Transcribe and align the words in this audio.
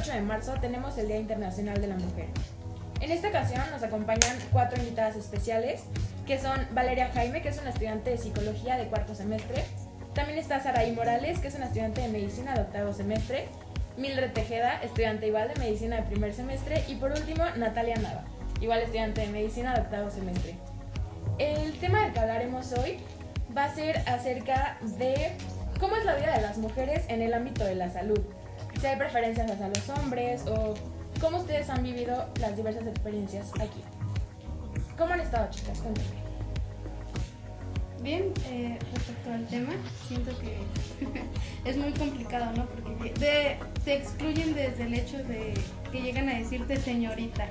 8 0.00 0.12
de 0.12 0.22
marzo 0.22 0.54
tenemos 0.62 0.96
el 0.96 1.08
Día 1.08 1.18
Internacional 1.18 1.78
de 1.78 1.86
la 1.86 1.96
Mujer. 1.96 2.24
En 3.02 3.10
esta 3.10 3.28
ocasión 3.28 3.62
nos 3.70 3.82
acompañan 3.82 4.34
cuatro 4.50 4.80
invitadas 4.80 5.14
especiales, 5.14 5.82
que 6.26 6.38
son 6.38 6.58
Valeria 6.70 7.10
Jaime, 7.12 7.42
que 7.42 7.50
es 7.50 7.58
una 7.60 7.68
estudiante 7.68 8.08
de 8.08 8.16
psicología 8.16 8.78
de 8.78 8.86
cuarto 8.86 9.14
semestre. 9.14 9.62
También 10.14 10.38
está 10.38 10.58
Saraí 10.58 10.92
Morales, 10.92 11.38
que 11.40 11.48
es 11.48 11.54
una 11.54 11.66
estudiante 11.66 12.00
de 12.00 12.08
medicina 12.08 12.54
de 12.54 12.62
octavo 12.62 12.94
semestre. 12.94 13.48
Mildred 13.98 14.32
Tejeda, 14.32 14.80
estudiante 14.82 15.26
igual 15.26 15.48
de 15.48 15.60
medicina 15.60 15.96
de 15.96 16.02
primer 16.04 16.32
semestre. 16.32 16.82
Y 16.88 16.94
por 16.94 17.12
último, 17.12 17.44
Natalia 17.56 17.96
Nava, 17.96 18.24
igual 18.62 18.80
estudiante 18.80 19.20
de 19.20 19.26
medicina 19.26 19.74
de 19.74 19.82
octavo 19.82 20.10
semestre. 20.10 20.54
El 21.38 21.78
tema 21.78 22.04
del 22.04 22.14
que 22.14 22.20
hablaremos 22.20 22.72
hoy 22.72 22.96
va 23.54 23.64
a 23.64 23.74
ser 23.74 23.98
acerca 24.08 24.78
de 24.98 25.32
cómo 25.78 25.96
es 25.96 26.06
la 26.06 26.14
vida 26.14 26.36
de 26.36 26.40
las 26.40 26.56
mujeres 26.56 27.04
en 27.08 27.20
el 27.20 27.34
ámbito 27.34 27.66
de 27.66 27.74
la 27.74 27.90
salud. 27.90 28.20
Si 28.80 28.86
hay 28.86 28.96
preferencias 28.96 29.50
hacia 29.50 29.68
los 29.68 29.88
hombres 29.90 30.42
o 30.46 30.74
cómo 31.20 31.38
ustedes 31.38 31.68
han 31.68 31.82
vivido 31.82 32.26
las 32.40 32.56
diversas 32.56 32.86
experiencias 32.86 33.50
aquí. 33.60 33.82
¿Cómo 34.96 35.12
han 35.12 35.20
estado, 35.20 35.48
chicas? 35.50 35.78
Cuéntenme. 35.80 36.20
Bien, 38.02 38.32
eh, 38.48 38.78
respecto 38.94 39.30
al 39.30 39.46
tema, 39.48 39.72
siento 40.08 40.30
que 40.38 40.56
es 41.70 41.76
muy 41.76 41.92
complicado, 41.92 42.50
¿no? 42.56 42.64
Porque 42.66 43.12
de- 43.20 43.58
te 43.84 43.96
excluyen 43.96 44.54
desde 44.54 44.84
el 44.84 44.94
hecho 44.94 45.18
de 45.18 45.52
que 45.92 46.00
llegan 46.00 46.30
a 46.30 46.38
decirte 46.38 46.78
señorita. 46.78 47.48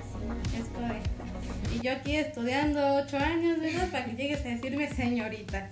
Y 1.75 1.81
yo 1.85 1.91
aquí 1.91 2.15
estudiando 2.15 2.95
ocho 2.95 3.17
años, 3.17 3.59
¿verdad? 3.59 3.89
Para 3.91 4.05
que 4.05 4.13
llegues 4.15 4.43
a 4.43 4.49
decirme 4.49 4.89
señorita. 4.91 5.69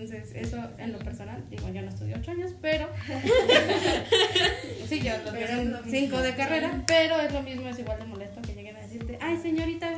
Entonces, 0.00 0.34
eso 0.34 0.56
en 0.78 0.92
lo 0.92 0.98
personal, 0.98 1.44
digo, 1.50 1.68
yo 1.68 1.82
no 1.82 1.90
estudié 1.90 2.14
ocho 2.14 2.30
años, 2.30 2.52
pero. 2.62 2.88
sí, 4.88 5.00
yo 5.02 5.12
lo 5.18 5.82
cinco 5.90 6.22
de 6.22 6.34
carrera, 6.34 6.82
pero 6.86 7.20
es 7.20 7.30
lo 7.34 7.42
mismo, 7.42 7.68
es 7.68 7.78
igual 7.78 7.98
de 7.98 8.06
molesto 8.06 8.40
que 8.40 8.54
lleguen 8.54 8.76
a 8.76 8.80
decirte, 8.80 9.18
ay, 9.20 9.36
señorita, 9.36 9.92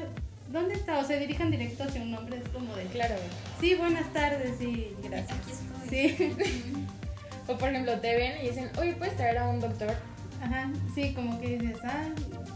¿dónde 0.50 0.74
está? 0.74 0.98
O 0.98 1.04
se 1.04 1.20
dirijan 1.20 1.52
directo 1.52 1.84
hacia 1.84 2.02
un 2.02 2.10
nombre, 2.10 2.38
es 2.38 2.48
como 2.48 2.74
de. 2.74 2.82
Claro. 2.86 3.14
Sí, 3.60 3.76
buenas 3.76 4.12
tardes, 4.12 4.58
sí, 4.58 4.88
gracias. 5.04 5.38
Sí, 5.88 6.16
O 7.46 7.56
por 7.56 7.68
ejemplo, 7.68 8.00
te 8.00 8.16
ven 8.16 8.44
y 8.44 8.48
dicen, 8.48 8.70
oye, 8.78 8.94
¿puedes 8.94 9.16
traer 9.16 9.38
a 9.38 9.48
un 9.48 9.60
doctor? 9.60 9.94
ajá, 10.42 10.68
sí, 10.92 11.12
como 11.14 11.40
que 11.40 11.58
dices, 11.58 11.78
ah, 11.84 12.08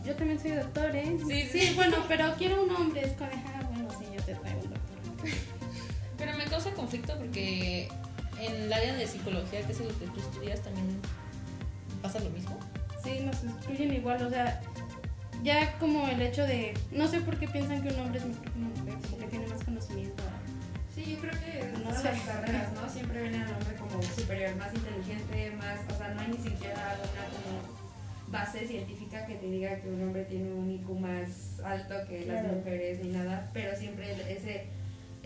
yo 0.05 0.17
también 0.17 0.41
soy 0.41 0.51
doctor, 0.51 0.97
¿eh? 0.97 1.17
Sí, 1.29 1.49
sí, 1.53 1.73
bueno, 1.77 1.99
pero 2.09 2.35
quiero 2.37 2.65
un 2.65 2.75
hombre, 2.75 3.03
es 3.03 3.13
como, 3.13 3.31
ah, 3.31 3.63
bueno, 3.71 3.89
sí, 3.91 4.07
yo 4.17 4.23
te 4.25 4.35
traigo 4.35 4.66
conflicto 6.87 7.19
porque 7.19 7.89
en 8.41 8.53
el 8.63 8.73
área 8.73 8.95
de 8.95 9.07
psicología, 9.09 9.61
que 9.67 9.73
es 9.73 9.81
lo 9.81 9.89
que 9.89 10.07
tú 10.07 10.21
estudias, 10.21 10.61
también 10.63 10.87
pasa 12.01 12.21
lo 12.21 12.31
mismo. 12.31 12.57
Sí, 13.03 13.21
nos 13.25 13.43
excluyen 13.43 13.93
igual, 13.95 14.25
o 14.25 14.31
sea, 14.31 14.61
ya 15.43 15.77
como 15.79 16.07
el 16.09 16.21
hecho 16.23 16.43
de, 16.47 16.75
no 16.93 17.09
sé 17.09 17.21
por 17.21 17.37
qué 17.39 17.49
piensan 17.49 17.83
que 17.83 17.89
un 17.89 18.01
hombre 18.01 18.21
es 18.21 18.27
mejor 18.27 18.45
que 18.45 18.59
una 18.59 18.69
mujer, 18.69 18.95
como 19.11 19.19
que 19.19 19.27
tiene 19.27 19.47
más 19.49 19.65
conocimiento. 19.65 20.23
Sí, 20.95 21.05
yo 21.15 21.19
creo 21.19 21.33
que 21.41 21.61
en 21.61 21.73
No 21.75 21.81
todas 21.89 22.03
sé. 22.03 22.09
las 22.13 22.21
carreras, 22.21 22.73
¿no? 22.73 22.89
Siempre 22.89 23.23
ven 23.23 23.35
al 23.35 23.53
hombre 23.53 23.75
como 23.77 24.03
superior, 24.03 24.57
más 24.57 24.73
inteligente, 24.75 25.51
más, 25.59 25.79
o 25.93 25.99
sea, 25.99 26.15
no 26.15 26.21
hay 26.21 26.29
ni 26.29 26.39
siquiera 26.39 26.97
una 27.03 27.25
como 27.35 27.77
base 28.29 28.67
científica 28.67 29.27
que 29.27 29.35
te 29.37 29.47
diga 29.47 29.77
que 29.81 29.89
un 29.89 30.03
hombre 30.03 30.25
tiene 30.25 30.53
un 30.53 30.71
IQ 30.71 30.89
más 31.01 31.61
alto 31.65 31.95
que 32.09 32.25
las 32.27 32.41
Claro. 32.43 32.59
mujeres 32.59 33.01
ni 33.05 33.11
nada, 33.11 33.51
pero 33.53 33.77
siempre 33.77 34.13
ese 34.33 34.67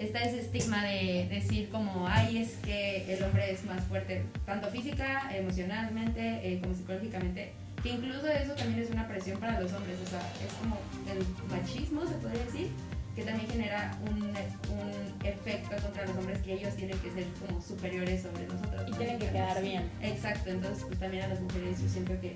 está 0.00 0.20
ese 0.22 0.40
estigma 0.40 0.82
de 0.84 1.28
decir 1.30 1.68
como, 1.68 2.08
ay, 2.08 2.38
es 2.38 2.56
que 2.64 3.12
el 3.12 3.22
hombre 3.22 3.52
es 3.52 3.64
más 3.64 3.82
fuerte, 3.84 4.22
tanto 4.46 4.68
física, 4.68 5.30
emocionalmente, 5.36 6.40
eh, 6.42 6.60
como 6.60 6.74
psicológicamente, 6.74 7.52
que 7.82 7.90
incluso 7.90 8.26
eso 8.26 8.54
también 8.54 8.80
es 8.80 8.90
una 8.90 9.06
presión 9.06 9.38
para 9.38 9.60
los 9.60 9.72
hombres, 9.72 9.96
o 10.04 10.10
sea, 10.10 10.20
es 10.44 10.52
como 10.54 10.78
el 11.10 11.24
machismo, 11.50 12.06
se 12.06 12.14
podría 12.14 12.44
decir, 12.44 12.68
que 13.14 13.22
también 13.22 13.50
genera 13.50 13.96
un, 14.08 14.22
un 14.22 15.26
efecto 15.26 15.76
contra 15.82 16.06
los 16.06 16.16
hombres 16.16 16.38
que 16.38 16.54
ellos 16.54 16.74
tienen 16.76 16.98
que 16.98 17.10
ser 17.10 17.26
como 17.46 17.60
superiores 17.60 18.22
sobre 18.22 18.46
nosotros. 18.46 18.84
Y 18.86 18.90
¿no? 18.92 18.96
tienen 18.96 19.18
que 19.18 19.26
quedar 19.26 19.62
bien. 19.62 19.90
Exacto, 20.00 20.50
entonces 20.50 20.84
pues 20.86 20.98
también 20.98 21.24
a 21.24 21.28
las 21.28 21.40
mujeres 21.40 21.82
yo 21.82 21.88
siento 21.88 22.18
que 22.20 22.34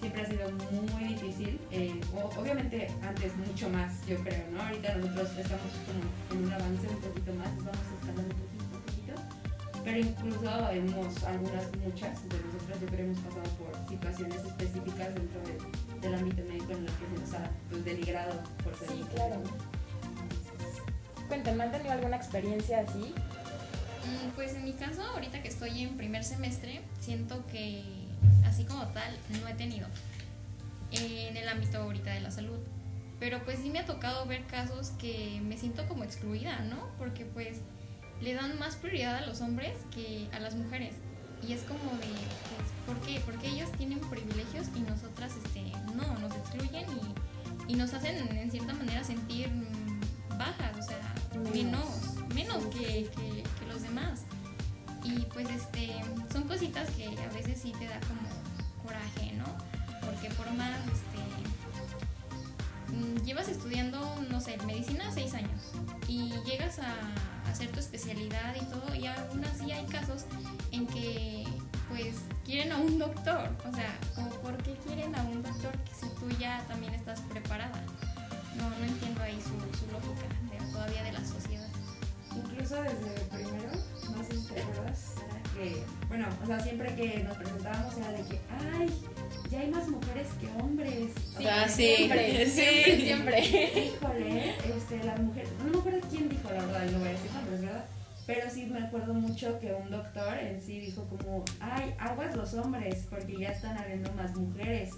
siempre 0.00 0.22
ha 0.22 0.26
sido 0.26 0.50
muy 0.50 1.04
difícil, 1.04 1.60
eh, 1.70 2.00
o- 2.14 2.30
obviamente 2.40 2.88
antes 3.02 3.36
mucho 3.36 3.68
más 3.68 4.06
yo 4.06 4.16
creo, 4.24 4.44
¿no? 4.52 4.62
Ahorita 4.62 4.94
nosotros 4.96 5.28
estamos 5.38 5.72
como 5.86 6.00
en 6.40 6.46
un 6.46 6.52
avance 6.52 6.88
un 6.88 7.00
poquito 7.00 7.34
más, 7.34 7.48
vamos 7.58 7.86
escalando 8.00 8.34
un 8.34 8.40
poquito, 8.40 8.64
un 8.64 8.80
poquito, 8.80 9.14
pero 9.84 9.98
incluso 9.98 10.70
hemos, 10.70 11.24
algunas, 11.24 11.64
muchas 11.84 12.28
de 12.28 12.36
nosotras 12.40 12.80
yo 12.80 12.86
creo 12.88 13.04
hemos 13.06 13.18
pasado 13.20 13.42
por 13.58 13.88
situaciones 13.88 14.44
específicas 14.44 15.14
dentro 15.14 15.40
de- 15.42 16.00
del 16.00 16.14
ámbito 16.14 16.42
médico 16.48 16.72
en 16.72 16.84
los 16.86 16.92
que 16.94 17.06
se 17.06 17.20
nos 17.20 17.34
ha 17.34 17.50
pues, 17.68 17.84
denigrado 17.84 18.40
por 18.64 18.74
ser 18.78 18.88
Sí, 18.88 19.04
claro. 19.14 19.36
¿no? 19.36 19.50
Cuéntenme, 21.28 21.62
¿han 21.64 21.72
tenido 21.72 21.92
alguna 21.92 22.16
experiencia 22.16 22.80
así? 22.80 23.14
Mm, 24.04 24.30
Pues 24.34 24.54
en 24.54 24.64
mi 24.64 24.72
caso, 24.72 25.02
ahorita 25.02 25.42
que 25.42 25.48
estoy 25.48 25.82
en 25.82 25.96
primer 25.96 26.24
semestre, 26.24 26.80
siento 27.00 27.46
que 27.46 27.99
así 28.44 28.64
como 28.64 28.86
tal 28.88 29.16
no 29.40 29.48
he 29.48 29.54
tenido 29.54 29.86
en 30.92 31.36
el 31.36 31.48
ámbito 31.48 31.78
ahorita 31.78 32.12
de 32.12 32.20
la 32.20 32.30
salud. 32.30 32.58
Pero 33.18 33.44
pues 33.44 33.58
sí 33.60 33.70
me 33.70 33.80
ha 33.80 33.86
tocado 33.86 34.24
ver 34.26 34.44
casos 34.46 34.90
que 34.98 35.40
me 35.44 35.58
siento 35.58 35.86
como 35.86 36.04
excluida, 36.04 36.60
¿no? 36.60 36.88
Porque 36.98 37.24
pues 37.26 37.58
le 38.20 38.34
dan 38.34 38.58
más 38.58 38.76
prioridad 38.76 39.16
a 39.16 39.26
los 39.26 39.40
hombres 39.40 39.72
que 39.94 40.28
a 40.32 40.40
las 40.40 40.54
mujeres. 40.54 40.94
Y 41.46 41.52
es 41.52 41.62
como 41.62 41.90
de, 41.98 42.06
pues, 42.06 42.68
¿por 42.86 43.06
qué? 43.06 43.20
Porque 43.24 43.48
ellos 43.48 43.70
tienen 43.72 43.98
privilegios 44.00 44.68
y 44.76 44.80
nosotras 44.80 45.32
este, 45.42 45.72
no, 45.94 46.18
nos 46.18 46.34
excluyen 46.34 46.84
y, 47.68 47.72
y 47.72 47.76
nos 47.76 47.94
hacen 47.94 48.16
en 48.36 48.50
cierta 48.50 48.74
manera 48.74 49.02
sentir 49.04 49.48
bajas, 50.36 50.76
o 50.78 50.82
sea, 50.82 51.14
menos, 51.52 51.86
menos 52.34 52.64
que, 52.66 53.08
que-. 53.14 53.29
Y 55.10 55.26
pues 55.32 55.48
este, 55.50 55.90
son 56.32 56.44
cositas 56.44 56.88
que 56.90 57.06
a 57.06 57.28
veces 57.32 57.60
sí 57.60 57.72
te 57.78 57.86
da 57.86 57.98
como 58.00 58.20
coraje, 58.84 59.32
¿no? 59.32 59.44
Porque 60.06 60.30
por 60.30 60.50
más, 60.52 60.78
este, 60.86 61.20
llevas 63.24 63.48
estudiando, 63.48 63.98
no 64.30 64.40
sé, 64.40 64.56
medicina 64.66 65.10
seis 65.12 65.34
años 65.34 65.72
y 66.08 66.32
llegas 66.44 66.78
a 66.78 66.94
hacer 67.50 67.70
tu 67.70 67.80
especialidad 67.80 68.54
y 68.54 68.64
todo 68.66 68.94
y 68.94 69.06
aún 69.06 69.44
así 69.44 69.72
hay 69.72 69.84
casos 69.86 70.24
en 70.72 70.86
que 70.86 71.44
pues 71.88 72.16
quieren 72.44 72.72
a 72.72 72.76
un 72.76 72.98
doctor, 72.98 73.50
o 73.68 73.74
sea, 73.74 73.98
como 74.14 74.30
por 74.30 74.56
qué 74.62 74.74
quieren 74.86 75.14
a 75.16 75.22
un 75.22 75.42
doctor 75.42 75.76
que 75.78 75.94
si 75.94 76.08
tú 76.20 76.28
ya 76.38 76.64
también 76.68 76.94
estás 76.94 77.20
preparada. 77.22 77.82
No, 78.56 78.68
no 78.68 78.84
entiendo 78.84 79.22
ahí 79.22 79.40
su, 79.40 79.50
su 79.78 79.90
lógica 79.92 80.26
todavía 80.72 81.02
de 81.02 81.12
la 81.12 81.20
sociedad. 81.20 81.49
Incluso 82.44 82.82
desde 82.82 83.20
primero, 83.30 83.70
no 84.16 84.24
sé 84.24 84.32
si 84.36 84.46
te 84.54 84.60
acuerdas, 84.60 85.14
que, 85.54 85.82
bueno, 86.08 86.26
o 86.42 86.46
sea, 86.46 86.60
siempre 86.60 86.94
que 86.94 87.22
nos 87.24 87.36
presentábamos 87.36 87.96
era 87.98 88.10
de 88.12 88.22
que, 88.24 88.40
ay, 88.72 88.88
ya 89.50 89.60
hay 89.60 89.70
más 89.70 89.88
mujeres 89.88 90.28
que 90.40 90.62
hombres. 90.62 91.10
O 91.36 91.40
sea, 91.42 91.62
Ah, 91.64 91.68
sí. 91.68 91.94
Siempre, 91.96 92.46
Sí. 92.46 92.50
siempre, 92.62 93.00
siempre. 93.44 93.86
Híjole, 93.86 94.54
este, 94.76 95.04
las 95.04 95.18
mujeres, 95.20 95.50
no 95.64 95.72
me 95.72 95.78
acuerdo 95.78 96.00
quién 96.08 96.28
dijo 96.28 96.48
la 96.50 96.64
verdad, 96.64 96.84
no 96.90 96.98
voy 97.00 97.08
a 97.08 97.12
decir 97.12 97.30
nombres, 97.32 97.60
¿verdad? 97.62 97.84
Pero 98.26 98.48
sí 98.50 98.66
me 98.66 98.78
acuerdo 98.78 99.12
mucho 99.14 99.58
que 99.58 99.72
un 99.72 99.90
doctor 99.90 100.38
en 100.38 100.60
sí 100.62 100.78
dijo 100.78 101.04
como, 101.08 101.44
ay, 101.60 101.94
aguas 101.98 102.36
los 102.36 102.54
hombres, 102.54 103.06
porque 103.10 103.36
ya 103.38 103.48
están 103.48 103.76
habiendo 103.76 104.12
más 104.12 104.36
mujeres. 104.36 104.90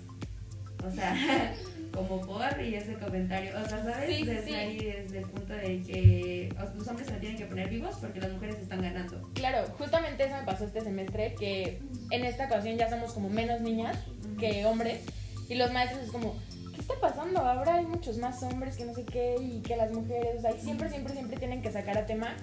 O 0.86 0.90
sea, 0.90 1.14
como 1.92 2.20
por 2.20 2.42
y 2.60 2.74
ese 2.74 2.94
comentario. 2.94 3.52
O 3.52 3.68
sea, 3.68 3.84
¿sabes? 3.84 4.16
Sí, 4.16 4.24
desde 4.24 4.44
sí. 4.44 4.54
ahí, 4.54 4.78
desde 4.78 5.18
el 5.18 5.24
punto 5.24 5.52
de 5.52 5.82
que 5.82 6.54
los 6.76 6.88
hombres 6.88 7.08
se 7.08 7.14
tienen 7.14 7.38
que 7.38 7.46
poner 7.46 7.68
vivos 7.68 7.96
porque 8.00 8.20
las 8.20 8.32
mujeres 8.32 8.56
están 8.58 8.82
ganando. 8.82 9.30
Claro, 9.34 9.66
justamente 9.78 10.24
eso 10.24 10.36
me 10.36 10.42
pasó 10.42 10.64
este 10.64 10.80
semestre, 10.80 11.34
que 11.34 11.80
en 12.10 12.24
esta 12.24 12.46
ocasión 12.46 12.76
ya 12.76 12.88
somos 12.88 13.12
como 13.12 13.28
menos 13.28 13.60
niñas 13.60 13.96
que 14.38 14.64
hombres, 14.64 15.02
y 15.48 15.54
los 15.54 15.72
maestros 15.72 16.02
es 16.04 16.10
como, 16.10 16.34
¿qué 16.74 16.80
está 16.80 16.94
pasando? 17.00 17.40
Ahora 17.40 17.74
hay 17.76 17.86
muchos 17.86 18.16
más 18.18 18.42
hombres 18.42 18.76
que 18.76 18.84
no 18.84 18.94
sé 18.94 19.04
qué, 19.04 19.36
y 19.40 19.60
que 19.60 19.76
las 19.76 19.92
mujeres, 19.92 20.38
o 20.38 20.40
sea, 20.40 20.52
y 20.52 20.60
siempre, 20.60 20.88
siempre, 20.88 21.12
siempre 21.12 21.36
tienen 21.36 21.62
que 21.62 21.70
sacar 21.70 21.98
a 21.98 22.06
tema 22.06 22.34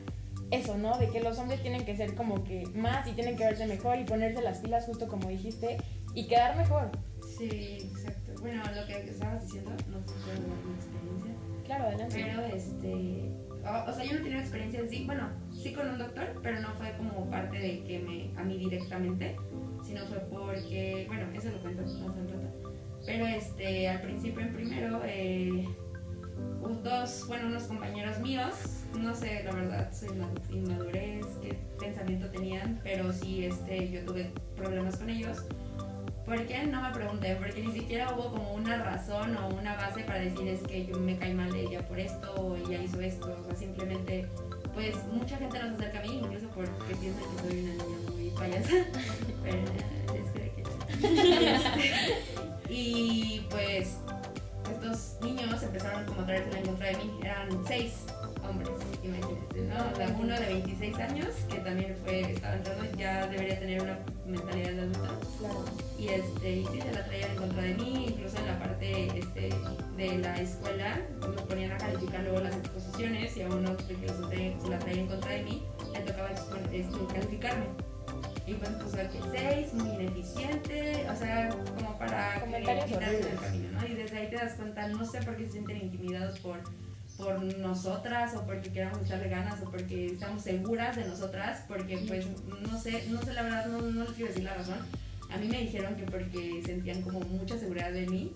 eso, 0.51 0.77
¿no? 0.77 0.97
De 0.97 1.09
que 1.09 1.21
los 1.21 1.37
hombres 1.37 1.61
tienen 1.61 1.85
que 1.85 1.95
ser 1.95 2.15
como 2.15 2.43
que 2.43 2.65
más 2.73 3.07
y 3.07 3.11
tienen 3.11 3.35
que 3.35 3.45
verse 3.45 3.65
mejor 3.67 3.99
y 3.99 4.03
ponerse 4.03 4.41
las 4.41 4.59
pilas 4.59 4.85
justo 4.85 5.07
como 5.07 5.29
dijiste 5.29 5.77
y 6.13 6.27
quedar 6.27 6.57
mejor. 6.57 6.91
Sí, 7.39 7.89
exacto. 7.93 8.33
Bueno, 8.41 8.61
lo 8.75 8.85
que 8.85 9.09
estabas 9.09 9.43
diciendo, 9.45 9.71
no 9.89 9.97
dar 9.99 10.39
mi 10.39 10.73
experiencia. 10.75 11.31
Claro, 11.65 11.83
adelante. 11.85 12.15
Pero 12.25 12.45
este. 12.45 13.31
O, 13.65 13.89
o 13.89 13.93
sea, 13.93 14.03
yo 14.05 14.17
no 14.17 14.23
tenía 14.23 14.39
experiencia 14.39 14.79
en 14.81 14.89
sí. 14.89 15.03
Bueno, 15.05 15.29
sí 15.53 15.73
con 15.73 15.87
un 15.89 15.97
doctor, 15.99 16.39
pero 16.43 16.59
no 16.59 16.73
fue 16.73 16.91
como 16.97 17.29
parte 17.29 17.57
de 17.57 17.83
que 17.85 17.99
me. 17.99 18.37
a 18.39 18.43
mí 18.43 18.57
directamente. 18.57 19.35
Sino 19.85 20.05
fue 20.07 20.19
porque. 20.29 21.05
Bueno, 21.07 21.27
eso 21.33 21.49
lo 21.49 21.61
cuento 21.61 21.81
más 21.83 22.17
al 22.17 22.29
rato. 22.29 22.73
Pero 23.05 23.25
este, 23.25 23.87
al 23.87 24.01
principio 24.01 24.41
en 24.41 24.53
primero, 24.53 25.01
eh, 25.05 25.65
dos, 26.83 27.25
bueno, 27.27 27.47
unos 27.47 27.63
compañeros 27.63 28.19
míos, 28.19 28.53
no 28.99 29.15
sé, 29.15 29.43
la 29.43 29.51
verdad, 29.53 29.93
su 29.93 30.05
inma- 30.07 30.29
inmadurez, 30.51 31.25
qué 31.41 31.57
pensamiento 31.79 32.29
tenían, 32.29 32.79
pero 32.83 33.11
sí, 33.13 33.45
este, 33.45 33.89
yo 33.89 34.05
tuve 34.05 34.31
problemas 34.55 34.97
con 34.97 35.09
ellos. 35.09 35.45
¿Por 36.29 36.45
qué? 36.45 36.63
No 36.67 36.79
me 36.79 36.91
pregunté, 36.91 37.35
porque 37.37 37.63
ni 37.63 37.71
siquiera 37.71 38.13
hubo 38.13 38.29
como 38.29 38.53
una 38.53 38.77
razón 38.83 39.35
o 39.35 39.47
una 39.47 39.75
base 39.75 40.03
para 40.03 40.19
decir 40.19 40.47
es 40.47 40.61
que 40.61 40.85
yo 40.85 40.99
me 40.99 41.17
caí 41.17 41.33
mal 41.33 41.51
de 41.51 41.61
ella 41.61 41.81
por 41.87 41.99
esto 41.99 42.31
o 42.35 42.55
ella 42.55 42.83
hizo 42.83 43.01
esto, 43.01 43.35
o 43.35 43.45
sea, 43.47 43.55
simplemente, 43.55 44.27
pues 44.75 44.95
mucha 45.11 45.37
gente 45.37 45.57
nos 45.57 45.79
acerca 45.79 45.97
a 45.97 46.03
mí, 46.03 46.21
incluso 46.23 46.47
porque 46.49 46.95
piensan 47.01 47.23
que 47.23 47.41
soy 47.41 47.63
una 47.63 47.83
niña 47.83 48.11
muy 48.11 48.29
payasa, 48.29 48.69
pero 49.43 49.57
es 50.13 50.29
que 50.31 50.63
y 52.69 53.47
pues 53.49 53.97
estos 54.71 55.17
niños 55.23 55.63
empezaron 55.63 56.05
como 56.05 56.21
a 56.21 56.25
traerse 56.27 56.59
en 56.59 56.65
contra 56.67 56.87
de 56.89 56.97
mí, 56.97 57.11
eran 57.23 57.65
seis 57.67 58.05
hombres, 58.49 58.69
imagínate, 59.03 59.61
¿no? 59.61 59.97
La- 59.99 60.15
Uno 60.19 60.33
de 60.39 60.45
26 60.47 60.97
años, 60.97 61.27
que 61.49 61.57
también 61.59 61.95
fue, 62.03 62.21
estaba 62.33 62.55
entrando, 62.55 62.83
ya 62.97 63.27
debería 63.27 63.59
tener 63.59 63.81
una 63.81 63.99
mentalidad 64.25 64.71
de 64.71 64.81
adulta, 64.81 65.09
Claro. 65.39 65.65
y 65.97 66.07
este 66.09 66.51
y 66.51 66.65
sí 66.67 66.81
se 66.81 66.91
la 66.91 67.05
traían 67.05 67.31
en 67.31 67.37
contra 67.37 67.61
de 67.63 67.73
mí 67.75 68.05
incluso 68.09 68.37
en 68.37 68.45
la 68.47 68.59
parte 68.59 69.19
este, 69.19 69.49
de 69.97 70.17
la 70.19 70.39
escuela 70.41 71.01
me 71.21 71.41
ponían 71.43 71.71
a 71.71 71.77
calificar 71.77 72.21
luego 72.23 72.39
las 72.41 72.55
exposiciones 72.55 73.35
y 73.37 73.41
a 73.41 73.47
uno 73.47 73.75
que 73.77 73.95
se, 73.95 74.69
la 74.69 74.79
traía 74.79 75.01
en 75.01 75.07
contra 75.07 75.31
de 75.31 75.43
mí 75.43 75.63
le 75.93 75.99
tocaba 76.01 76.29
este, 76.31 76.85
calificarme 77.13 77.65
y 78.45 78.53
pues 78.53 78.69
puso 78.71 78.97
que 78.97 79.19
seis 79.37 79.73
muy 79.73 79.89
ineficiente 79.89 81.07
o 81.11 81.15
sea 81.15 81.49
como 81.49 81.97
para 81.97 82.41
que 82.43 82.85
quitarse 82.87 83.17
del 83.23 83.39
camino 83.39 83.69
¿no? 83.81 83.87
y 83.87 83.93
desde 83.95 84.17
ahí 84.19 84.29
te 84.29 84.35
das 84.35 84.53
cuenta 84.53 84.87
no 84.89 85.05
sé 85.05 85.21
por 85.23 85.35
qué 85.37 85.45
se 85.45 85.51
sienten 85.53 85.77
intimidados 85.77 86.39
por 86.39 86.59
por 87.19 87.41
nosotras 87.57 88.35
o 88.35 88.45
porque 88.45 88.71
queramos 88.71 89.05
echarle 89.05 89.29
ganas 89.29 89.61
o 89.61 89.69
porque 89.69 90.07
estamos 90.07 90.41
seguras 90.41 90.95
de 90.95 91.05
nosotras 91.05 91.63
porque 91.67 91.97
pues 92.07 92.25
no 92.47 92.79
sé 92.79 93.05
no 93.09 93.21
sé 93.21 93.33
la 93.33 93.43
verdad 93.43 93.65
no, 93.67 93.81
no 93.81 94.03
les 94.03 94.13
quiero 94.13 94.29
decir 94.29 94.43
la 94.43 94.53
razón 94.55 94.79
a 95.29 95.37
mí 95.37 95.47
me 95.47 95.61
dijeron 95.61 95.95
que 95.95 96.03
porque 96.03 96.61
sentían 96.65 97.01
como 97.01 97.19
mucha 97.21 97.57
seguridad 97.57 97.91
de 97.91 98.07
mí. 98.07 98.33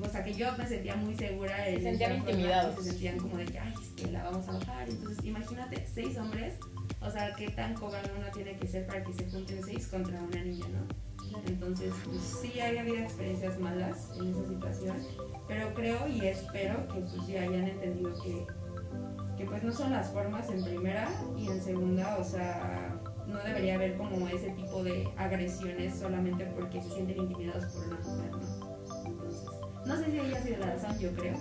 O 0.00 0.08
sea, 0.08 0.24
que 0.24 0.32
yo 0.32 0.46
me 0.56 0.66
sentía 0.66 0.96
muy 0.96 1.14
segura. 1.14 1.64
Se 1.66 1.82
sentían 1.82 2.16
intimidados. 2.16 2.76
Se 2.76 2.90
sentían 2.90 3.18
como 3.18 3.36
de 3.36 3.44
que, 3.44 3.58
ay, 3.58 3.74
es 3.80 3.88
que 3.90 4.10
la 4.10 4.22
vamos 4.24 4.48
a 4.48 4.52
bajar. 4.52 4.88
Entonces, 4.88 5.24
imagínate, 5.24 5.86
seis 5.92 6.16
hombres. 6.16 6.54
O 7.02 7.10
sea, 7.10 7.34
qué 7.34 7.50
tan 7.50 7.74
cobarde 7.74 8.10
uno 8.16 8.28
tiene 8.32 8.56
que 8.56 8.66
ser 8.66 8.86
para 8.86 9.04
que 9.04 9.12
se 9.12 9.28
junten 9.30 9.62
seis 9.64 9.86
contra 9.88 10.20
una 10.20 10.42
niña, 10.42 10.66
¿no? 10.68 11.09
Entonces, 11.46 11.92
pues 12.04 12.20
sí, 12.22 12.60
hay 12.60 12.78
habido 12.78 12.98
experiencias 12.98 13.58
malas 13.58 14.10
en 14.18 14.28
esa 14.28 14.46
situación. 14.46 14.96
Pero 15.48 15.74
creo 15.74 16.08
y 16.08 16.26
espero 16.26 16.86
que 16.88 17.00
pues 17.00 17.26
ya 17.26 17.42
hayan 17.42 17.68
entendido 17.68 18.12
que, 18.22 18.46
que 19.36 19.44
pues 19.44 19.62
no 19.62 19.72
son 19.72 19.90
las 19.90 20.10
formas 20.10 20.48
en 20.50 20.62
primera 20.62 21.08
y 21.36 21.48
en 21.48 21.60
segunda, 21.60 22.16
o 22.18 22.24
sea, 22.24 23.00
no 23.26 23.38
debería 23.42 23.74
haber 23.74 23.96
como 23.96 24.28
ese 24.28 24.50
tipo 24.50 24.82
de 24.82 25.08
agresiones 25.16 25.98
solamente 25.98 26.44
porque 26.46 26.80
se 26.82 26.90
sienten 26.90 27.18
intimidados 27.18 27.64
por 27.66 27.86
una 27.86 27.96
mujer, 27.96 28.30
¿no? 28.32 29.06
Entonces, 29.06 29.46
no 29.86 29.96
sé 29.96 30.04
si 30.10 30.18
ella 30.18 30.42
sido 30.42 30.58
la 30.58 30.66
razón, 30.66 30.98
yo 30.98 31.10
creo, 31.12 31.34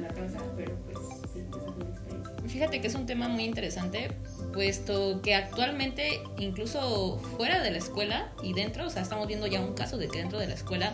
la 0.00 0.08
causa, 0.08 0.38
pero 0.56 0.74
pues 0.86 0.98
sí, 1.32 1.40
esa 1.40 1.58
fue 1.60 1.84
mi 1.84 1.90
experiencia. 1.90 2.48
Fíjate 2.48 2.80
que 2.80 2.86
es 2.86 2.94
un 2.94 3.06
tema 3.06 3.28
muy 3.28 3.44
interesante, 3.44 4.08
puesto 4.52 5.20
que 5.22 5.34
actualmente, 5.34 6.20
incluso 6.38 7.18
fuera 7.36 7.60
de 7.62 7.70
la 7.70 7.78
escuela 7.78 8.32
y 8.42 8.52
dentro, 8.54 8.86
o 8.86 8.90
sea, 8.90 9.02
estamos 9.02 9.26
viendo 9.26 9.46
ya 9.46 9.60
un 9.60 9.74
caso 9.74 9.96
de 9.98 10.08
que 10.08 10.18
dentro 10.18 10.38
de 10.38 10.46
la 10.46 10.54
escuela 10.54 10.92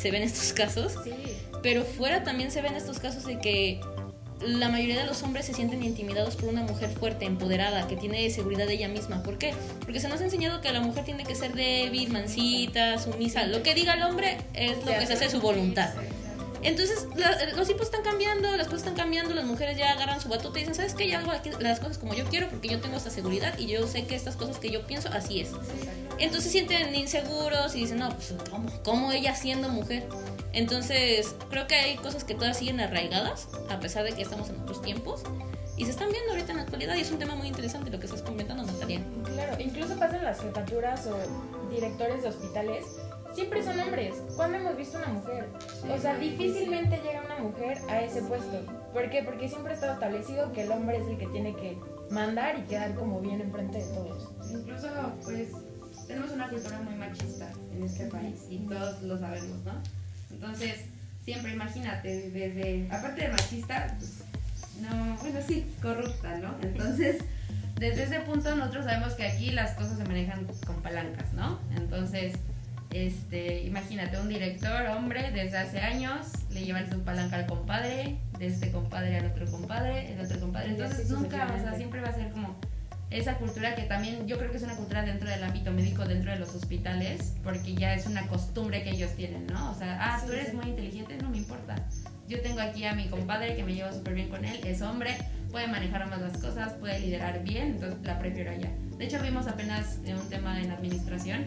se 0.00 0.10
ven 0.10 0.22
estos 0.22 0.52
casos, 0.52 0.94
Sí. 1.04 1.12
pero 1.62 1.84
fuera 1.84 2.24
también 2.24 2.50
se 2.50 2.60
ven 2.62 2.74
estos 2.74 2.98
casos 2.98 3.24
de 3.24 3.38
que 3.38 3.80
la 4.40 4.68
mayoría 4.68 4.98
de 4.98 5.06
los 5.06 5.22
hombres 5.22 5.46
se 5.46 5.54
sienten 5.54 5.82
intimidados 5.82 6.36
por 6.36 6.50
una 6.50 6.62
mujer 6.62 6.90
fuerte, 6.90 7.24
empoderada, 7.24 7.88
que 7.88 7.96
tiene 7.96 8.28
seguridad 8.28 8.66
de 8.66 8.74
ella 8.74 8.88
misma. 8.88 9.22
¿Por 9.22 9.38
qué? 9.38 9.54
Porque 9.80 9.98
se 9.98 10.08
nos 10.08 10.20
ha 10.20 10.24
enseñado 10.24 10.60
que 10.60 10.70
la 10.72 10.80
mujer 10.80 11.04
tiene 11.04 11.24
que 11.24 11.34
ser 11.34 11.54
débil, 11.54 12.10
mansita, 12.12 12.98
sumisa. 12.98 13.46
Lo 13.46 13.62
que 13.62 13.74
diga 13.74 13.94
el 13.94 14.02
hombre 14.02 14.36
es 14.52 14.76
lo 14.84 14.92
que 14.92 15.06
se 15.06 15.14
hace 15.14 15.30
su 15.30 15.40
voluntad. 15.40 15.88
Entonces, 16.66 17.06
la- 17.16 17.44
los 17.54 17.66
tiempos 17.66 17.86
están 17.86 18.02
cambiando, 18.02 18.56
las 18.56 18.66
cosas 18.66 18.80
están 18.80 18.96
cambiando, 18.96 19.34
las 19.34 19.44
mujeres 19.44 19.78
ya 19.78 19.92
agarran 19.92 20.20
su 20.20 20.28
batuta 20.28 20.58
y 20.58 20.62
dicen, 20.62 20.74
¿sabes 20.74 20.94
qué? 20.94 21.06
Ya 21.08 21.20
hago 21.20 21.30
aquí 21.30 21.50
las 21.60 21.78
cosas 21.78 21.96
como 21.98 22.12
yo 22.12 22.24
quiero 22.24 22.48
porque 22.48 22.68
yo 22.68 22.80
tengo 22.80 22.96
esta 22.96 23.10
seguridad 23.10 23.56
y 23.56 23.66
yo 23.68 23.86
sé 23.86 24.04
que 24.06 24.16
estas 24.16 24.34
cosas 24.34 24.58
que 24.58 24.70
yo 24.70 24.84
pienso, 24.84 25.08
así 25.12 25.40
es. 25.40 25.50
Entonces 26.18 26.50
sienten 26.50 26.92
inseguros 26.94 27.76
y 27.76 27.80
dicen, 27.82 27.98
no, 27.98 28.08
pues, 28.10 28.34
¿cómo, 28.50 28.68
cómo 28.82 29.12
ella 29.12 29.34
siendo 29.36 29.68
mujer? 29.68 30.08
Entonces, 30.52 31.34
creo 31.50 31.66
que 31.68 31.76
hay 31.76 31.96
cosas 31.98 32.24
que 32.24 32.34
todas 32.34 32.56
siguen 32.58 32.80
arraigadas, 32.80 33.46
a 33.70 33.78
pesar 33.78 34.02
de 34.04 34.12
que 34.12 34.22
estamos 34.22 34.48
en 34.48 34.58
otros 34.60 34.82
tiempos, 34.82 35.22
y 35.76 35.84
se 35.84 35.90
están 35.90 36.10
viendo 36.10 36.30
ahorita 36.32 36.50
en 36.52 36.56
la 36.56 36.62
actualidad 36.64 36.96
y 36.96 37.02
es 37.02 37.10
un 37.10 37.18
tema 37.18 37.34
muy 37.36 37.46
interesante 37.48 37.90
lo 37.90 38.00
que 38.00 38.06
estás 38.06 38.22
comentando, 38.22 38.64
Natalia. 38.64 39.00
Claro, 39.34 39.56
incluso 39.60 39.94
pasa 39.98 40.16
en 40.16 40.24
las 40.24 40.40
jefaturas 40.40 41.06
o 41.06 41.16
directores 41.70 42.22
de 42.22 42.28
hospitales, 42.30 42.84
siempre 43.36 43.62
son 43.62 43.78
hombres. 43.78 44.14
¿Cuándo 44.34 44.56
hemos 44.56 44.76
visto 44.78 44.96
una 44.96 45.08
mujer? 45.08 45.46
O 45.90 45.98
sea, 45.98 46.16
difícilmente 46.16 46.96
llega 47.04 47.22
una 47.22 47.38
mujer 47.38 47.78
a 47.90 48.00
ese 48.00 48.22
puesto. 48.22 48.64
¿Por 48.94 49.10
qué? 49.10 49.22
Porque 49.22 49.46
siempre 49.46 49.72
ha 49.72 49.74
estado 49.74 49.92
establecido 49.92 50.52
que 50.54 50.62
el 50.62 50.72
hombre 50.72 50.96
es 50.96 51.06
el 51.06 51.18
que 51.18 51.26
tiene 51.26 51.54
que 51.54 51.76
mandar 52.10 52.58
y 52.58 52.62
quedar 52.62 52.94
como 52.94 53.20
bien 53.20 53.42
enfrente 53.42 53.76
de 53.76 53.84
todos. 53.84 54.32
Incluso, 54.50 54.88
pues, 55.22 55.48
tenemos 56.06 56.30
una 56.30 56.48
cultura 56.48 56.80
muy 56.80 56.94
machista 56.94 57.52
en 57.74 57.82
este 57.82 58.06
país 58.06 58.40
y 58.48 58.58
todos 58.60 59.02
lo 59.02 59.18
sabemos, 59.18 59.62
¿no? 59.64 59.82
Entonces, 60.30 60.86
siempre 61.22 61.52
imagínate, 61.52 62.30
desde, 62.30 62.88
aparte 62.90 63.20
de 63.20 63.28
machista, 63.28 63.94
pues, 63.98 64.22
no, 64.80 65.16
bueno, 65.20 65.40
sí, 65.46 65.70
corrupta, 65.82 66.38
¿no? 66.38 66.54
Entonces, 66.62 67.18
desde 67.78 68.04
ese 68.04 68.20
punto 68.20 68.56
nosotros 68.56 68.86
sabemos 68.86 69.12
que 69.12 69.26
aquí 69.26 69.50
las 69.50 69.72
cosas 69.72 69.98
se 69.98 70.04
manejan 70.04 70.46
con 70.66 70.76
palancas, 70.76 71.34
¿no? 71.34 71.58
Entonces, 71.76 72.32
este, 72.90 73.62
imagínate, 73.62 74.18
un 74.18 74.28
director, 74.28 74.86
hombre, 74.86 75.30
desde 75.32 75.58
hace 75.58 75.80
años, 75.80 76.26
le 76.50 76.64
llevan 76.64 76.90
su 76.90 77.02
palanca 77.02 77.36
al 77.36 77.46
compadre, 77.46 78.18
de 78.38 78.46
este 78.46 78.70
compadre 78.70 79.18
al 79.18 79.26
otro 79.26 79.46
compadre, 79.46 80.12
el 80.12 80.20
otro 80.20 80.40
compadre. 80.40 80.70
Entonces, 80.70 81.00
así 81.00 81.12
nunca, 81.12 81.52
o 81.54 81.58
sea, 81.58 81.74
siempre 81.74 82.00
va 82.00 82.08
a 82.08 82.14
ser 82.14 82.30
como 82.30 82.56
esa 83.10 83.34
cultura 83.38 83.74
que 83.74 83.82
también 83.82 84.26
yo 84.26 84.36
creo 84.38 84.50
que 84.50 84.56
es 84.56 84.62
una 84.62 84.74
cultura 84.74 85.02
dentro 85.02 85.28
del 85.28 85.42
ámbito 85.42 85.70
médico, 85.72 86.04
dentro 86.04 86.32
de 86.32 86.38
los 86.38 86.54
hospitales, 86.54 87.34
porque 87.44 87.74
ya 87.74 87.94
es 87.94 88.06
una 88.06 88.26
costumbre 88.26 88.82
que 88.82 88.90
ellos 88.90 89.12
tienen, 89.14 89.46
¿no? 89.46 89.70
O 89.70 89.74
sea, 89.74 89.98
ah, 90.00 90.22
tú 90.26 90.32
eres 90.32 90.54
muy 90.54 90.66
inteligente, 90.66 91.16
no 91.22 91.30
me 91.30 91.38
importa. 91.38 91.76
Yo 92.28 92.40
tengo 92.40 92.60
aquí 92.60 92.84
a 92.84 92.94
mi 92.94 93.08
compadre 93.08 93.54
que 93.54 93.62
me 93.62 93.74
llevo 93.74 93.92
súper 93.92 94.14
bien 94.14 94.28
con 94.28 94.44
él, 94.44 94.60
es 94.64 94.82
hombre, 94.82 95.16
puede 95.52 95.68
manejar 95.68 96.08
más 96.08 96.20
las 96.20 96.38
cosas, 96.38 96.72
puede 96.74 96.98
liderar 96.98 97.42
bien, 97.44 97.72
entonces 97.74 97.98
la 98.02 98.18
prefiero 98.18 98.50
allá. 98.50 98.70
De 98.98 99.04
hecho, 99.04 99.22
vimos 99.22 99.46
apenas 99.46 100.00
eh, 100.04 100.14
un 100.14 100.28
tema 100.28 100.60
en 100.60 100.72
administración 100.72 101.46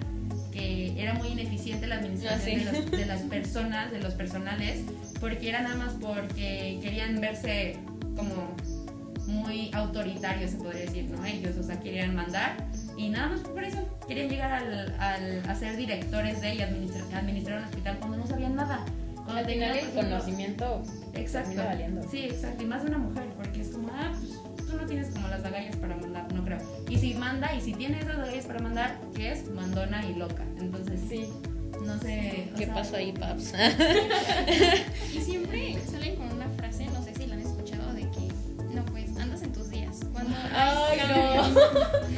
era 0.97 1.13
muy 1.13 1.29
ineficiente 1.29 1.87
la 1.87 1.95
administración 1.95 2.39
Ah, 2.39 2.43
sí. 2.59 2.65
de, 2.65 2.71
los- 2.71 2.91
de 2.91 3.05
las 3.05 3.21
personas, 3.21 3.91
de 3.91 3.99
los 3.99 4.13
personales, 4.13 4.81
porque 5.19 5.49
era 5.49 5.61
nada 5.61 5.75
más 5.75 5.93
porque 5.93 6.79
querían 6.81 7.19
verse 7.21 7.77
como 8.15 8.55
muy 9.27 9.69
autoritarios, 9.73 10.51
se 10.51 10.57
podría 10.57 10.81
decir, 10.81 11.05
¿no? 11.09 11.23
Ellos, 11.25 11.55
o 11.57 11.63
sea, 11.63 11.79
querían 11.79 12.15
mandar 12.15 12.65
y 12.97 13.09
nada 13.09 13.27
más 13.29 13.41
por 13.41 13.63
eso 13.63 13.77
querían 14.07 14.29
llegar 14.29 14.51
al, 14.51 14.95
al- 14.99 15.43
a 15.47 15.55
ser 15.55 15.77
directores 15.77 16.41
de 16.41 16.55
y 16.55 16.61
administrar, 16.61 17.03
administrar 17.13 17.59
un 17.59 17.65
hospital 17.65 17.97
cuando 17.99 18.17
no 18.17 18.27
sabían 18.27 18.55
nada. 18.55 18.83
Cuando 19.25 19.43
tenían, 19.45 19.77
el 19.77 19.89
conocimiento 19.91 20.81
Exacto. 21.13 21.63
valiendo. 21.63 22.01
Sí, 22.09 22.21
exacto. 22.25 22.63
Y 22.63 22.65
más 22.65 22.81
de 22.81 22.89
una 22.89 22.97
mujer, 22.97 23.25
porque 23.37 23.61
es 23.61 23.67
como, 23.67 23.89
ah, 23.89 24.11
pues 24.19 24.38
tú 24.69 24.77
no 24.77 24.85
tienes 24.85 25.09
como 25.13 25.27
las 25.27 25.43
agallas 25.43 25.75
para 25.77 25.95
mandar, 25.95 26.31
no 26.33 26.43
creo. 26.43 26.59
Y 26.89 26.97
si 26.97 27.13
manda, 27.15 27.53
y 27.55 27.61
si 27.61 27.73
tiene 27.73 27.99
esas 27.99 28.17
agallas 28.17 28.45
para 28.45 28.59
mandar, 28.59 28.99
¿qué 29.15 29.31
es? 29.31 29.49
Mandona 29.49 30.05
y 30.05 30.13
loca. 30.15 30.43
Entonces, 30.59 30.99
Sí. 31.09 31.29
no 31.85 31.97
sé. 31.99 32.49
o 32.53 32.57
¿Qué 32.57 32.65
sea, 32.65 32.73
pasó 32.73 32.95
ahí, 32.97 33.11
Paps? 33.13 33.53
Y 35.13 35.21
siempre 35.21 35.77
salen 35.89 36.15
con 36.15 36.31
una 36.31 36.47
frase, 36.49 36.85
no 36.87 37.03
sé 37.03 37.13
si 37.15 37.25
la 37.27 37.35
han 37.35 37.41
escuchado, 37.41 37.93
de 37.93 38.01
que 38.01 38.27
no, 38.73 38.85
pues 38.85 39.17
andas 39.17 39.41
en 39.41 39.51
tus 39.53 39.69
días. 39.69 39.99
Cuando 40.13 40.35
Ay, 40.53 40.99
no. 41.07 41.47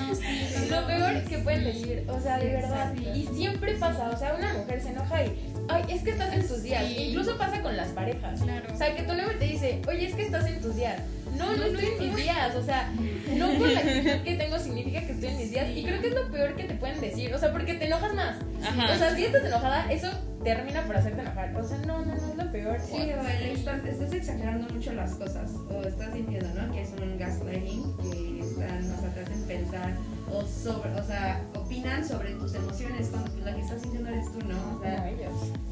No, 0.08 0.15
sí, 0.15 0.50
No, 0.70 0.81
lo 0.81 0.88
peor 0.88 1.24
que 1.24 1.38
pueden 1.39 1.63
decir, 1.63 2.03
o 2.10 2.20
sea, 2.20 2.38
de 2.38 2.48
verdad. 2.50 2.93
Y 2.96 3.27
siempre 3.27 3.75
pasa, 3.75 4.10
o 4.10 4.17
sea, 4.17 4.36
una 4.38 4.53
mujer 4.53 4.81
se 4.81 4.89
enoja 4.89 5.24
y, 5.24 5.50
ay, 5.73 5.83
es 5.89 6.03
que 6.03 6.11
estás 6.11 6.33
en 6.33 6.47
tus 6.47 6.63
días. 6.63 6.85
Sí. 6.85 6.95
Incluso 7.09 7.37
pasa 7.37 7.61
con 7.61 7.75
las 7.75 7.89
parejas. 7.89 8.41
Claro. 8.41 8.73
O 8.73 8.77
sea, 8.77 8.95
que 8.95 9.03
tu 9.03 9.13
novio 9.13 9.37
te 9.37 9.45
dice, 9.45 9.81
oye, 9.87 10.07
es 10.07 10.15
que 10.15 10.23
estás 10.23 10.45
en 10.45 10.61
tus 10.61 10.75
días. 10.75 10.99
No, 11.37 11.55
no 11.55 11.63
estoy 11.63 11.85
en 11.85 11.99
mis 11.99 12.15
días. 12.15 12.55
O 12.55 12.63
sea, 12.63 12.91
no 13.35 13.47
por 13.53 13.69
la 13.69 13.79
actitud 13.79 14.23
que 14.23 14.35
tengo 14.35 14.59
significa 14.59 15.01
que 15.01 15.13
estoy 15.13 15.29
en 15.29 15.37
mis 15.37 15.51
días. 15.51 15.67
Y 15.75 15.83
creo 15.83 16.01
que 16.01 16.07
es 16.07 16.13
lo 16.13 16.31
peor 16.31 16.55
que 16.55 16.63
te 16.65 16.75
pueden 16.75 16.99
decir. 16.99 17.33
O 17.33 17.37
sea, 17.37 17.51
porque 17.51 17.75
te 17.75 17.85
enojas 17.85 18.13
más. 18.13 18.35
Ajá. 18.63 18.93
O 18.93 18.97
sea, 18.97 19.15
si 19.15 19.25
estás 19.25 19.45
enojada, 19.45 19.91
eso 19.91 20.09
termina 20.43 20.81
por 20.83 20.97
hacerte 20.97 21.21
enojar. 21.21 21.55
O 21.55 21.63
sea, 21.63 21.77
no, 21.79 21.99
no, 22.05 22.15
no 22.15 22.31
es 22.31 22.35
lo 22.35 22.51
peor. 22.51 22.77
Sí, 22.79 22.97
el 22.97 23.45
estás, 23.51 23.85
estás 23.85 24.13
exagerando 24.13 24.73
mucho 24.73 24.93
las 24.93 25.11
cosas, 25.15 25.51
o 25.69 25.83
estás 25.83 26.13
diciendo, 26.13 26.49
¿no? 26.55 26.73
Que 26.73 26.81
es 26.81 26.89
un 26.99 27.17
gaslighting, 27.17 27.97
que 27.97 28.39
están, 28.39 28.91
o 28.91 29.01
sea, 29.01 29.13
te 29.13 29.19
hacen 29.21 29.43
pensar, 29.43 29.93
o 30.33 30.43
sobre, 30.45 30.91
o 31.00 31.03
sea, 31.03 31.41
opinan 31.55 32.07
sobre 32.07 32.31
tus 32.35 32.53
emociones, 32.55 33.07
cuando 33.09 33.31
la 33.43 33.53
que 33.55 33.61
estás 33.61 33.81
sintiendo 33.81 34.09
eres 34.09 34.31
tú, 34.31 34.39
¿no? 34.47 34.77
O 34.77 34.81
sea, 34.81 35.11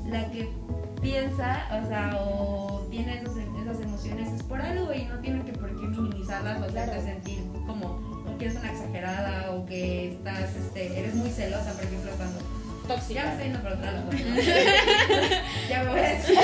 la 0.09 0.31
que 0.31 0.49
piensa, 1.01 1.67
o 1.83 1.87
sea, 1.87 2.17
o 2.21 2.87
tiene 2.91 3.21
esas, 3.21 3.33
esas 3.61 3.81
emociones 3.81 4.33
es 4.33 4.43
por 4.43 4.61
algo 4.61 4.93
y 4.93 5.05
no 5.05 5.19
tienen 5.19 5.43
que 5.43 5.53
por 5.53 5.69
qué 5.79 5.87
minimizarlas 5.87 6.61
o 6.61 6.65
hacerte 6.65 6.91
Claro. 6.91 7.01
sentir 7.01 7.39
como 7.67 7.99
que 8.37 8.45
eres 8.45 8.57
una 8.57 8.71
exagerada 8.71 9.51
o 9.51 9.65
que 9.65 10.13
estás, 10.13 10.55
este, 10.55 10.99
eres 10.99 11.13
muy 11.15 11.29
celosa, 11.29 11.71
por 11.73 11.83
ejemplo, 11.83 12.11
cuando 12.17 12.39
ya 12.39 12.45
me 12.87 12.95
Tóxica. 12.95 13.31
estoy 13.31 13.43
yendo 13.43 13.61
por 13.61 13.71
otro 13.73 13.85
lado. 13.85 14.09
ya 15.69 15.83
me 15.83 15.89
voy 15.89 15.99
a 15.99 16.09
decir. 16.09 16.35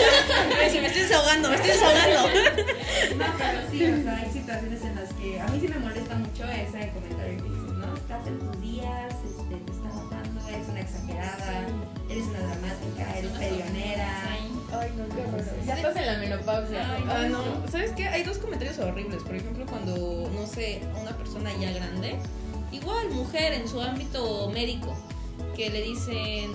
Me 0.82 0.88
estoy 0.88 1.02
desahogando, 1.02 1.50
me 1.50 1.56
estoy 1.56 1.72
desahogando. 1.72 2.30
No, 3.18 3.26
pero 3.38 3.60
sí, 3.72 3.84
o 3.86 4.04
sea, 4.04 4.18
hay 4.18 4.32
situaciones 4.32 4.82
en 4.84 4.96
las 4.96 5.14
que 5.14 5.40
a 5.40 5.48
mí 5.48 5.60
sí 5.60 5.68
me 5.68 5.80
molesta 5.80 6.16
mucho 6.16 6.44
ese 6.44 6.92
comentario. 6.92 7.55
Estás 8.18 8.28
en 8.28 8.40
tus 8.40 8.62
días, 8.62 9.14
este, 9.26 9.56
te 9.56 9.72
estás 9.72 9.94
notando, 9.96 10.48
eres 10.48 10.68
una 10.70 10.80
exagerada, 10.80 11.68
eres 12.10 12.24
una 12.28 12.40
dramática, 12.40 13.18
eres 13.18 13.32
peleonera. 13.32 14.24
Ay, 14.32 14.94
no, 14.98 15.16
qué 15.16 15.22
horror. 15.22 15.66
Ya 15.66 15.76
estás 15.76 15.96
en 15.98 16.06
la 16.06 16.18
menopausia. 16.20 16.92
Ay, 16.96 17.04
Ah, 17.10 17.28
no. 17.30 17.68
¿Sabes 17.70 17.92
qué? 17.92 18.08
Hay 18.08 18.24
dos 18.24 18.38
comentarios 18.38 18.80
horribles. 18.80 19.22
Por 19.24 19.36
ejemplo, 19.36 19.66
cuando, 19.66 20.30
no 20.34 20.48
sé, 20.48 20.82
a 20.96 21.02
una 21.02 21.12
persona 21.18 21.52
ya 21.60 21.72
grande, 21.72 22.16
Igual, 22.72 23.10
mujer 23.12 23.54
en 23.54 23.68
su 23.70 23.82
ámbito 23.82 24.50
médico, 24.50 24.94
que 25.56 25.70
le 25.70 25.82
dicen, 25.82 26.52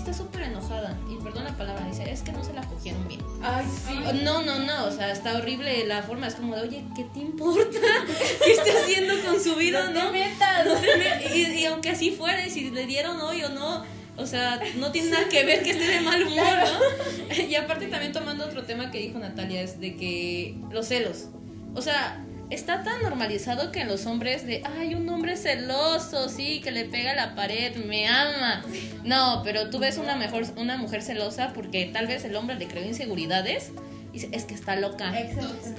está 0.00 0.12
súper 0.12 0.42
enojada. 0.42 0.98
Y 1.10 1.22
perdón 1.22 1.44
la 1.44 1.56
palabra, 1.56 1.86
dice, 1.86 2.10
es 2.10 2.22
que 2.22 2.32
no 2.32 2.42
se 2.42 2.52
la 2.52 2.62
cogieron 2.62 3.06
bien. 3.06 3.20
Ay, 3.42 3.64
sí. 3.66 3.94
No, 4.24 4.42
no, 4.42 4.58
no, 4.60 4.86
o 4.86 4.90
sea, 4.90 5.12
está 5.12 5.36
horrible 5.36 5.86
la 5.86 6.02
forma. 6.02 6.26
Es 6.26 6.34
como 6.34 6.56
de, 6.56 6.62
oye, 6.62 6.84
¿qué 6.96 7.04
te 7.04 7.20
importa? 7.20 7.78
¿Qué 8.44 8.52
está 8.52 8.70
haciendo 8.82 9.14
con 9.24 9.40
su 9.40 9.54
vida, 9.56 9.90
No 9.90 10.04
no? 10.04 10.10
te 10.10 10.18
metas. 10.18 10.66
No 10.66 10.74
te 10.74 11.38
y, 11.38 11.60
y 11.60 11.64
aunque 11.66 11.90
así 11.90 12.10
fuera, 12.10 12.46
y 12.46 12.50
si 12.50 12.70
le 12.70 12.86
dieron 12.86 13.20
hoy 13.20 13.42
o 13.42 13.50
no, 13.50 13.84
o 14.16 14.26
sea, 14.26 14.60
no 14.76 14.90
tiene 14.90 15.10
nada 15.10 15.28
que 15.28 15.44
ver 15.44 15.62
que 15.62 15.70
esté 15.70 15.86
de 15.86 16.00
mal 16.00 16.22
humor, 16.26 16.44
¿no? 16.44 17.34
Y 17.48 17.54
aparte 17.54 17.86
también 17.86 18.12
tomando 18.12 18.44
otro 18.44 18.64
tema 18.64 18.90
que 18.90 18.98
dijo 18.98 19.18
Natalia, 19.18 19.62
es 19.62 19.80
de 19.80 19.96
que 19.96 20.56
los 20.70 20.86
celos. 20.86 21.26
O 21.74 21.82
sea, 21.82 22.24
está 22.50 22.82
tan 22.82 23.00
normalizado 23.02 23.72
que 23.72 23.80
en 23.80 23.88
los 23.88 24.06
hombres 24.06 24.46
de, 24.46 24.62
ay, 24.78 24.94
un 24.94 25.08
hombre 25.08 25.36
celoso, 25.36 26.28
sí, 26.28 26.60
que 26.60 26.70
le 26.70 26.84
pega 26.84 27.12
a 27.12 27.14
la 27.14 27.34
pared, 27.34 27.76
me 27.76 28.08
ama. 28.08 28.62
No, 29.04 29.42
pero 29.44 29.70
tú 29.70 29.78
ves 29.78 29.98
una, 29.98 30.16
mejor, 30.16 30.44
una 30.56 30.76
mujer 30.76 31.02
celosa 31.02 31.52
porque 31.54 31.86
tal 31.92 32.06
vez 32.06 32.24
el 32.24 32.34
hombre 32.36 32.56
le 32.56 32.66
creó 32.66 32.84
inseguridades 32.84 33.70
y 34.10 34.14
dice, 34.14 34.28
es 34.32 34.44
que 34.44 34.54
está 34.54 34.74
loca. 34.76 35.12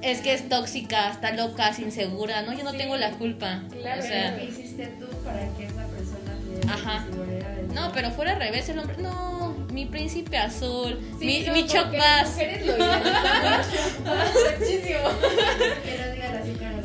Es 0.01 0.21
que 0.21 0.33
es 0.33 0.47
tóxica, 0.47 1.11
está 1.11 1.31
loca, 1.31 1.69
es 1.69 1.79
insegura, 1.79 2.41
¿no? 2.43 2.53
Yo 2.53 2.63
no 2.63 2.71
Sí. 2.71 2.77
tengo 2.77 2.95
la 2.97 3.11
culpa. 3.11 3.63
Claro, 3.81 4.01
o 4.01 4.05
sea, 4.05 4.37
¿Qué 4.37 4.45
hiciste 4.45 4.87
tú 4.99 5.07
para 5.25 5.39
que 5.57 5.65
esa 5.65 5.85
persona 5.87 6.61
te 6.61 6.67
Ajá. 6.69 7.05
no, 7.73 7.91
pero 7.93 8.11
fuera 8.11 8.31
al 8.33 8.39
revés, 8.39 8.69
el 8.69 8.79
hombre, 8.79 8.95
no, 8.99 9.31
mi 9.73 9.85
príncipe 9.85 10.37
azul, 10.37 10.97
Sí, 11.19 11.25
mi, 11.25 11.39
no, 11.41 11.53
mi 11.53 11.65
choc 11.67 11.87
mujeres 11.87 12.65
lo 12.65 12.77
idealizan 12.77 13.91
muchísimo. 14.59 14.99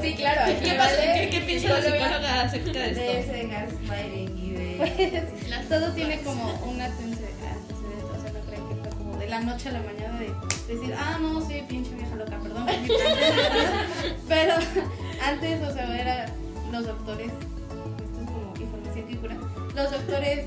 Sí, 0.07 0.15
claro. 0.15 0.41
¿Qué 0.47 0.61
¿Qué, 0.61 1.29
qué 1.31 1.41
piensa 1.41 1.69
la 1.69 1.83
psicóloga. 1.83 2.41
acerca 2.43 2.71
de 2.81 2.95
De 2.95 3.19
esto? 3.19 3.33
ese 3.33 3.47
gaslighting 3.49 4.39
y 4.39 4.51
de... 4.51 4.67
Pues, 5.57 5.69
todo 5.69 5.93
tiene 5.95 6.21
como 6.21 6.53
un 6.65 6.81
antecedente, 6.81 7.25
o 7.25 8.23
sea, 8.23 8.33
no 8.33 8.41
creo 8.47 8.69
que 8.69 8.75
fue 8.77 8.89
como 8.91 9.17
de 9.17 9.27
la 9.29 9.41
noche 9.41 9.71
a 9.71 9.73
la 9.73 9.81
mañana 9.81 10.19
de 10.19 10.31
decir, 10.73 10.95
ah, 10.97 11.19
no, 11.21 11.41
sí, 11.41 11.65
pinche 11.69 11.95
vieja 11.95 12.15
loca, 12.15 12.39
perdón. 12.39 12.67
Pero 14.29 14.55
antes, 15.25 15.63
o 15.63 15.73
sea, 15.73 16.01
era 16.01 16.27
los 16.71 16.87
doctores, 16.87 17.33
esto 17.33 18.21
es 18.21 18.27
como 18.27 18.55
información 18.61 19.09
que 19.09 19.17
cura, 19.17 19.37
los 19.75 19.91
doctores, 19.91 20.45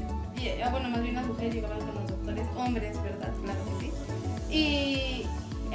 ah, 0.63 0.69
bueno, 0.69 0.89
más 0.89 1.01
bien 1.01 1.15
las 1.15 1.25
mujeres 1.25 1.55
llegaban 1.55 1.79
con 1.79 1.95
los 1.95 2.07
doctores, 2.07 2.45
hombres, 2.55 3.03
¿verdad? 3.03 3.33
Claro 3.43 3.59
que 3.65 3.85
sí. 3.85 3.91
Y 4.55 5.25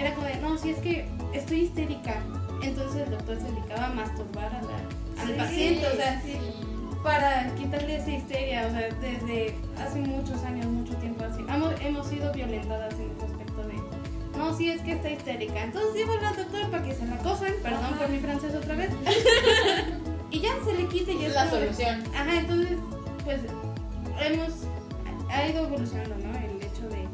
era 0.01 0.15
como 0.15 0.27
de, 0.27 0.37
no, 0.37 0.57
si 0.57 0.71
es 0.71 0.79
que 0.79 1.07
estoy 1.35 1.61
histérica. 1.63 2.23
Entonces 2.65 3.03
el 3.03 3.11
doctor 3.11 3.37
se 3.39 3.45
dedicaba 3.45 3.87
a 3.87 3.91
masturbar 3.91 4.47
a 4.55 4.63
la- 4.63 5.23
al 5.23 5.29
Sí, 5.29 5.33
paciente, 5.37 5.87
o 5.87 5.97
sea, 5.97 6.21
sí. 6.23 6.37
para 7.03 7.55
quitarle 7.55 7.97
esa 7.97 8.11
histeria, 8.11 8.67
o 8.67 8.71
sea, 8.71 8.89
desde 9.01 9.55
hace 9.79 9.99
muchos 10.01 10.43
años, 10.45 10.67
mucho 10.67 10.95
tiempo 10.97 11.25
así. 11.25 11.43
Hemos, 11.49 11.73
hemos 11.81 12.07
sido 12.09 12.33
violentadas 12.33 12.95
en 12.95 13.11
ese 13.17 13.27
aspecto 13.27 13.63
de, 13.67 13.75
no, 14.39 14.57
sí 14.57 14.71
es 14.71 14.81
que 14.83 14.93
está 14.93 15.11
histérica. 15.11 15.63
Entonces 15.63 15.95
llévala 15.95 16.31
al 16.31 16.37
doctor 16.37 16.71
para 16.71 16.83
que 16.83 16.95
se 16.95 17.07
la 17.07 17.17
cojan, 17.19 17.53
perdón 17.63 17.95
por 17.99 18.09
mi 18.09 18.19
francés 18.19 18.55
otra 18.55 18.75
vez. 18.75 18.91
y 20.31 20.41
ya 20.41 20.51
se 20.65 20.73
le 20.75 20.89
quite 20.89 21.13
y 21.13 21.25
Es 21.27 21.35
la 21.35 21.45
de- 21.45 21.51
solución. 21.51 22.03
Ajá, 22.15 22.39
entonces, 22.41 22.79
pues, 23.25 23.41
hemos, 24.21 24.51
ha 25.31 25.49
ido 25.49 25.67
evolucionando, 25.67 26.17
¿no? 26.17 26.37
El 26.39 26.63
hecho 26.63 26.89
de, 26.89 27.07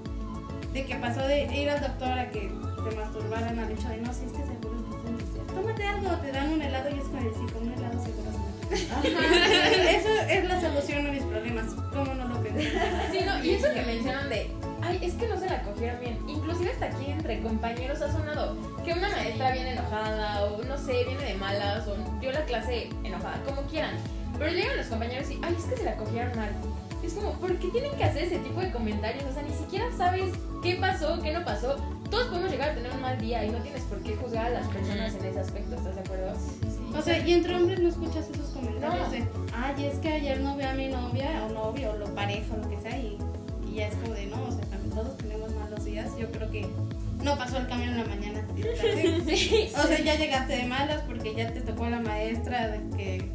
de 0.73 0.87
que 0.87 0.95
pasó 0.97 1.21
de 1.27 1.45
ir 1.55 1.69
al 1.69 1.81
doctor 1.81 2.19
a 2.19 2.31
que 2.31 2.41
te 2.89 2.97
masturbaran 2.97 3.59
al 3.59 3.71
hecho 3.73 3.89
de, 3.89 3.97
no, 3.99 4.13
si 4.15 4.25
es 4.25 4.33
que 4.33 4.39
histeria. 4.39 4.60
Tómate 5.61 5.85
algo, 5.85 6.09
te 6.23 6.33
dan 6.33 6.53
un 6.55 6.63
helado 6.63 6.89
y 6.89 6.99
es 6.99 7.05
como 7.05 7.23
decir, 7.23 7.53
con 7.53 7.63
un 7.69 7.75
helado 7.75 8.03
se 8.03 8.09
me 8.09 8.31
eso 9.91 10.09
es 10.29 10.45
la 10.49 10.59
solución 10.59 11.07
a 11.07 11.11
mis 11.11 11.23
problemas. 11.23 11.67
¿Cómo 11.93 12.15
no 12.15 12.29
lo 12.29 12.43
pensé? 12.43 12.71
Sí, 13.13 13.19
no, 13.27 13.45
y 13.45 13.51
eso 13.51 13.67
que 13.75 13.83
mencionan 13.83 14.31
de, 14.31 14.51
ay, 14.81 15.01
es 15.03 15.15
que 15.15 15.29
no 15.29 15.39
se 15.39 15.51
la 15.51 15.63
cogieron 15.63 16.01
bien. 16.01 16.19
Inclusive 16.27 16.71
hasta 16.71 16.87
aquí 16.87 17.11
entre 17.11 17.41
compañeros 17.43 18.01
ha 18.01 18.11
sonado 18.11 18.57
que 18.85 18.95
una 18.95 19.11
maestra 19.11 19.51
viene 19.51 19.73
enojada 19.73 20.45
o 20.45 20.63
no 20.65 20.79
sé, 20.79 21.05
viene 21.05 21.25
de 21.25 21.35
malas 21.35 21.87
o 21.89 21.97
dio 22.21 22.33
la 22.33 22.45
clase 22.47 22.89
enojada, 23.05 23.43
como 23.45 23.63
quieran. 23.63 23.97
Pero 24.39 24.53
llegan 24.53 24.79
los 24.79 24.87
compañeros 24.87 25.31
y, 25.31 25.41
ay, 25.43 25.55
es 25.59 25.65
que 25.65 25.77
se 25.77 25.85
la 25.85 25.97
cogieron 25.97 26.35
mal. 26.37 26.51
Es 27.03 27.15
como, 27.15 27.33
¿por 27.35 27.57
qué 27.59 27.69
tienen 27.69 27.93
que 27.97 28.05
hacer 28.05 28.25
ese 28.25 28.39
tipo 28.39 28.61
de 28.61 28.71
comentarios? 28.71 29.25
O 29.25 29.33
sea, 29.33 29.43
ni 29.43 29.55
siquiera 29.55 29.87
sabes 29.97 30.33
qué 30.63 30.75
pasó, 30.77 31.19
qué 31.23 31.33
no 31.33 31.45
pasó. 31.45 31.77
Todos 32.11 32.27
podemos 32.27 32.51
llegar 32.51 32.71
a 32.71 32.75
tener 32.75 32.91
un 32.93 33.01
mal 33.01 33.19
día 33.19 33.45
y 33.45 33.51
no 33.51 33.59
tienes 33.59 33.83
por 33.83 34.01
qué 34.03 34.17
juzgar 34.17 34.47
a 34.47 34.51
las 34.51 34.67
personas 34.69 35.15
en 35.15 35.25
ese 35.25 35.41
aspecto, 35.41 35.77
¿estás 35.77 35.95
de 35.95 36.01
acuerdo? 36.01 36.33
O 36.99 37.03
sea, 37.03 37.19
y 37.27 37.33
entre 37.33 37.55
hombres 37.55 37.79
no 37.81 37.89
escuchas 37.89 38.29
esos 38.29 38.49
comentarios 38.51 39.07
No. 39.07 39.11
de, 39.13 39.25
ay, 39.55 39.85
es 39.87 39.99
que 40.01 40.09
ayer 40.09 40.41
no 40.41 40.57
vi 40.57 40.65
a 40.65 40.75
mi 40.75 40.89
novia 40.89 41.47
o 41.49 41.53
novio 41.53 41.93
o 41.93 41.97
lo 41.97 42.07
pareja 42.15 42.53
o 42.55 42.57
lo 42.63 42.69
que 42.69 42.81
sea 42.81 42.99
y, 42.99 43.17
y 43.71 43.75
ya 43.77 43.87
es 43.87 43.95
como 43.95 44.13
de, 44.15 44.27
no, 44.27 44.43
o 44.43 44.51
sea, 44.51 44.61
también 44.67 44.91
todos 44.95 45.17
tenemos 45.19 45.55
malos 45.55 45.85
días. 45.85 46.11
Yo 46.19 46.31
creo 46.33 46.51
que 46.51 46.69
no 47.23 47.39
pasó 47.39 47.59
el 47.59 47.69
cambio 47.69 47.91
en 47.93 47.99
la 47.99 48.05
mañana. 48.05 48.41
tarde. 48.47 49.23
Sí. 49.37 49.69
O 49.77 49.87
sea, 49.87 50.01
ya 50.01 50.17
llegaste 50.17 50.57
de 50.57 50.65
malas 50.65 51.03
porque 51.07 51.33
ya 51.35 51.53
te 51.53 51.61
tocó 51.61 51.89
la 51.89 52.01
maestra 52.01 52.69
de 52.69 52.97
que 52.97 53.31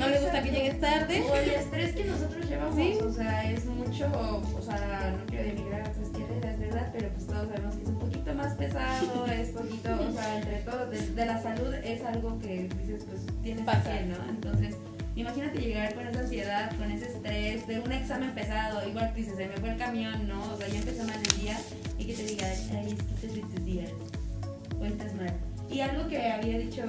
no 0.00 0.08
le 0.08 0.20
gusta 0.20 0.42
que 0.42 0.50
llegues 0.50 0.80
tarde. 0.80 1.22
O 1.30 1.36
el 1.36 1.50
estrés 1.50 1.94
que 1.94 2.04
nosotros 2.04 2.48
llevamos, 2.48 2.76
Sí. 2.76 2.98
o 3.02 3.12
sea, 3.12 3.50
es 3.50 3.64
mucho, 3.66 4.06
o 4.58 4.62
sea, 4.62 5.14
no 5.18 5.26
quiero 5.26 5.44
denigrar 5.44 5.80
a 5.82 5.90
otras 5.90 6.08
es 6.50 6.58
verdad, 6.58 6.88
pero 6.92 7.08
pues 7.10 7.26
todos 7.26 7.48
sabemos 7.48 7.74
que 7.76 7.82
es 7.82 7.88
un 7.88 7.98
poquito 7.98 8.34
más 8.34 8.54
pesado, 8.54 9.26
es 9.40 9.48
poquito, 9.50 9.90
o 10.08 10.12
sea, 10.12 10.36
entre 10.38 10.56
todos, 10.58 10.90
de, 10.90 11.10
de 11.12 11.26
la 11.26 11.42
salud 11.42 11.74
es 11.74 12.04
algo 12.04 12.38
que 12.38 12.68
dices, 12.78 13.04
pues 13.08 13.20
tienes 13.42 13.60
que 13.60 13.66
Pasa. 13.66 13.78
hacer, 13.80 14.06
¿no? 14.06 14.16
Entonces, 14.28 14.76
imagínate 15.16 15.58
llegar 15.58 15.94
con 15.94 16.06
esa 16.06 16.20
ansiedad, 16.20 16.76
con 16.76 16.90
ese 16.90 17.06
estrés, 17.06 17.66
de 17.66 17.80
un 17.80 17.92
examen 17.92 18.30
pesado, 18.32 18.88
igual 18.88 19.12
dices, 19.14 19.36
se 19.36 19.46
me 19.48 19.56
fue 19.56 19.70
el 19.70 19.76
camión, 19.78 20.26
¿no? 20.28 20.52
O 20.52 20.56
sea, 20.56 20.68
ya 20.68 20.78
empezó 20.78 21.04
mal 21.04 21.18
el 21.20 21.40
día, 21.40 21.58
y 21.98 22.04
que 22.06 22.14
te 22.14 22.22
diga, 22.24 22.46
ay, 22.46 22.56
es 22.88 22.94
que 23.02 23.26
este 23.26 23.40
es 23.40 23.50
tus 23.54 23.64
días, 23.64 23.90
estás 24.86 25.14
mal. 25.14 25.32
Y 25.70 25.80
algo 25.80 26.08
que 26.08 26.18
había 26.30 26.58
dicho 26.58 26.82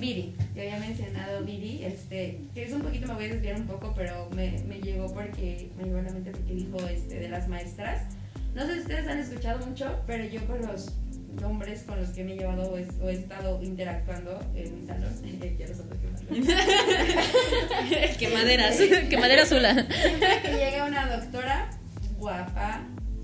Viri, 0.00 0.34
ya 0.54 0.62
había 0.62 0.78
mencionado 0.78 1.44
Viri, 1.44 1.84
este, 1.84 2.40
que 2.54 2.64
es 2.64 2.72
un 2.72 2.82
poquito, 2.82 3.06
me 3.06 3.14
voy 3.14 3.24
a 3.26 3.28
desviar 3.28 3.56
un 3.56 3.66
poco, 3.66 3.92
pero 3.96 4.28
me, 4.34 4.58
me 4.66 4.80
llegó 4.80 5.12
porque, 5.12 5.70
me 5.76 5.84
llegó 5.84 5.98
a 5.98 6.02
la 6.02 6.10
mente 6.12 6.30
porque 6.30 6.54
dijo 6.54 6.76
este, 6.88 7.20
de 7.20 7.28
las 7.28 7.48
maestras. 7.48 8.02
No 8.54 8.66
sé 8.66 8.74
si 8.74 8.80
ustedes 8.80 9.06
han 9.08 9.18
escuchado 9.18 9.64
mucho, 9.66 10.00
pero 10.06 10.24
yo 10.24 10.44
con 10.46 10.62
los 10.62 10.90
hombres 11.44 11.82
con 11.82 11.98
los 12.00 12.10
que 12.10 12.22
me 12.24 12.34
he 12.34 12.36
llevado 12.36 12.70
o 12.70 12.78
he, 12.78 12.86
o 13.02 13.08
he 13.08 13.14
estado 13.14 13.60
interactuando 13.62 14.40
en 14.54 14.80
mi 14.80 14.86
salón, 14.86 15.12
ya 15.58 15.66
los 15.68 15.78
otros 15.80 15.98
que. 16.28 18.16
Quemaderas, 18.18 18.76
quemadera 19.10 19.42
azula. 19.42 19.74
Siempre 19.74 20.42
que 20.42 20.52
llega 20.52 20.84
una 20.86 21.16
doctora 21.16 21.70
guapa, 22.18 22.82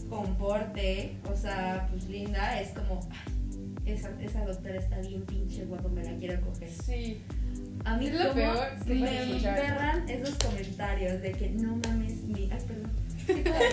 con 0.09 0.37
porte, 0.37 1.13
o 1.33 1.37
sea, 1.37 1.87
pues 1.91 2.05
linda, 2.09 2.61
es 2.61 2.71
como, 2.71 3.01
"Ay, 3.13 3.33
esa, 3.95 4.11
esa 4.21 4.45
doctora 4.45 4.77
está 4.77 4.99
bien 5.01 5.23
pinche 5.23 5.65
guapa, 5.65 5.89
me 5.89 6.03
la 6.05 6.17
quiero 6.17 6.41
coger. 6.43 6.71
Sí. 6.71 7.23
A 7.85 7.97
mí 7.97 8.07
Es 8.07 8.15
lo 8.15 8.29
como 8.29 8.35
peor 8.35 8.69
que 8.87 8.95
me 8.95 9.23
emperran 9.23 10.09
esos 10.09 10.35
comentarios 10.35 11.23
de 11.23 11.33
que 11.33 11.51
no 11.51 11.77
mames 11.77 12.23
mi... 12.25 12.51
Ay, 12.53 12.59
perdón. 12.67 12.91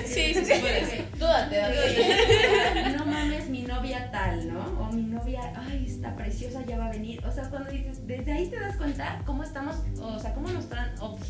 ¿Sí? 0.06 0.34
Sí, 0.34 0.34
sí, 0.34 0.46
sí 0.46 0.54
puedes. 0.62 1.12
Tú 1.12 1.26
date, 1.26 1.56
date. 1.56 2.98
no 2.98 3.06
mames 3.06 3.50
mi 3.50 3.64
novia 3.64 4.10
tal, 4.12 4.54
¿no? 4.54 4.60
O 4.80 4.92
mi 4.92 5.04
novia, 5.04 5.52
ay, 5.56 5.86
está 5.88 6.16
preciosa, 6.16 6.64
ya 6.66 6.78
va 6.78 6.88
a 6.88 6.92
venir. 6.92 7.24
O 7.26 7.32
sea, 7.32 7.50
cuando 7.50 7.72
dices, 7.72 8.06
desde 8.06 8.32
ahí 8.32 8.48
te 8.48 8.60
das 8.60 8.76
cuenta 8.78 9.22
cómo 9.26 9.44
estamos, 9.44 9.76
o 10.00 10.20
sea, 10.20 10.34
cómo 10.34 10.50
nos 10.50 10.66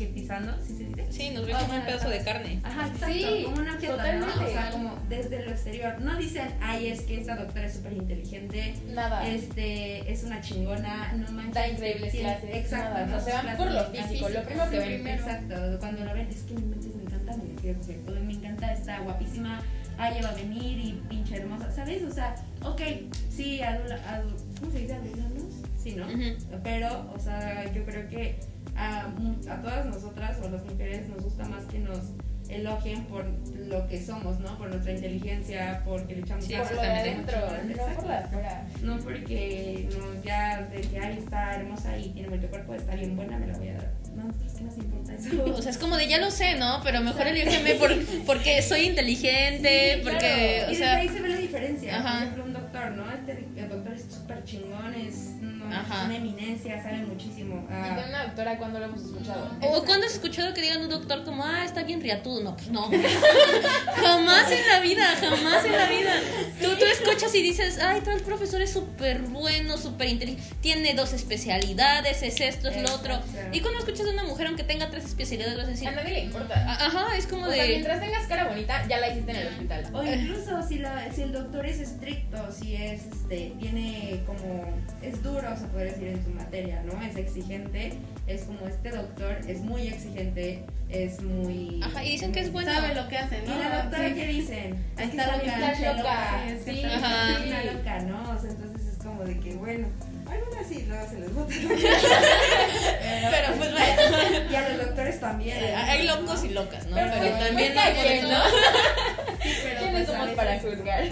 objetizando, 0.04 0.54
¿sí 0.64 0.76
se 0.76 0.84
dice? 0.84 1.06
Sí, 1.10 1.30
nos 1.30 1.46
ven 1.46 1.56
como 1.56 1.74
un 1.74 1.84
pedazo 1.84 2.08
de 2.08 2.22
carne. 2.22 2.60
Ajá, 2.62 2.86
exacto, 2.88 3.06
Sí, 3.06 3.42
como 3.44 3.56
un 3.56 3.68
objeto, 3.68 3.92
¿no? 3.92 3.96
totalmente. 3.96 4.44
O 4.44 4.48
sea, 4.48 4.70
como 4.70 4.98
desde 5.08 5.44
lo 5.44 5.50
exterior. 5.50 6.00
No 6.00 6.16
dicen, 6.16 6.48
ay, 6.60 6.88
es 6.88 7.00
que 7.02 7.20
esta 7.20 7.36
doctora 7.36 7.66
es 7.66 7.74
súper 7.74 7.92
inteligente, 7.94 8.74
Nada. 8.94 9.26
este, 9.28 10.10
es 10.10 10.24
una 10.24 10.40
chingona, 10.40 11.12
no 11.14 11.30
manches. 11.32 11.54
Da 11.54 11.68
increíbles 11.68 12.14
clases, 12.14 12.50
Exacto, 12.54 12.90
nada, 12.94 13.06
¿no? 13.06 13.16
no, 13.16 13.20
se 13.20 13.32
van 13.32 13.56
por 13.56 13.66
lo 13.70 13.90
clases 13.90 14.06
físico, 14.10 14.28
lo 14.28 14.42
primero 14.42 14.70
que 14.70 14.80
Sí, 14.82 14.88
ven. 14.88 15.06
Exacto, 15.08 15.54
cuando 15.80 16.04
lo 16.04 16.14
ven, 16.14 16.28
es 16.28 16.42
que 16.42 16.54
mi 16.54 16.62
mente 16.62 16.88
me 16.96 17.02
encanta, 17.02 17.36
me 17.36 18.20
me 18.20 18.32
encanta, 18.34 18.72
está 18.72 19.00
guapísima, 19.00 19.60
ah, 19.98 20.10
ella 20.10 20.22
va 20.22 20.28
a 20.30 20.34
venir 20.34 20.78
y 20.78 20.92
pinche 21.08 21.36
hermosa, 21.36 21.70
¿sabes? 21.72 22.02
O 22.04 22.10
sea, 22.10 22.34
ok, 22.62 22.80
sí, 23.34 23.60
adula, 23.62 23.96
adu- 23.96 24.36
¿cómo 24.60 24.72
se 24.72 24.78
dice? 24.80 24.94
Adulanos, 24.94 25.42
sí, 25.82 25.92
¿no? 25.96 26.06
Pero, 26.62 27.10
o 27.14 27.18
sea, 27.18 27.64
yo 27.72 27.84
creo 27.84 28.08
que 28.08 28.38
a, 28.78 29.06
a 29.52 29.62
todas 29.62 29.86
nosotras 29.86 30.38
o 30.42 30.46
a 30.46 30.50
las 30.50 30.64
mujeres 30.64 31.08
nos 31.08 31.22
gusta 31.22 31.44
más 31.48 31.64
que 31.66 31.78
nos 31.80 31.98
elogien 32.48 33.04
por 33.04 33.26
lo 33.68 33.86
que 33.88 34.02
somos, 34.02 34.38
¿no? 34.40 34.56
Por 34.56 34.70
nuestra 34.70 34.92
inteligencia, 34.92 35.82
porque 35.84 36.14
le 36.14 36.20
echamos 36.22 36.46
Sí, 36.46 36.54
Por 36.54 36.74
lo 36.76 36.80
de 36.80 36.88
adentro, 36.88 37.36
no 37.40 37.94
por 37.94 38.08
de 38.08 38.14
afuera. 38.14 38.66
no 38.82 38.96
porque 38.98 39.88
no, 39.98 40.22
ya 40.24 40.62
de 40.62 40.80
que 40.80 40.98
ahí 40.98 41.18
está 41.18 41.56
hermosa 41.56 41.98
y 41.98 42.08
tiene 42.08 42.30
bonito 42.30 42.48
cuerpo, 42.48 42.74
está 42.74 42.94
bien 42.94 43.16
buena, 43.16 43.36
me 43.38 43.48
la 43.48 43.58
voy 43.58 43.68
a 43.68 43.72
dar. 43.74 43.92
No, 44.16 44.28
qué 44.56 44.64
nos 44.64 44.78
importa 44.78 45.14
eso. 45.14 45.44
O 45.58 45.60
sea, 45.62 45.70
es 45.72 45.76
como 45.78 45.96
de 45.98 46.08
ya 46.08 46.18
lo 46.18 46.30
sé, 46.30 46.54
¿no? 46.54 46.80
Pero 46.82 47.02
mejor 47.02 47.26
elígeme 47.26 47.74
por, 47.74 47.90
porque 48.26 48.62
soy 48.62 48.80
inteligente, 48.86 49.96
Sí, 49.96 50.00
porque, 50.04 50.18
claro. 50.58 50.68
o 50.68 50.72
y 50.72 50.74
sea, 50.76 50.96
desde 50.96 51.00
ahí 51.02 51.08
se 51.08 51.20
ve 51.20 51.28
la 51.28 51.36
diferencia. 51.36 51.98
Ajá. 51.98 52.12
Por 52.14 52.22
ejemplo, 52.22 52.44
un 52.44 52.52
doctor, 52.54 52.90
¿no? 52.92 53.12
Este 53.12 53.46
el 53.58 53.68
doctor 53.68 53.92
es 53.92 54.02
súper 54.10 54.44
chingón, 54.44 54.94
es 54.94 55.34
Ajá. 55.76 56.00
es 56.02 56.06
una 56.06 56.16
eminencia, 56.16 56.82
sabe 56.82 56.98
muchísimo. 56.98 57.66
Y 57.68 57.72
Ah, 57.72 57.96
de 58.02 58.08
una 58.08 58.24
doctora, 58.24 58.58
cuando 58.58 58.78
lo 58.78 58.84
hemos 58.86 59.02
escuchado? 59.02 59.50
O 59.62 59.84
cuando 59.84 60.06
has 60.06 60.14
escuchado 60.14 60.54
que 60.54 60.62
digan 60.62 60.80
un 60.82 60.88
doctor 60.88 61.24
como, 61.24 61.44
ah, 61.44 61.64
está 61.64 61.82
bien 61.82 62.00
riatudo. 62.00 62.42
No, 62.42 62.56
pues 62.56 62.68
no. 62.70 62.88
jamás 63.96 64.50
en 64.50 64.66
la 64.68 64.80
vida, 64.80 65.04
jamás 65.20 65.64
en 65.64 65.72
la 65.72 65.86
vida. 65.86 66.12
Tú, 66.60 66.68
tú 66.76 66.84
escuchas 66.84 67.34
y 67.34 67.42
dices, 67.42 67.78
ay, 67.80 68.00
tal 68.02 68.20
profesor 68.20 68.60
es 68.62 68.72
súper 68.72 69.20
bueno, 69.22 69.76
súper 69.76 70.08
inteligente. 70.08 70.54
Tiene 70.60 70.94
dos 70.94 71.12
especialidades, 71.12 72.22
es 72.22 72.40
esto, 72.40 72.68
es 72.68 72.82
lo 72.82 72.94
otro. 72.94 73.14
Exacto. 73.14 73.56
Y 73.56 73.60
cuando 73.60 73.80
escuchas 73.80 74.06
de 74.06 74.12
una 74.12 74.24
mujer, 74.24 74.46
aunque 74.48 74.64
tenga 74.64 74.90
tres 74.90 75.04
especialidades, 75.04 75.56
vas 75.56 75.66
a 75.66 75.70
decir, 75.70 75.88
A 75.88 75.92
nadie 75.92 76.12
le 76.12 76.24
importa. 76.24 76.54
"Ah, 76.66 76.86
ajá, 76.86 77.16
es 77.16 77.26
como 77.26 77.46
O 77.46 77.50
sea, 77.50 77.62
de. 77.62 77.68
mientras 77.70 78.00
tengas 78.00 78.26
cara 78.26 78.44
bonita, 78.48 78.86
ya 78.88 78.98
la 79.00 79.08
hiciste 79.10 79.30
en 79.32 79.36
el 79.36 79.48
hospital. 79.48 79.86
O 79.92 80.04
incluso 80.04 80.66
si, 80.68 80.78
la, 80.78 81.12
si 81.12 81.22
el 81.22 81.32
doctor 81.32 81.66
es 81.66 81.80
estricto, 81.80 82.52
si 82.52 82.74
es, 82.76 83.06
este, 83.06 83.52
tiene 83.60 84.22
como, 84.26 84.64
es 85.02 85.22
duro, 85.22 85.56
se 85.58 85.66
puede 85.66 85.86
decir, 85.86 86.08
en 86.08 86.24
su 86.24 86.30
materia, 86.30 86.82
¿no? 86.84 87.00
Es 87.02 87.16
exigente, 87.16 87.92
es 88.26 88.42
como 88.42 88.66
este 88.66 88.90
doctor, 88.90 89.38
es 89.46 89.60
muy 89.60 89.88
exigente, 89.88 90.64
es 90.88 91.20
muy... 91.20 91.80
Ajá, 91.82 92.04
y 92.04 92.12
dicen 92.12 92.32
que 92.32 92.40
es 92.40 92.52
bueno. 92.52 92.72
Sabe 92.72 92.94
lo 92.94 93.08
que 93.08 93.18
hace, 93.18 93.38
¿Y 93.44 93.48
¿no? 93.48 93.58
la 93.58 93.82
doctora 93.82 94.08
Sí. 94.08 94.14
qué 94.14 94.26
dicen? 94.26 94.84
Ahí 94.96 95.04
Es 95.04 95.10
que 95.10 95.16
está 95.18 95.36
loca, 95.36 95.42
pinche 95.42 95.94
loca, 95.94 96.44
sí, 96.64 96.72
sí, 96.72 96.84
Ajá. 96.84 97.42
una 97.46 97.64
loca, 97.72 97.98
¿no? 98.00 98.30
O 98.30 98.40
sea, 98.40 98.50
entonces 98.50 98.92
es 98.94 98.98
como 99.04 99.24
de 99.24 99.38
que, 99.40 99.54
bueno, 99.54 99.88
algunas 100.30 100.66
sí, 100.66 100.84
luego 100.88 101.08
se 101.08 101.20
les 101.20 101.34
bota. 101.34 101.54
Pero 103.30 103.54
pues 103.56 103.72
vaya. 103.72 103.96
y 104.50 104.54
a 104.54 104.68
los 104.68 104.78
doctores 104.86 105.20
también. 105.20 105.56
Eh, 105.58 105.74
Hay 105.74 106.06
locos 106.06 106.44
y 106.44 106.48
locas, 106.50 106.86
¿no? 106.86 106.96
Pero, 106.96 107.10
Pero, 107.20 107.38
también 107.38 107.72
pues, 107.72 107.84
hay 107.86 108.22
¿no? 108.22 108.28
pero 109.64 109.80
¿Quiénes 109.80 109.92
pues, 110.06 110.08
a 110.08 110.12
somos 110.12 110.30
para 110.34 110.60
juzgar? 110.60 111.04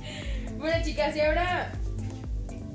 bueno, 0.58 0.84
chicas, 0.84 1.16
y 1.16 1.20
ahora. 1.20 1.70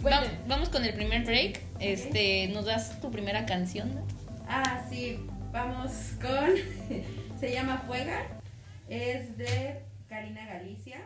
Va- 0.06 0.24
vamos 0.48 0.70
con 0.70 0.84
el 0.86 0.94
primer 0.94 1.24
break. 1.25 1.62
Este, 1.79 2.48
nos 2.50 2.65
das 2.65 3.00
tu 3.01 3.12
primera 3.12 3.46
canción, 3.46 3.96
¿no? 3.96 4.01
Ah, 4.48 4.86
sí, 4.89 5.20
vamos 5.51 5.91
con. 6.22 6.56
Se 7.39 7.51
llama 7.53 7.84
Fuega. 7.88 8.25
Es 8.89 9.38
de 9.38 9.82
Karina 10.08 10.46
Galicia. 10.46 11.02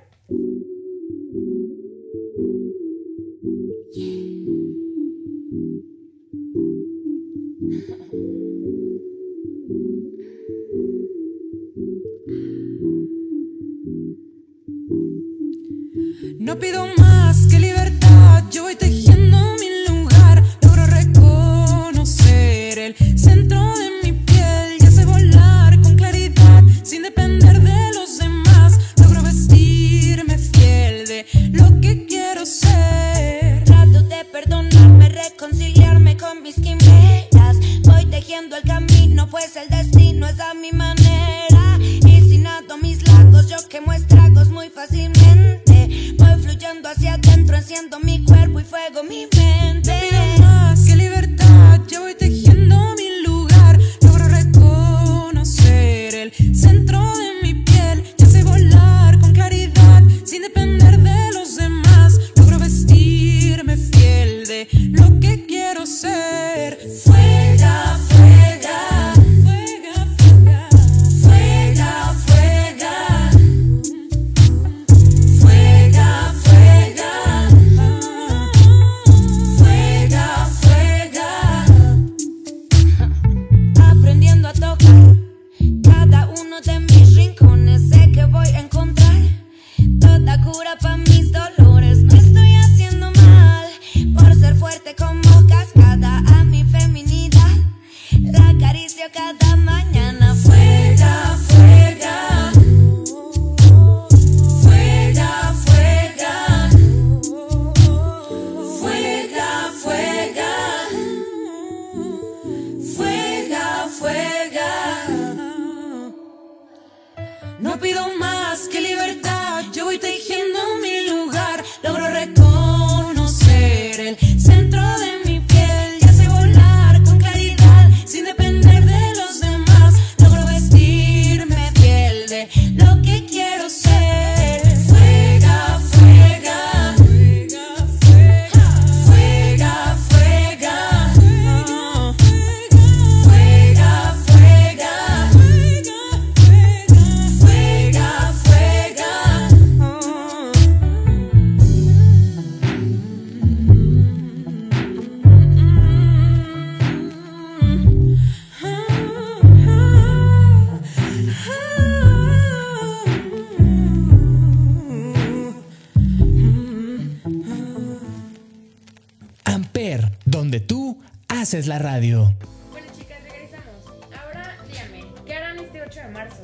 Marzo? 176.09 176.41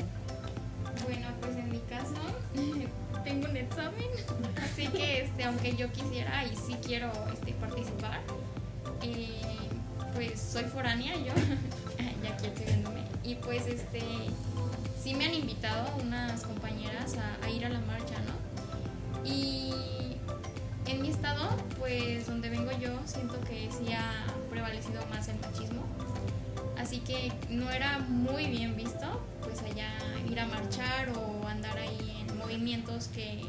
Bueno, 1.06 1.28
pues 1.42 1.56
en 1.56 1.70
mi 1.72 1.80
caso 1.80 2.16
tengo 3.24 3.50
un 3.50 3.58
examen, 3.58 4.10
así 4.64 4.88
que 4.88 5.24
este, 5.24 5.44
aunque 5.44 5.76
yo 5.76 5.92
quisiera 5.92 6.46
y 6.46 6.56
sí 6.56 6.76
quiero 6.86 7.12
este, 7.34 7.54
participar, 7.54 8.20
eh, 9.02 9.42
pues 10.14 10.40
soy 10.40 10.64
foránea 10.66 11.16
yo, 11.16 11.34
ya 12.24 12.30
aquí 12.34 12.64
viéndome, 12.66 13.04
y 13.24 13.36
pues 13.36 13.68
este, 13.68 14.02
sí 15.02 15.14
me 15.14 15.26
han 15.26 15.34
invitado 15.34 15.88
unas 16.02 16.42
compañeras 16.44 17.16
a 17.44 17.50
ir 17.50 17.66
a 17.66 17.70
la 17.70 17.80
marcha, 17.82 18.16
¿no? 18.26 19.30
Y 19.30 19.70
en 20.90 21.02
mi 21.02 21.10
estado, 21.10 21.50
pues 21.78 22.26
donde 22.26 22.50
vengo 22.50 22.72
yo, 22.80 22.90
siento 23.06 23.40
que 23.42 23.70
sí 23.72 23.94
ha 23.94 24.26
prevalecido 24.50 25.06
más 25.08 25.28
el 25.28 25.40
machismo. 25.40 25.84
Así 26.80 27.00
que 27.00 27.32
no 27.50 27.70
era 27.70 28.00
muy 28.00 28.48
bien 28.48 28.78
visto, 28.78 29.22
pues 29.44 29.62
allá 29.64 29.92
ir 30.30 30.40
a 30.40 30.46
marchar 30.46 31.10
o 31.10 31.46
andar 31.46 31.78
ahí 31.78 32.26
en 32.26 32.38
movimientos 32.38 33.10
que 33.10 33.42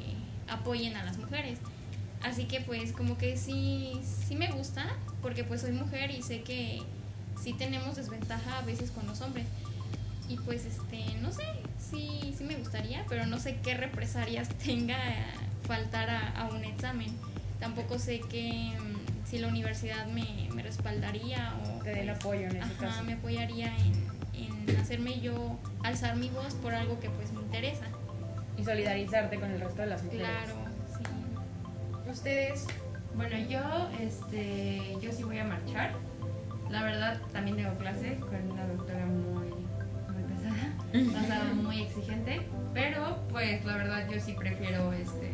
apoyen 0.49 0.97
a 0.97 1.05
las 1.05 1.16
mujeres. 1.16 1.61
Así 2.23 2.47
que 2.47 2.61
pues 2.61 2.93
como 2.93 3.16
que 3.16 3.37
sí, 3.37 4.01
sí 4.27 4.35
me 4.35 4.51
gusta, 4.51 4.85
porque 5.23 5.45
pues 5.45 5.61
soy 5.61 5.73
mujer 5.73 6.11
y 6.11 6.23
sé 6.23 6.43
que 6.43 6.83
sí 7.40 7.53
tenemos 7.53 7.95
desventaja 7.95 8.59
a 8.59 8.62
veces 8.62 8.90
con 8.90 9.07
los 9.07 9.21
hombres. 9.21 9.47
Y 10.29 10.37
pues 10.37 10.64
este, 10.64 11.14
no 11.21 11.31
sé, 11.31 11.45
sí, 11.79 12.35
sí 12.37 12.43
me 12.43 12.57
gustaría, 12.57 13.05
pero 13.09 13.27
no 13.27 13.38
sé 13.38 13.59
qué 13.62 13.75
represalias 13.75 14.49
tenga 14.64 14.99
faltar 15.69 16.11
a, 16.11 16.31
a 16.31 16.49
un 16.49 16.64
examen. 16.64 17.16
Tampoco 17.61 17.99
sé 18.01 18.21
mm, 18.21 18.89
si 19.31 19.38
la 19.38 19.47
universidad 19.49 20.07
me, 20.07 20.49
me 20.53 20.62
respaldaría 20.62 21.55
o 21.62 21.83
Te 21.85 21.90
den 21.90 22.07
pues, 22.07 22.19
apoyo 22.19 22.40
en 22.43 22.57
ese 22.57 22.59
ajá, 22.62 22.75
caso. 22.87 23.05
me 23.05 23.12
apoyaría 23.14 23.73
en, 23.77 23.93
en 24.69 24.77
hacerme 24.77 25.21
yo 25.21 25.59
alzar 25.85 26.16
mi 26.16 26.29
voz 26.31 26.55
por 26.55 26.75
algo 26.75 26.99
que 26.99 27.09
pues 27.11 27.33
me 27.33 27.40
interesa. 27.40 27.85
Y 28.59 28.64
solidarizarte 28.64 29.38
con 29.38 29.51
el 29.53 29.61
resto 29.61 29.83
de 29.83 29.87
las 29.87 30.03
mujeres. 30.03 30.27
Claro, 30.27 30.55
sí. 30.99 32.11
Ustedes, 32.11 32.66
Bueno, 33.14 33.37
yo, 33.49 33.61
este, 34.01 34.97
yo 35.01 35.12
sí 35.12 35.23
voy 35.23 35.38
a 35.38 35.45
marchar. 35.45 35.93
La 36.69 36.83
verdad, 36.83 37.21
también 37.33 37.57
tengo 37.57 37.73
clase 37.75 38.16
con 38.16 38.51
una 38.51 38.66
doctora 38.66 39.07
muy, 39.07 39.49
muy 40.12 40.23
pesada, 40.33 41.27
sea, 41.27 41.45
muy 41.55 41.83
exigente. 41.83 42.43
Pero, 42.75 43.19
pues, 43.31 43.64
la 43.64 43.77
verdad, 43.77 44.09
yo 44.09 44.21
sí 44.21 44.35
prefiero, 44.35 44.93
este, 44.93 45.33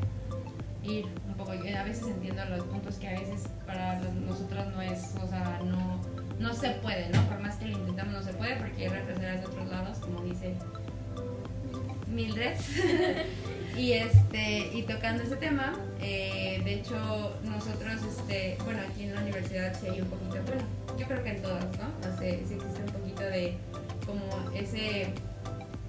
ir 0.83 1.07
un 1.37 1.45
poco. 1.45 1.53
A 1.53 1.83
veces 1.85 2.07
entiendo 2.07 2.45
los 2.47 2.65
puntos 2.65 2.97
que 2.97 3.09
a 3.09 3.13
veces 3.13 3.45
para 3.67 4.01
nosotros 4.27 4.67
no 4.75 4.83
es, 4.83 5.15
o 5.23 5.29
sea, 5.29 5.61
no, 5.65 6.01
no 6.39 6.55
se 6.55 6.71
puede, 6.71 7.09
¿no? 7.11 7.23
Por 7.29 7.41
más 7.41 7.57
que 7.57 7.67
lo 7.67 7.79
intentamos, 7.79 8.15
no 8.15 8.23
se 8.23 8.33
puede 8.33 8.57
porque 8.57 8.83
hay 8.83 8.89
represalias 8.89 9.41
de 9.41 9.47
otros 9.47 9.69
lados, 9.69 9.99
como 9.99 10.21
dice 10.23 10.55
Mildred. 12.09 12.57
y 13.77 13.93
este 13.93 14.71
y 14.75 14.83
tocando 14.83 15.23
ese 15.23 15.37
tema, 15.37 15.75
eh, 16.01 16.63
de 16.65 16.75
hecho 16.75 17.39
nosotros, 17.45 18.03
este, 18.03 18.57
bueno, 18.65 18.81
aquí 18.89 19.05
en 19.05 19.15
la 19.15 19.21
universidad 19.21 19.79
sí 19.79 19.89
hay 19.89 20.01
un 20.01 20.09
poquito, 20.09 20.43
bueno, 20.47 20.63
yo 20.99 21.07
creo 21.07 21.23
que 21.23 21.31
en 21.31 21.43
todas, 21.43 21.65
¿no? 21.79 22.09
O 22.09 22.19
sí 22.19 22.27
existe 22.27 22.83
un 22.87 22.93
poquito 22.93 23.23
de 23.23 23.59
como 24.07 24.25
ese, 24.55 25.13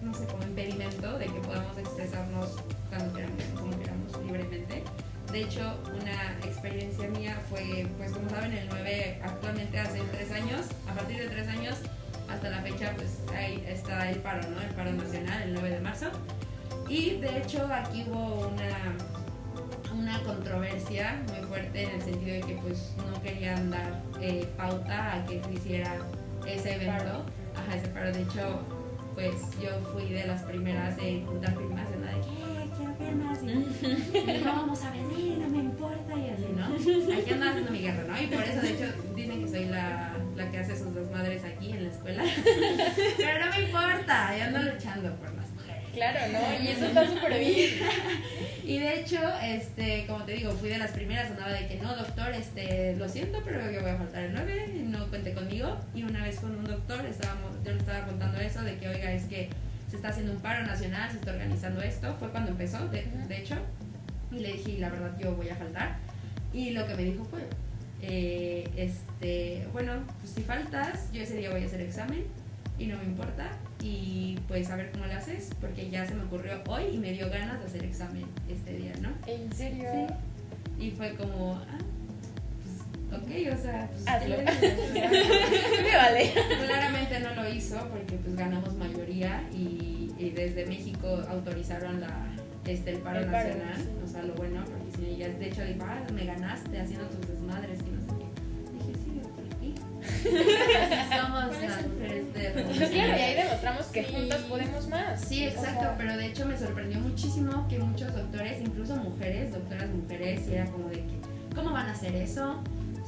no 0.02 0.14
sé, 0.14 0.26
como 0.26 0.44
impedimento 0.44 1.18
de 1.18 1.26
que 1.26 1.40
podamos 1.40 1.78
expresarnos 1.78 2.58
cuando 2.90 3.14
queramos, 3.14 3.44
como 3.56 3.80
queramos, 3.80 4.26
libremente. 4.26 4.84
De 5.32 5.42
hecho, 5.42 5.78
una 5.90 6.38
experiencia 6.46 7.10
mía 7.10 7.38
fue, 7.50 7.86
pues 7.98 8.12
como 8.12 8.30
saben, 8.30 8.54
el 8.54 8.68
9, 8.70 9.22
actualmente 9.24 9.78
hace 9.80 10.00
tres 10.12 10.32
años, 10.32 10.68
a 10.90 10.94
partir 10.94 11.18
de 11.18 11.28
tres 11.28 11.48
años, 11.50 11.76
hasta 12.30 12.50
la 12.50 12.62
fecha, 12.62 12.94
pues 12.96 13.20
ahí 13.36 13.64
está 13.68 14.10
el 14.10 14.20
paro, 14.20 14.48
¿no? 14.50 14.62
El 14.62 14.70
paro 14.70 14.92
nacional, 14.94 15.42
el 15.44 15.54
9 15.54 15.70
de 15.70 15.80
marzo. 15.82 16.08
Y 16.88 17.18
de 17.18 17.40
hecho 17.40 17.68
aquí 17.72 18.06
hubo 18.08 18.48
una, 18.48 18.96
una 19.94 20.24
controversia 20.24 21.22
muy 21.28 21.46
fuerte 21.48 21.84
en 21.84 21.92
el 21.92 22.02
sentido 22.02 22.36
de 22.36 22.42
que 22.42 22.62
pues 22.62 22.94
no 23.12 23.22
querían 23.22 23.70
dar 23.70 24.02
eh, 24.22 24.48
pauta 24.56 25.16
a 25.16 25.26
que 25.26 25.42
se 25.44 25.54
hiciera 25.54 25.98
ese 26.46 26.76
evento. 26.76 27.26
Ajá, 27.56 27.76
ese 27.76 27.88
paro. 27.90 28.12
De 28.14 28.22
hecho, 28.22 28.62
pues 29.14 29.34
yo 29.62 29.72
fui 29.92 30.10
de 30.10 30.26
las 30.28 30.44
primeras 30.44 30.98
en 31.00 31.26
juntar 31.26 31.58
firmas, 31.58 31.87
no 33.54 34.54
vamos 34.54 34.84
a 34.84 34.92
venir, 34.92 35.38
no 35.38 35.50
me 35.50 35.58
importa 35.58 36.14
y 36.16 36.30
así, 36.30 36.46
¿no? 36.56 36.66
Aquí 37.18 37.32
ando 37.32 37.50
haciendo 37.50 37.72
mi 37.72 37.80
guerra, 37.80 38.04
¿no? 38.08 38.22
Y 38.22 38.28
por 38.28 38.44
eso, 38.44 38.62
de 38.62 38.70
hecho, 38.72 38.86
dicen 39.16 39.44
que 39.44 39.50
soy 39.50 39.66
la, 39.66 40.14
la 40.36 40.52
que 40.52 40.58
hace 40.58 40.78
sus 40.78 40.94
desmadres 40.94 41.44
aquí 41.44 41.72
en 41.72 41.84
la 41.84 41.90
escuela. 41.90 42.24
Pero 43.18 43.46
no 43.46 43.52
me 43.52 43.62
importa, 43.62 44.38
yo 44.38 44.44
ando 44.44 44.72
luchando 44.74 45.16
por 45.16 45.34
las 45.34 45.50
mujeres. 45.52 45.84
claro, 45.94 46.20
¿no? 46.34 46.64
Y 46.64 46.68
eso 46.68 46.86
está 46.88 47.08
súper 47.08 47.40
bien. 47.40 47.74
Y 48.66 48.80
de 48.80 49.00
hecho, 49.00 49.20
este, 49.42 50.06
como 50.08 50.24
te 50.26 50.34
digo, 50.34 50.52
fui 50.52 50.70
de 50.70 50.78
las 50.78 50.92
primeras, 50.92 51.32
andaba 51.32 51.52
de 51.52 51.68
que 51.68 51.76
no, 51.76 51.96
doctor, 51.96 52.34
este, 52.34 52.96
lo 52.98 53.08
siento, 53.08 53.42
pero 53.46 53.72
yo 53.72 53.82
voy 53.82 53.92
a 53.92 53.98
faltar 53.98 54.24
el 54.24 54.34
9, 54.34 54.74
no 54.88 55.08
cuente 55.08 55.34
conmigo. 55.34 55.78
Y 55.96 56.04
una 56.04 56.24
vez 56.24 56.40
con 56.40 56.54
un 56.54 56.66
doctor, 56.66 57.06
estábamos, 57.06 57.52
yo 57.64 57.72
le 57.72 57.78
estaba 57.78 58.06
contando 58.06 58.40
eso, 58.40 58.62
de 58.64 58.78
que, 58.78 58.90
oiga, 58.90 59.14
es 59.14 59.24
que 59.24 59.50
se 59.90 59.96
está 59.96 60.10
haciendo 60.10 60.34
un 60.34 60.40
paro 60.40 60.66
nacional, 60.66 61.10
se 61.12 61.18
está 61.18 61.32
organizando 61.32 61.82
esto, 61.82 62.16
fue 62.20 62.30
cuando 62.30 62.52
empezó, 62.52 62.88
de, 62.90 63.04
de 63.28 63.38
hecho. 63.38 63.56
Y 64.32 64.40
le 64.40 64.54
dije, 64.54 64.78
la 64.80 64.90
verdad, 64.90 65.18
yo 65.20 65.36
voy 65.36 65.50
a 65.50 65.56
faltar. 65.56 65.98
Y 66.54 66.72
lo 66.72 66.86
que 66.88 66.96
me 66.96 67.04
dijo 67.04 67.24
fue, 67.26 67.42
eh, 68.02 68.70
este, 68.76 69.68
bueno, 69.74 69.94
pues 70.20 70.34
si 70.34 70.42
faltas, 70.42 71.12
yo 71.12 71.22
ese 71.22 71.38
día 71.38 71.50
voy 71.50 71.64
a 71.64 71.66
hacer 71.66 71.82
examen 71.82 72.26
y 72.78 72.88
no 72.88 72.98
me 72.98 73.06
importa. 73.06 73.50
Y 73.82 74.40
pues 74.48 74.70
a 74.70 74.76
ver 74.76 74.92
cómo 74.92 75.06
lo 75.06 75.14
haces, 75.14 75.50
porque 75.62 75.90
ya 75.90 76.06
se 76.06 76.16
me 76.16 76.24
ocurrió 76.24 76.62
hoy 76.68 76.86
y 76.94 76.98
me 76.98 77.12
dio 77.12 77.30
ganas 77.30 77.60
de 77.60 77.66
hacer 77.66 77.84
examen 77.84 78.26
este 78.50 78.74
día, 78.74 78.94
¿no? 79.02 79.10
¿En 79.28 79.54
serio? 79.54 79.86
Sí. 79.94 80.86
Y 80.86 80.92
fue 80.92 81.16
como, 81.16 81.56
ah, 81.56 81.78
pues 83.10 83.22
ok, 83.22 83.58
o 83.58 83.62
sea, 83.62 83.90
pues, 83.92 84.08
Hazlo. 84.08 84.38
Me 85.84 85.96
vale. 85.96 86.34
Claramente 86.66 87.20
no 87.20 87.36
lo 87.36 87.50
hizo 87.50 87.78
porque 87.90 88.16
pues 88.18 88.36
ganamos 88.36 88.74
mayoría 89.18 89.44
y, 89.54 90.12
y 90.18 90.30
desde 90.32 90.66
México 90.66 91.22
autorizaron 91.30 92.00
la, 92.02 92.28
este, 92.66 92.92
el 92.92 92.98
paro 93.00 93.20
El 93.20 93.26
paro, 93.28 93.50
nacional, 93.50 93.78
sí. 93.78 93.90
o 94.04 94.08
sea, 94.08 94.24
lo 94.24 94.34
bueno, 94.36 94.64
porque 94.66 94.98
si 94.98 95.16
ella 95.16 95.30
de 95.30 95.48
hecho 95.48 95.64
dijo, 95.64 95.86
ah, 95.88 96.00
me 96.14 96.26
ganaste 96.26 96.80
haciendo 96.80 97.08
tus 97.08 97.28
desmadres 97.28 97.80
y 97.80 97.92
no 97.92 98.02
sé 98.02 98.08
qué. 98.20 98.74
Dije, 98.74 99.00
sí, 99.04 99.22
doctor, 99.22 99.46
¿y? 99.62 99.76
Así 100.78 101.18
somos 101.18 101.62
las 101.62 101.88
mujeres 101.88 102.34
de 102.34 102.52
claro, 102.54 103.18
y 103.18 103.22
ahí 103.22 103.36
demostramos 103.36 103.86
que 103.88 104.04
juntas 104.04 104.42
podemos 104.42 104.88
más. 104.88 105.22
Sí, 105.22 105.46
O 105.46 105.50
exacto, 105.50 105.82
sea, 105.82 105.98
pero 105.98 106.18
de 106.18 106.26
hecho 106.28 106.46
me 106.46 106.58
sorprendió 106.58 107.00
muchísimo 107.00 107.68
que 107.68 107.80
muchos 107.80 108.14
doctores, 108.14 108.62
incluso 108.62 108.96
mujeres, 108.98 109.54
doctoras 109.54 109.90
mujeres, 109.90 110.48
y 110.50 110.54
era 110.56 110.66
como 110.66 110.90
de 110.90 110.96
que, 110.98 111.56
¿cómo 111.56 111.72
van 111.72 111.88
a 111.88 111.92
hacer 111.94 112.16
eso? 112.16 112.62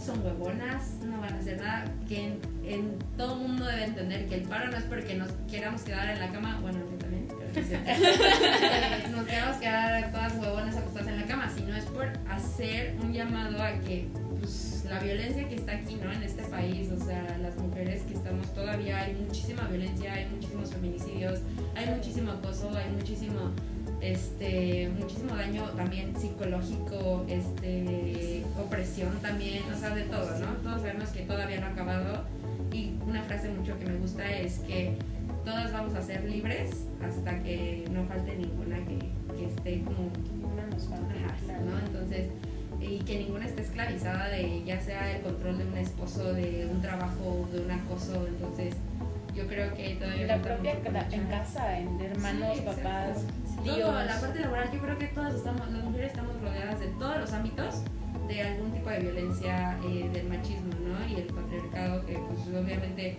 Son 0.03 0.23
huevonas, 0.25 0.93
no 1.05 1.19
van 1.19 1.33
a 1.33 1.37
hacer 1.39 1.57
nada. 1.61 1.85
Que 2.07 2.25
en, 2.27 2.39
en 2.63 2.99
todo 3.17 3.35
mundo 3.35 3.65
debe 3.65 3.83
entender 3.83 4.27
que 4.27 4.35
el 4.35 4.41
paro 4.43 4.71
no 4.71 4.77
es 4.77 4.83
porque 4.83 5.15
nos 5.15 5.29
queramos 5.49 5.81
quedar 5.81 6.09
en 6.09 6.19
la 6.19 6.29
cama, 6.31 6.57
bueno, 6.61 6.79
yo 6.79 6.97
también, 6.97 7.27
pero 7.27 7.51
que 7.51 7.63
se- 7.63 7.77
nos 9.11 9.25
queramos 9.25 9.57
quedar 9.57 10.11
todas 10.11 10.33
huevonas 10.37 10.77
acostadas 10.77 11.07
en 11.09 11.17
la 11.21 11.25
cama, 11.27 11.49
sino 11.55 11.75
es 11.75 11.85
por 11.85 12.07
hacer 12.29 12.95
un 13.03 13.13
llamado 13.13 13.61
a 13.61 13.71
que 13.79 14.07
pues, 14.39 14.85
la 14.89 14.99
violencia 14.99 15.47
que 15.47 15.55
está 15.55 15.73
aquí, 15.73 15.95
¿no? 15.95 16.11
En 16.11 16.23
este 16.23 16.43
país, 16.43 16.89
o 16.91 17.05
sea, 17.05 17.37
las 17.41 17.55
mujeres 17.57 18.01
que 18.03 18.13
estamos 18.13 18.51
todavía, 18.53 19.01
hay 19.01 19.13
muchísima 19.15 19.63
violencia, 19.67 20.13
hay 20.13 20.27
muchísimos 20.29 20.71
feminicidios, 20.71 21.39
hay 21.75 21.87
muchísimo 21.93 22.31
acoso, 22.31 22.71
hay 22.75 22.89
muchísimo, 22.95 23.51
este, 24.01 24.89
muchísimo 24.97 25.35
daño 25.35 25.63
también 25.71 26.15
psicológico, 26.17 27.25
este, 27.27 28.43
opresión 28.57 29.19
también, 29.21 29.63
o 29.73 29.77
sea, 29.77 29.93
de 29.95 30.03
todo, 30.03 30.39
¿no? 30.39 30.47
Todos 30.63 30.81
sabemos 30.81 31.09
que 31.09 31.21
todavía 31.21 31.59
no 31.59 31.67
ha 31.67 31.69
acabado 31.69 32.23
y 32.71 32.93
una 33.05 33.23
frase 33.23 33.49
mucho 33.49 33.77
que 33.79 33.85
me 33.85 33.97
gusta 33.97 34.29
es 34.29 34.59
que 34.59 34.97
todas 35.43 35.71
vamos 35.73 35.95
a 35.95 36.01
ser 36.01 36.23
libres 36.23 36.85
hasta 37.01 37.41
que 37.43 37.85
no 37.91 38.05
falte 38.05 38.35
ninguna 38.35 38.77
que, 38.85 38.99
que 39.35 39.45
esté 39.47 39.81
como 39.83 40.11
ninguna 40.33 40.67
nos 40.67 40.87
falta. 40.87 41.13
¿no? 41.65 41.79
Entonces, 41.79 42.27
y 42.81 42.99
que 42.99 43.19
ninguna 43.19 43.45
esté 43.45 43.61
esclavizada 43.61 44.29
de 44.29 44.63
ya 44.63 44.79
sea 44.79 45.15
el 45.15 45.21
control 45.21 45.57
de 45.57 45.65
un 45.65 45.77
esposo, 45.77 46.33
de 46.33 46.67
un 46.71 46.81
trabajo, 46.81 47.47
de 47.51 47.61
un 47.61 47.71
acoso. 47.71 48.25
Entonces, 48.27 48.75
yo 49.35 49.47
creo 49.47 49.73
que 49.73 49.95
todavía. 49.95 50.27
La 50.27 50.41
propia 50.41 50.71
en 51.11 51.25
casa, 51.27 51.79
en 51.79 51.99
hermanos, 52.01 52.57
Sí, 52.57 52.61
papás, 52.65 53.17
Todo, 53.63 53.75
tíos. 53.75 54.05
la 54.05 54.19
parte 54.21 54.39
laboral, 54.39 54.71
yo 54.71 54.79
creo 54.79 54.97
que 54.97 55.07
todas 55.07 55.35
estamos, 55.35 55.69
las 55.71 55.83
mujeres 55.83 56.11
estamos 56.11 56.41
rodeadas 56.41 56.79
de 56.79 56.87
todos 56.99 57.17
los 57.19 57.33
ámbitos 57.33 57.81
de 58.27 58.41
algún 58.43 58.71
tipo 58.71 58.89
de 58.89 58.99
violencia 58.99 59.77
eh, 59.85 60.09
del 60.13 60.27
machismo, 60.29 60.69
¿no? 60.85 61.07
Y 61.07 61.15
el 61.21 61.27
patriarcado, 61.33 62.05
que 62.05 62.13
pues 62.13 62.39
obviamente, 62.63 63.17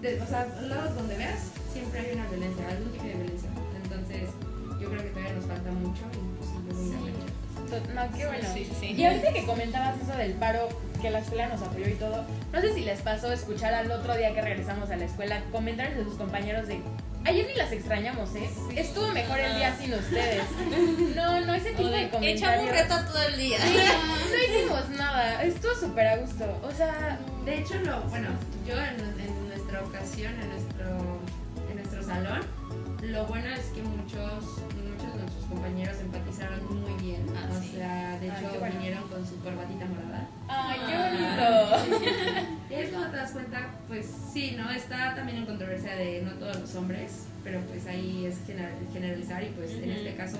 de- 0.00 0.20
o 0.20 0.26
sea, 0.26 0.46
lados 0.68 0.94
donde 0.94 1.16
veas, 1.16 1.50
siempre 1.72 2.00
hay 2.00 2.14
una 2.14 2.26
violencia, 2.28 2.68
algún 2.68 2.90
tipo 2.92 3.04
de 3.04 3.14
violencia. 3.14 3.50
Entonces, 3.84 4.30
yo 4.80 4.88
creo 4.90 5.02
que 5.02 5.10
todavía 5.10 5.32
nos 5.34 5.44
falta 5.46 5.70
mucho 5.72 6.02
y 6.12 6.68
pues 6.68 6.78
sí, 6.88 6.94
No, 7.94 8.16
qué 8.16 8.26
bueno. 8.26 8.48
Sí, 8.52 8.64
sí, 8.64 8.76
sí. 8.80 8.86
Y 8.92 9.04
ahorita 9.04 9.32
que 9.32 9.44
comentabas 9.44 10.00
eso 10.00 10.16
del 10.16 10.32
paro, 10.32 10.68
que 11.00 11.10
la 11.10 11.18
escuela 11.18 11.48
nos 11.48 11.62
apoyó 11.62 11.88
y 11.88 11.94
todo. 11.94 12.24
No 12.52 12.60
sé 12.60 12.74
si 12.74 12.82
les 12.82 13.00
pasó 13.00 13.32
escuchar 13.32 13.74
al 13.74 13.90
otro 13.90 14.16
día 14.16 14.34
que 14.34 14.42
regresamos 14.42 14.90
a 14.90 14.96
la 14.96 15.04
escuela 15.04 15.42
comentarios 15.52 15.96
de 15.98 16.04
sus 16.04 16.14
compañeros 16.14 16.68
de 16.68 16.80
ayer 17.26 17.46
ni 17.46 17.54
las 17.54 17.72
extrañamos, 17.72 18.34
¿eh? 18.36 18.48
Estuvo 18.76 19.08
mejor 19.08 19.40
el 19.40 19.56
día 19.56 19.76
sin 19.76 19.94
ustedes. 19.94 20.42
No, 21.16 21.40
no, 21.40 21.54
ese 21.54 21.70
tipo 21.70 21.88
de 21.88 22.04
de, 22.04 22.10
comentarios. 22.10 22.42
Echamos 22.42 22.70
reta 22.70 23.06
todo 23.06 23.22
el 23.22 23.36
día. 23.38 23.58
Sí, 23.58 23.74
no 24.30 24.58
hicimos 24.58 24.88
nada, 24.90 25.42
estuvo 25.42 25.74
súper 25.74 26.06
a 26.06 26.16
gusto. 26.18 26.44
O 26.62 26.70
sea, 26.70 27.18
De 27.44 27.58
hecho, 27.58 27.74
lo, 27.84 28.02
bueno, 28.02 28.28
yo 28.66 28.74
en, 28.74 29.00
en 29.20 29.48
nuestra 29.48 29.82
ocasión, 29.82 30.34
en 30.34 30.50
nuestro, 30.50 30.86
en 31.70 31.76
nuestro 31.76 32.02
salón, 32.02 32.42
lo 33.02 33.24
bueno 33.26 33.48
es 33.48 33.66
que 33.66 33.82
muchos, 33.82 34.62
compañeros 35.46 35.96
empatizaron 36.00 36.80
muy 36.82 36.92
bien. 37.02 37.26
Ah, 37.34 37.48
o 37.56 37.60
sí. 37.62 37.72
sea, 37.76 38.18
de 38.18 38.30
Ay, 38.30 38.44
hecho, 38.44 38.58
bueno. 38.58 38.74
vinieron 38.76 39.08
con 39.08 39.26
su 39.26 39.38
corbatita 39.40 39.86
morada. 39.86 40.28
ay, 40.48 40.78
qué 40.86 40.94
Ah. 40.94 41.84
bonito. 41.88 42.06
Y 42.70 42.74
es 42.74 42.88
cuando 42.90 43.10
te 43.10 43.16
das 43.16 43.30
cuenta, 43.30 43.70
pues 43.88 44.06
sí, 44.32 44.54
¿no? 44.58 44.70
Está 44.70 45.14
también 45.14 45.38
en 45.38 45.46
controversia 45.46 45.94
de 45.94 46.22
no 46.22 46.32
todos 46.32 46.58
los 46.58 46.74
hombres, 46.74 47.12
pero 47.44 47.60
pues 47.60 47.86
ahí 47.86 48.26
es 48.26 48.38
general- 48.44 48.72
generalizar 48.92 49.42
y 49.44 49.46
pues 49.50 49.70
en 49.72 49.90
Ujú. 49.90 49.98
este 50.00 50.14
caso 50.16 50.38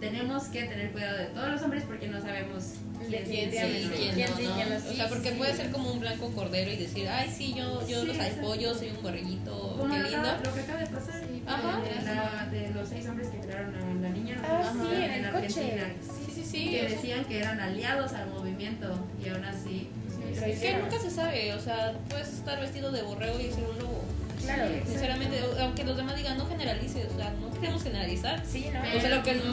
tenemos 0.00 0.44
que 0.44 0.64
tener 0.64 0.90
cuidado 0.92 1.18
de 1.18 1.24
todos 1.26 1.50
los 1.50 1.62
hombres 1.62 1.84
porque 1.86 2.08
no 2.08 2.20
sabemos 2.20 2.64
quién 3.08 3.24
¿Quién 3.24 3.50
sí, 3.50 3.90
quién 3.94 4.14
¿Quién 4.14 4.30
no, 4.30 4.36
sí, 4.36 4.44
no? 4.46 4.54
quién 4.54 4.68
no? 4.70 4.76
O 4.76 4.92
sea, 4.94 5.08
porque 5.08 5.30
sí. 5.30 5.34
puede 5.36 5.54
ser 5.54 5.70
como 5.70 5.92
un 5.92 6.00
blanco 6.00 6.30
cordero 6.34 6.70
y 6.70 6.76
decir, 6.76 7.08
ay, 7.08 7.30
sí, 7.34 7.54
yo, 7.54 7.86
yo 7.86 8.00
Sí, 8.02 8.06
los 8.08 8.18
apoyo, 8.18 8.74
soy 8.74 8.90
un 8.90 9.02
borreguito, 9.02 9.76
qué 9.90 9.98
lo, 9.98 10.08
lindo. 10.08 10.28
lo 10.44 10.54
que 10.54 10.60
acaba 10.60 10.80
de 10.80 10.86
pasar 10.86 11.22
Ajá. 11.46 11.80
de, 11.80 12.14
la- 12.14 12.46
de 12.50 12.70
los 12.74 12.88
seis 12.88 13.06
hombres 13.08 13.28
que 13.28 13.38
crearon 13.38 13.74
a 13.74 13.85
niña 14.16 14.36
Ah, 14.44 14.60
Ajá. 14.62 14.72
sí, 14.72 14.94
en 15.04 15.10
el 15.24 15.30
coche. 15.30 15.46
Argentina, 15.46 15.92
Sí, 16.26 16.32
sí, 16.34 16.44
sí. 16.44 16.70
que 16.70 16.88
decían 16.88 17.24
que 17.24 17.38
eran 17.38 17.60
aliados 17.60 18.12
al 18.12 18.28
movimiento 18.30 18.98
y 19.24 19.28
aún 19.28 19.44
así 19.44 19.88
Lo 20.34 20.44
Es 20.44 20.58
que 20.60 20.76
nunca 20.78 20.98
se 20.98 21.10
sabe, 21.10 21.54
o 21.54 21.60
sea, 21.60 21.92
puedes 22.10 22.28
estar 22.28 22.60
vestido 22.60 22.90
de 22.92 23.02
borrego 23.02 23.38
y 23.40 23.44
ser 23.50 23.64
un 23.64 23.78
lobo. 23.78 24.04
Claro. 24.42 24.68
Sí, 24.68 24.90
Sinceramente, 24.90 25.40
aunque 25.60 25.82
los 25.84 25.96
demás 25.96 26.14
digan 26.16 26.36
no 26.38 26.46
generalices, 26.46 27.06
o 27.12 27.16
sea, 27.16 27.30
no 27.40 27.50
queremos 27.58 27.82
generalizar. 27.82 28.42
Sí, 28.46 28.66
¿no? 28.72 28.80
O 28.96 29.00
sea, 29.00 29.16
lo 29.16 29.22
que, 29.22 29.34
no 29.34 29.44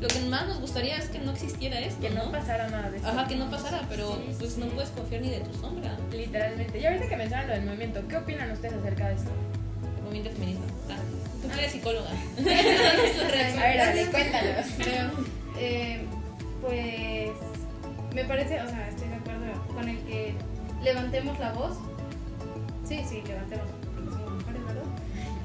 lo 0.00 0.08
que 0.08 0.20
más 0.28 0.46
nos 0.48 0.60
gustaría 0.60 0.96
es 0.98 1.06
que 1.10 1.20
no 1.20 1.30
existiera 1.32 1.78
esto, 1.80 2.00
Que 2.00 2.10
no 2.10 2.24
¿no? 2.26 2.32
pasara 2.32 2.68
nada 2.68 2.90
de 2.90 2.96
eso. 2.98 3.06
Ajá, 3.06 3.26
que 3.28 3.36
no 3.36 3.48
pasara, 3.50 3.82
pero 3.88 4.16
Sí, 4.16 4.22
sí, 4.30 4.36
pues 4.40 4.52
sí. 4.54 4.60
no 4.60 4.66
puedes 4.68 4.90
confiar 4.90 5.22
ni 5.22 5.30
de 5.30 5.40
tu 5.40 5.54
sombra. 5.58 5.96
Literalmente. 6.12 6.78
Y 6.80 6.84
ahorita 6.86 7.08
que 7.08 7.16
mencionan 7.16 7.46
lo 7.48 7.54
del 7.54 7.64
movimiento, 7.66 8.02
¿qué 8.08 8.16
opinan 8.16 8.50
ustedes 8.50 8.74
acerca 8.74 9.08
de 9.08 9.14
esto? 9.14 9.30
El 9.98 10.02
movimiento 10.02 10.30
feminista. 10.32 10.64
Ah, 10.90 10.96
que 11.52 11.58
eres 11.60 11.72
psicóloga. 11.72 12.10
A 12.38 13.62
ver, 13.62 13.80
Ale, 13.80 14.06
cuéntanos. 14.06 14.66
Eh, 15.58 16.00
pues 16.60 17.30
me 18.14 18.24
parece, 18.24 18.60
o 18.60 18.68
sea, 18.68 18.88
estoy 18.88 19.08
de 19.08 19.14
acuerdo 19.16 19.66
con 19.74 19.88
el 19.88 19.98
que 20.00 20.34
levantemos 20.82 21.38
la 21.38 21.52
voz. 21.52 21.76
Sí, 22.86 23.00
sí, 23.08 23.22
levantemos, 23.26 23.66
porque 23.94 24.10
somos 24.10 24.32
mujeres, 24.32 24.66
¿verdad? 24.66 24.82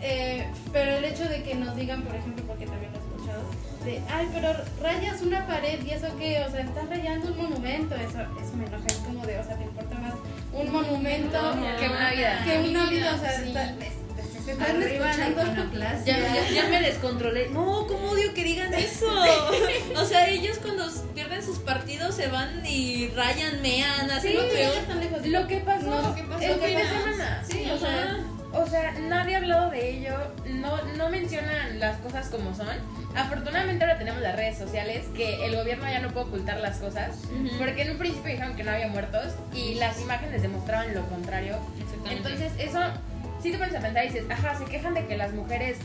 Eh, 0.02 0.48
pero 0.72 0.98
el 0.98 1.06
hecho 1.06 1.24
de 1.30 1.44
que 1.44 1.56
nos 1.56 1.76
digan, 1.76 2.02
por 2.04 2.16
ejemplo, 2.16 2.44
porque 2.48 2.66
también 2.66 2.92
lo 2.92 2.98
he 2.98 3.02
escuchado, 3.02 3.44
de, 3.86 4.02
ay, 4.12 4.28
pero 4.34 4.54
rayas 4.82 5.22
una 5.22 5.46
pared 5.46 5.80
y 5.86 5.90
eso 5.92 6.08
qué, 6.18 6.44
o 6.44 6.50
sea, 6.52 6.62
estás 6.62 6.90
rayando 6.90 7.32
un 7.32 7.38
monumento, 7.38 7.96
eso, 7.96 8.20
eso 8.42 8.56
me 8.58 8.66
enoja, 8.66 8.88
es 8.88 8.96
como 8.96 9.26
de, 9.26 9.38
o 9.40 9.44
sea, 9.44 9.56
te 9.58 9.64
importa 9.64 9.96
más 10.00 10.14
un 10.54 10.72
monumento 10.72 11.38
Que 11.80 11.88
una 11.90 12.12
vida. 12.12 12.44
que 12.44 12.70
una 12.70 12.86
vida, 12.90 13.14
o 13.16 13.20
sea, 13.20 13.40
Sí. 13.40 13.48
está- 13.50 13.74
se 14.46 14.52
están 14.52 14.82
Arriba 14.82 15.10
escuchando. 15.10 15.44
Ya, 16.06 16.20
ya, 16.20 16.50
ya 16.50 16.70
me 16.70 16.82
descontrolé. 16.82 17.50
No, 17.50 17.88
¿cómo 17.88 18.12
odio 18.12 18.34
que 18.34 18.44
digan 18.44 18.74
eso? 18.74 19.08
O 19.98 20.06
sea, 20.06 20.28
ellos 20.30 20.60
cuando 20.62 20.86
pierden 21.14 21.44
sus 21.44 21.58
partidos 21.60 22.16
se 22.16 22.28
van 22.28 22.64
y 22.66 23.08
rayan, 23.10 23.62
mean, 23.62 24.12
hacen 24.12 24.32
Sí, 24.32 24.38
lo 24.38 24.48
peor. 24.48 25.26
Lo 25.26 25.48
que 25.48 25.58
pasó, 25.58 25.86
No, 25.88 26.02
lo 26.02 26.16
que 26.16 26.24
pasó 26.24 26.44
el 26.44 26.60
fin 26.60 26.78
de 26.78 26.84
semana. 26.84 27.44
Sí, 27.50 27.66
o 27.72 27.78
sea, 27.78 28.18
o 28.54 28.68
sea, 28.68 28.92
nadie 28.94 29.36
ha 29.36 29.38
hablado 29.40 29.70
de 29.72 29.90
ello, 29.90 30.16
no, 30.46 30.82
no 30.98 31.10
mencionan 31.10 31.80
las 31.80 31.98
cosas 31.98 32.28
como 32.30 32.54
son. 32.56 32.68
Afortunadamente 33.16 33.84
ahora 33.84 33.98
tenemos 33.98 34.22
las 34.22 34.36
redes 34.36 34.58
sociales 34.58 35.06
que 35.16 35.46
el 35.46 35.56
gobierno 35.56 35.90
ya 35.90 36.00
no 36.00 36.10
puede 36.12 36.28
ocultar 36.28 36.60
las 36.60 36.78
cosas, 36.78 37.18
porque 37.58 37.82
en 37.84 37.92
un 37.92 37.98
principio 37.98 38.32
dijeron 38.32 38.56
que 38.56 38.64
no 38.64 38.72
había 38.72 38.88
muertos 38.90 39.34
y 39.54 39.76
las 39.76 40.00
imágenes 40.02 40.42
demostraban 40.42 40.94
lo 40.94 41.06
contrario. 41.08 41.58
Entonces 42.10 42.52
eso, 42.60 42.80
si 43.46 43.52
te 43.52 43.58
pones 43.60 43.76
a 43.76 43.80
pensar 43.80 44.06
y 44.06 44.08
dices, 44.08 44.26
ajá, 44.30 44.56
se 44.58 44.66
quejan 44.66 44.96
de 44.96 45.06
que 45.06 45.16
las 45.18 45.32
mujeres 45.34 45.78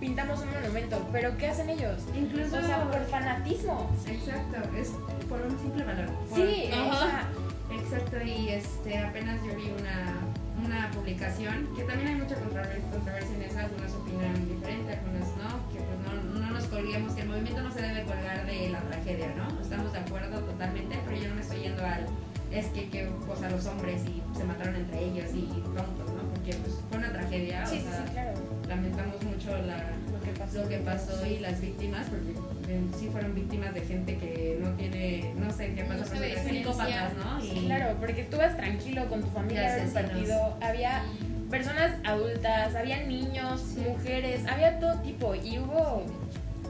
pintamos 0.00 0.40
un 0.40 0.50
monumento, 0.50 1.08
pero 1.12 1.36
¿qué 1.38 1.46
hacen 1.46 1.70
ellos? 1.70 2.02
Incluso 2.12 2.56
O 2.58 2.60
sea, 2.62 2.90
por 2.90 3.04
fanatismo. 3.06 3.88
Exacto, 4.08 4.56
es 4.76 4.88
por 5.28 5.40
un 5.42 5.56
simple 5.60 5.84
valor. 5.84 6.06
por- 6.28 6.36
Sí, 6.38 6.70
Ajá. 6.72 6.82
o 6.90 6.98
sea, 6.98 7.28
Exacto, 7.70 8.16
y 8.22 8.48
este 8.50 8.98
apenas 8.98 9.40
yo 9.44 9.54
vi 9.56 9.70
una, 9.78 10.18
una 10.66 10.90
publicación 10.90 11.68
que 11.76 11.84
también 11.84 12.08
hay 12.08 12.14
mucha 12.16 12.34
controver- 12.36 12.82
controversia 12.90 13.34
en 13.36 13.42
eso, 13.42 13.58
algunos 13.60 13.92
opinan 13.94 14.48
diferente, 14.48 14.92
algunos 14.98 15.28
no, 15.38 15.72
que 15.72 15.78
pues 15.78 15.98
no, 16.34 16.40
no 16.40 16.50
nos 16.50 16.64
colguemos, 16.66 17.12
que 17.14 17.22
el 17.22 17.28
movimiento 17.28 17.62
no 17.62 17.72
se 17.72 17.80
debe 17.82 18.02
colgar 18.04 18.44
de 18.44 18.68
la 18.70 18.80
tragedia, 18.80 19.32
¿no? 19.36 19.60
Estamos 19.60 19.92
de 19.92 19.98
acuerdo 20.00 20.40
totalmente, 20.40 20.98
pero 21.06 21.16
yo 21.22 21.28
no 21.28 21.34
me 21.36 21.40
estoy 21.40 21.60
yendo 21.62 21.84
al, 21.86 22.06
es 22.52 22.66
que, 22.66 22.90
que 22.90 23.08
o 23.08 23.36
sea, 23.36 23.50
los 23.50 23.64
hombres 23.66 24.02
y 24.04 24.22
se 24.36 24.44
mataron 24.44 24.76
entre 24.76 24.98
ellos 25.04 25.30
y 25.34 25.46
tontos, 25.74 26.10
¿no? 26.12 26.23
Porque 26.44 26.58
pues 26.58 26.74
fue 26.90 26.98
una 26.98 27.10
tragedia, 27.10 27.64
sí, 27.64 27.76
o 27.76 27.78
sí, 27.78 27.84
sea, 27.88 28.04
sí, 28.06 28.12
claro. 28.12 28.32
lamentamos 28.68 29.22
mucho 29.22 29.56
la, 29.66 29.78
Lo 30.12 30.20
que 30.22 30.30
pasó. 30.38 30.62
lo 30.62 30.68
que 30.68 30.76
pasó 30.78 31.26
y 31.26 31.38
las 31.38 31.58
víctimas, 31.58 32.06
porque 32.10 32.32
eh, 32.68 32.82
sí 32.98 33.08
fueron 33.10 33.34
víctimas 33.34 33.72
de 33.72 33.80
gente 33.80 34.18
que 34.18 34.58
no 34.60 34.68
tiene, 34.72 35.32
no 35.38 35.50
sé 35.50 35.72
qué 35.74 35.84
No 35.84 35.88
pasa, 35.96 36.16
con 36.16 36.50
psicópatas, 36.50 37.14
¿no? 37.16 37.40
Sí, 37.40 37.52
Y- 37.56 37.64
claro, 37.66 37.96
porque 37.98 38.24
tú 38.24 38.36
vas 38.36 38.54
tranquilo 38.58 39.08
con 39.08 39.22
tu 39.22 39.28
familia 39.28 39.68
asesinos. 39.74 39.92
partido, 39.94 40.58
había 40.60 41.02
personas 41.50 41.92
adultas, 42.04 42.74
había 42.74 43.04
niños, 43.04 43.62
mujeres, 43.78 44.46
había 44.46 44.78
todo 44.78 45.00
tipo 45.00 45.34
y 45.34 45.58
hubo, 45.60 46.04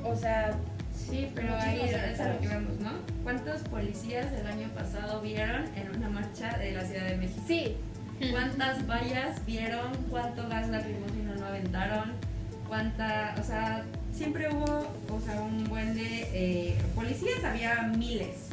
o 0.04 0.14
sea, 0.16 0.54
Sí, 0.96 1.28
pero 1.34 1.54
ahí 1.56 1.76
Muchísimos 1.80 2.10
es 2.12 2.20
a 2.20 2.32
lo 2.32 2.40
que 2.40 2.48
vamos, 2.48 2.80
¿no? 2.80 2.90
¿Cuántos 3.24 3.60
policías 3.62 4.32
el 4.32 4.46
año 4.46 4.68
pasado 4.74 5.20
vieron 5.20 5.64
en 5.76 5.94
una 5.96 6.08
marcha 6.08 6.56
de 6.56 6.70
la 6.72 6.82
Ciudad 6.84 7.06
de 7.06 7.16
México? 7.16 7.42
sí, 7.46 7.76
¿Cuántas 8.30 8.86
vallas 8.86 9.44
vieron? 9.46 9.92
¿Cuánto 10.10 10.48
gas 10.48 10.68
lacrimógeno 10.68 11.34
no 11.36 11.46
aventaron? 11.46 12.12
¿Cuánta, 12.68 13.34
o 13.40 13.44
sea, 13.44 13.84
siempre 14.12 14.48
hubo, 14.52 14.64
o 15.10 15.20
sea, 15.20 15.40
un 15.40 15.64
buen 15.64 15.94
de 15.94 16.28
eh, 16.32 16.78
policías, 16.94 17.42
había 17.44 17.82
miles. 17.96 18.48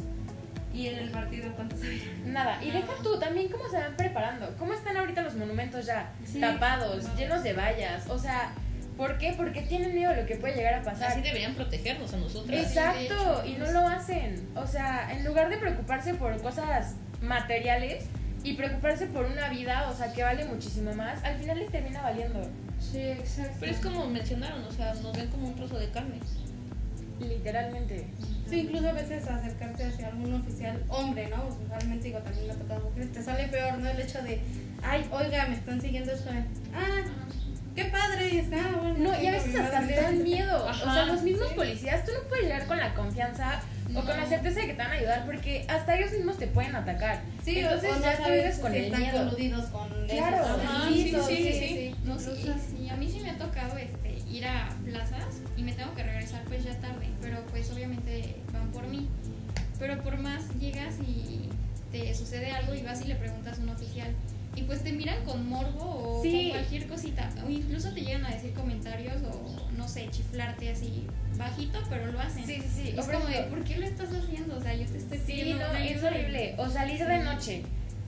¿Y 0.74 0.86
en 0.88 0.98
el 0.98 1.10
partido 1.10 1.52
cuántos 1.54 1.80
había? 1.82 2.02
nada. 2.24 2.62
Y 2.64 2.70
deja 2.70 2.92
tú 3.02 3.18
también 3.18 3.48
cómo 3.48 3.68
se 3.68 3.76
van 3.76 3.94
preparando, 3.96 4.54
cómo 4.58 4.72
están 4.72 4.96
ahorita 4.96 5.22
los 5.22 5.34
monumentos 5.34 5.84
ya 5.86 6.10
Sí. 6.24 6.40
tapados, 6.40 7.04
llenos 7.16 7.42
de 7.42 7.52
vallas, 7.52 8.08
o 8.08 8.18
sea, 8.18 8.52
¿por 8.96 9.18
qué? 9.18 9.34
Porque 9.36 9.60
tienen 9.62 9.94
miedo 9.94 10.12
de 10.12 10.22
lo 10.22 10.26
que 10.26 10.36
puede 10.36 10.54
llegar 10.56 10.74
a 10.74 10.82
pasar. 10.82 11.12
Así 11.12 11.20
deberían 11.20 11.54
protegernos 11.54 12.14
a 12.14 12.16
nosotras. 12.16 12.58
Exacto, 12.58 13.42
y 13.46 13.52
no 13.54 13.70
lo 13.70 13.86
hacen. 13.86 14.48
O 14.56 14.66
sea, 14.66 15.12
en 15.12 15.24
lugar 15.26 15.50
de 15.50 15.58
preocuparse 15.58 16.14
por 16.14 16.40
cosas 16.40 16.94
materiales 17.20 18.04
y 18.44 18.54
preocuparse 18.54 19.06
por 19.06 19.26
una 19.26 19.48
vida, 19.48 19.88
o 19.90 19.96
sea, 19.96 20.12
que 20.12 20.22
vale 20.22 20.44
muchísimo 20.44 20.92
más, 20.94 21.22
al 21.24 21.38
final 21.38 21.58
les 21.58 21.70
termina 21.70 22.02
valiendo. 22.02 22.40
Sí, 22.80 22.98
exacto. 22.98 23.56
Pero 23.60 23.72
es 23.72 23.78
como 23.78 24.06
mencionaron, 24.06 24.64
o 24.64 24.72
sea, 24.72 24.94
nos 24.94 25.16
ven 25.16 25.28
como 25.28 25.48
un 25.48 25.54
trozo 25.54 25.78
de 25.78 25.88
carne. 25.90 26.18
Literalmente. 27.20 28.06
Sí, 28.48 28.60
incluso 28.60 28.88
a 28.88 28.92
veces 28.92 29.26
acercarte 29.28 29.84
hacia 29.84 30.08
algún 30.08 30.34
oficial 30.34 30.82
hombre, 30.88 31.28
¿no? 31.28 31.46
Usualmente 31.46 32.08
digo, 32.08 32.18
también 32.18 32.48
me 32.48 32.52
ha 32.52 32.56
tocado 32.56 32.80
mujeres, 32.80 33.12
te 33.12 33.22
sale 33.22 33.46
peor, 33.46 33.78
¿no? 33.78 33.88
El 33.88 34.00
hecho 34.00 34.20
de, 34.22 34.40
ay, 34.82 35.06
oiga, 35.12 35.46
me 35.46 35.54
están 35.54 35.80
siguiendo 35.80 36.12
esto. 36.12 36.30
Ah, 36.74 37.02
qué 37.76 37.84
padre, 37.84 38.28
y 38.28 38.38
es, 38.38 38.48
ah, 38.52 38.76
bueno. 38.80 38.98
No, 38.98 39.22
y 39.22 39.26
a 39.26 39.30
veces 39.30 39.54
hasta 39.54 39.86
te 39.86 39.94
dan 39.94 40.22
miedo. 40.22 40.66
o 40.66 40.74
sea, 40.74 41.06
los 41.06 41.22
mismos 41.22 41.48
sí. 41.48 41.54
policías, 41.54 42.04
tú 42.04 42.10
no 42.12 42.28
puedes 42.28 42.44
llegar 42.44 42.66
con 42.66 42.78
la 42.78 42.92
confianza 42.92 43.60
o 43.96 44.00
con 44.04 44.16
la 44.16 44.26
certeza 44.26 44.60
de 44.60 44.66
que 44.66 44.72
te 44.74 44.78
van 44.82 44.90
a 44.92 44.94
ayudar 44.94 45.24
porque 45.26 45.64
hasta 45.68 45.96
ellos 45.96 46.12
mismos 46.12 46.38
te 46.38 46.46
pueden 46.46 46.74
atacar. 46.76 47.20
Sí, 47.44 47.58
Entonces 47.58 47.90
o, 47.90 47.94
o 47.94 47.98
no 47.98 48.04
ya 48.04 48.16
tú 48.16 48.30
vives 48.30 48.58
con 48.58 48.72
si 48.72 48.78
el 48.78 48.84
están 48.84 49.00
miedo. 49.00 49.24
coludidos 49.24 49.64
con 49.66 49.88
Claro, 50.06 50.36
esos 50.36 50.48
ajá, 50.60 50.84
pobrecitos, 50.84 51.26
sí, 51.26 51.36
sí, 51.36 51.52
sí. 51.52 51.94
No, 52.04 52.18
sí, 52.18 52.30
sí, 52.70 52.88
a 52.88 52.96
mí 52.96 53.10
sí 53.10 53.20
me 53.20 53.30
ha 53.30 53.38
tocado 53.38 53.76
este, 53.78 54.18
ir 54.30 54.46
a 54.46 54.68
plazas 54.84 55.26
y 55.56 55.62
me 55.62 55.72
tengo 55.72 55.94
que 55.94 56.02
regresar 56.02 56.42
pues 56.44 56.64
ya 56.64 56.74
tarde, 56.80 57.06
pero 57.20 57.42
pues 57.50 57.70
obviamente 57.70 58.36
van 58.52 58.70
por 58.72 58.86
mí. 58.86 59.08
Pero 59.78 60.00
por 60.02 60.16
más 60.18 60.42
llegas 60.60 60.94
y 61.06 61.48
te 61.90 62.14
sucede 62.14 62.50
algo 62.52 62.74
y 62.74 62.82
vas 62.82 63.02
y 63.02 63.08
le 63.08 63.16
preguntas 63.16 63.58
a 63.58 63.62
un 63.62 63.68
oficial 63.70 64.08
y 64.54 64.62
pues 64.62 64.82
te 64.84 64.92
miran 64.92 65.24
con 65.24 65.48
morbo 65.48 66.18
o 66.18 66.22
Sí. 66.22 66.50
con 66.50 66.50
cualquier 66.60 66.86
cosita 66.86 67.30
o 67.46 67.50
incluso 67.50 67.92
te 67.92 68.00
llegan 68.02 68.24
a 68.26 68.30
decir 68.30 68.52
comentarios 68.52 69.16
o 69.22 69.56
no 69.76 69.88
sé, 69.88 70.08
chiflarte 70.10 70.70
así 70.70 71.06
bajito, 71.36 71.78
pero 71.88 72.12
lo 72.12 72.20
hacen. 72.20 72.46
Sí, 72.46 72.56
sí, 72.60 72.68
sí. 72.84 72.94
Es 72.96 73.06
como 73.06 73.24
de, 73.26 73.42
¿por 73.44 73.64
qué 73.64 73.76
lo 73.78 73.86
estás 73.86 74.10
haciendo? 74.12 74.56
O 74.56 74.60
sea, 74.62 74.74
yo 74.74 74.86
te 74.86 74.98
estoy 74.98 75.18
Sí, 75.18 75.24
pidiendo 75.26 75.64
no, 75.64 75.70
una 75.70 75.84
es 75.86 76.02
horrible. 76.02 76.54
O 76.58 76.68
salir 76.70 77.04
de 77.04 77.18
noche 77.24 77.62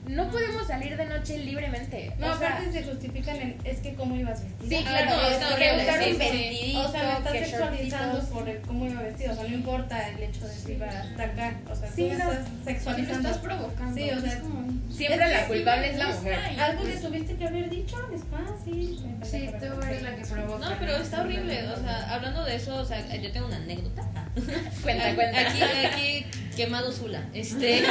no 0.06 0.30
podemos 0.30 0.66
salir 0.66 0.96
de 0.96 1.06
noche 1.06 1.38
libremente. 1.38 2.12
No, 2.18 2.32
o 2.32 2.38
sea, 2.38 2.48
aparte 2.56 2.72
se 2.72 2.82
justifican 2.84 3.36
en, 3.36 3.56
es 3.64 3.78
que 3.78 3.94
cómo 3.94 4.14
ibas 4.16 4.42
vestida. 4.44 4.68
Sí, 4.78 4.84
Ah, 4.86 4.90
claro, 4.90 5.10
no, 5.16 5.28
es 5.28 5.52
horrible, 5.52 5.76
que 5.76 5.82
usar 5.84 6.02
sí, 6.02 6.10
un 6.10 6.12
sí. 6.12 6.18
vestidito, 6.18 6.80
O 6.80 6.92
sea, 6.92 7.02
me 7.02 7.12
estás 7.12 7.32
que 7.32 7.44
sexualizando 7.44 8.12
shortitos. 8.18 8.38
por 8.38 8.48
el 8.48 8.60
cómo 8.62 8.86
iba 8.86 9.02
vestido. 9.02 9.32
O 9.32 9.34
sea, 9.34 9.44
no 9.48 9.54
importa 9.54 10.08
el 10.08 10.22
hecho 10.22 10.46
de 10.46 10.54
si 10.54 10.72
iba 10.72 10.86
hasta 10.86 11.22
acá. 11.24 11.54
O 11.70 11.74
sea, 11.74 11.88
Sí, 11.90 12.08
tú 12.10 12.18
no. 12.18 12.32
estás 12.32 12.48
Lo 12.58 12.64
sexualizando. 12.64 13.28
estás 13.28 13.42
provocando. 13.42 13.94
Sí, 13.96 14.10
o 14.10 14.20
sea, 14.20 14.32
es 14.32 14.38
como... 14.40 14.64
siempre 14.92 15.14
es 15.24 15.28
que 15.28 15.34
la 15.34 15.40
sí 15.40 15.46
culpable 15.52 15.90
es 15.90 15.96
la 15.98 16.06
mujer. 16.08 16.38
Algo 16.60 16.84
que 16.84 16.96
tuviste 16.96 17.36
que 17.36 17.46
haber 17.46 17.70
dicho 17.70 17.96
es 18.14 18.20
fácil. 18.30 19.00
Me 19.18 19.24
Sí, 19.26 19.48
parece 19.50 19.66
tú 19.70 19.82
eres 19.82 20.02
la 20.02 20.16
que 20.16 20.24
provoca. 20.26 20.68
No, 20.70 20.76
pero 20.78 20.96
está 20.96 21.20
horrible. 21.22 21.68
O 21.68 21.76
sea, 21.80 22.14
hablando 22.14 22.44
de 22.44 22.56
eso, 22.56 22.76
o 22.76 22.84
sea, 22.84 23.16
yo 23.16 23.32
tengo 23.32 23.46
una 23.46 23.56
anécdota. 23.56 24.02
Cuenta, 24.82 25.14
cuenta. 25.14 25.40
Aquí, 25.40 25.62
aquí 25.62 26.26
quemado 26.54 26.92
Zula. 26.92 27.28
Este, 27.34 27.82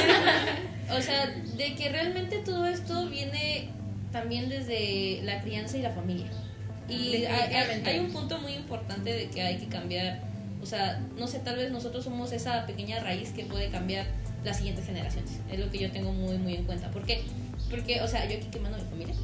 o 0.92 1.02
sea, 1.02 1.28
de 1.28 1.76
que 1.76 1.90
realmente 1.90 2.40
todo 2.40 2.66
esto 2.68 3.08
viene 3.08 3.70
también 4.12 4.50
desde 4.50 5.22
la 5.24 5.42
crianza 5.42 5.78
y 5.78 5.82
la 5.82 5.92
familia. 5.92 6.28
Y 6.90 7.26
hay, 7.26 7.54
hay- 7.86 8.00
un 8.00 8.12
punto 8.12 8.38
muy 8.40 8.54
importante 8.54 9.12
de 9.14 9.30
que 9.30 9.42
hay 9.42 9.58
que 9.58 9.68
cambiar. 9.68 10.22
O 10.62 10.66
sea, 10.66 11.02
no 11.18 11.28
sé, 11.28 11.40
tal 11.40 11.56
vez 11.58 11.72
nosotros 11.72 12.04
somos 12.04 12.32
esa 12.32 12.66
pequeña 12.66 13.00
raíz 13.00 13.30
que 13.30 13.46
puede 13.46 13.70
cambiar 13.70 14.06
las 14.44 14.58
siguientes 14.58 14.86
generaciones. 14.86 15.32
Es 15.52 15.60
lo 15.60 15.70
que 15.72 15.80
yo 15.80 15.92
tengo 15.92 16.12
muy, 16.14 16.38
muy 16.38 16.56
en 16.56 16.66
cuenta. 16.66 16.90
¿Por 16.92 17.06
qué? 17.06 17.24
Porque, 17.70 18.02
o 18.02 18.08
sea, 18.08 18.30
yo 18.30 18.38
aquí 18.38 18.48
quemando 18.52 18.78
a 18.78 18.82
mi 18.82 18.90
familia. 18.90 19.16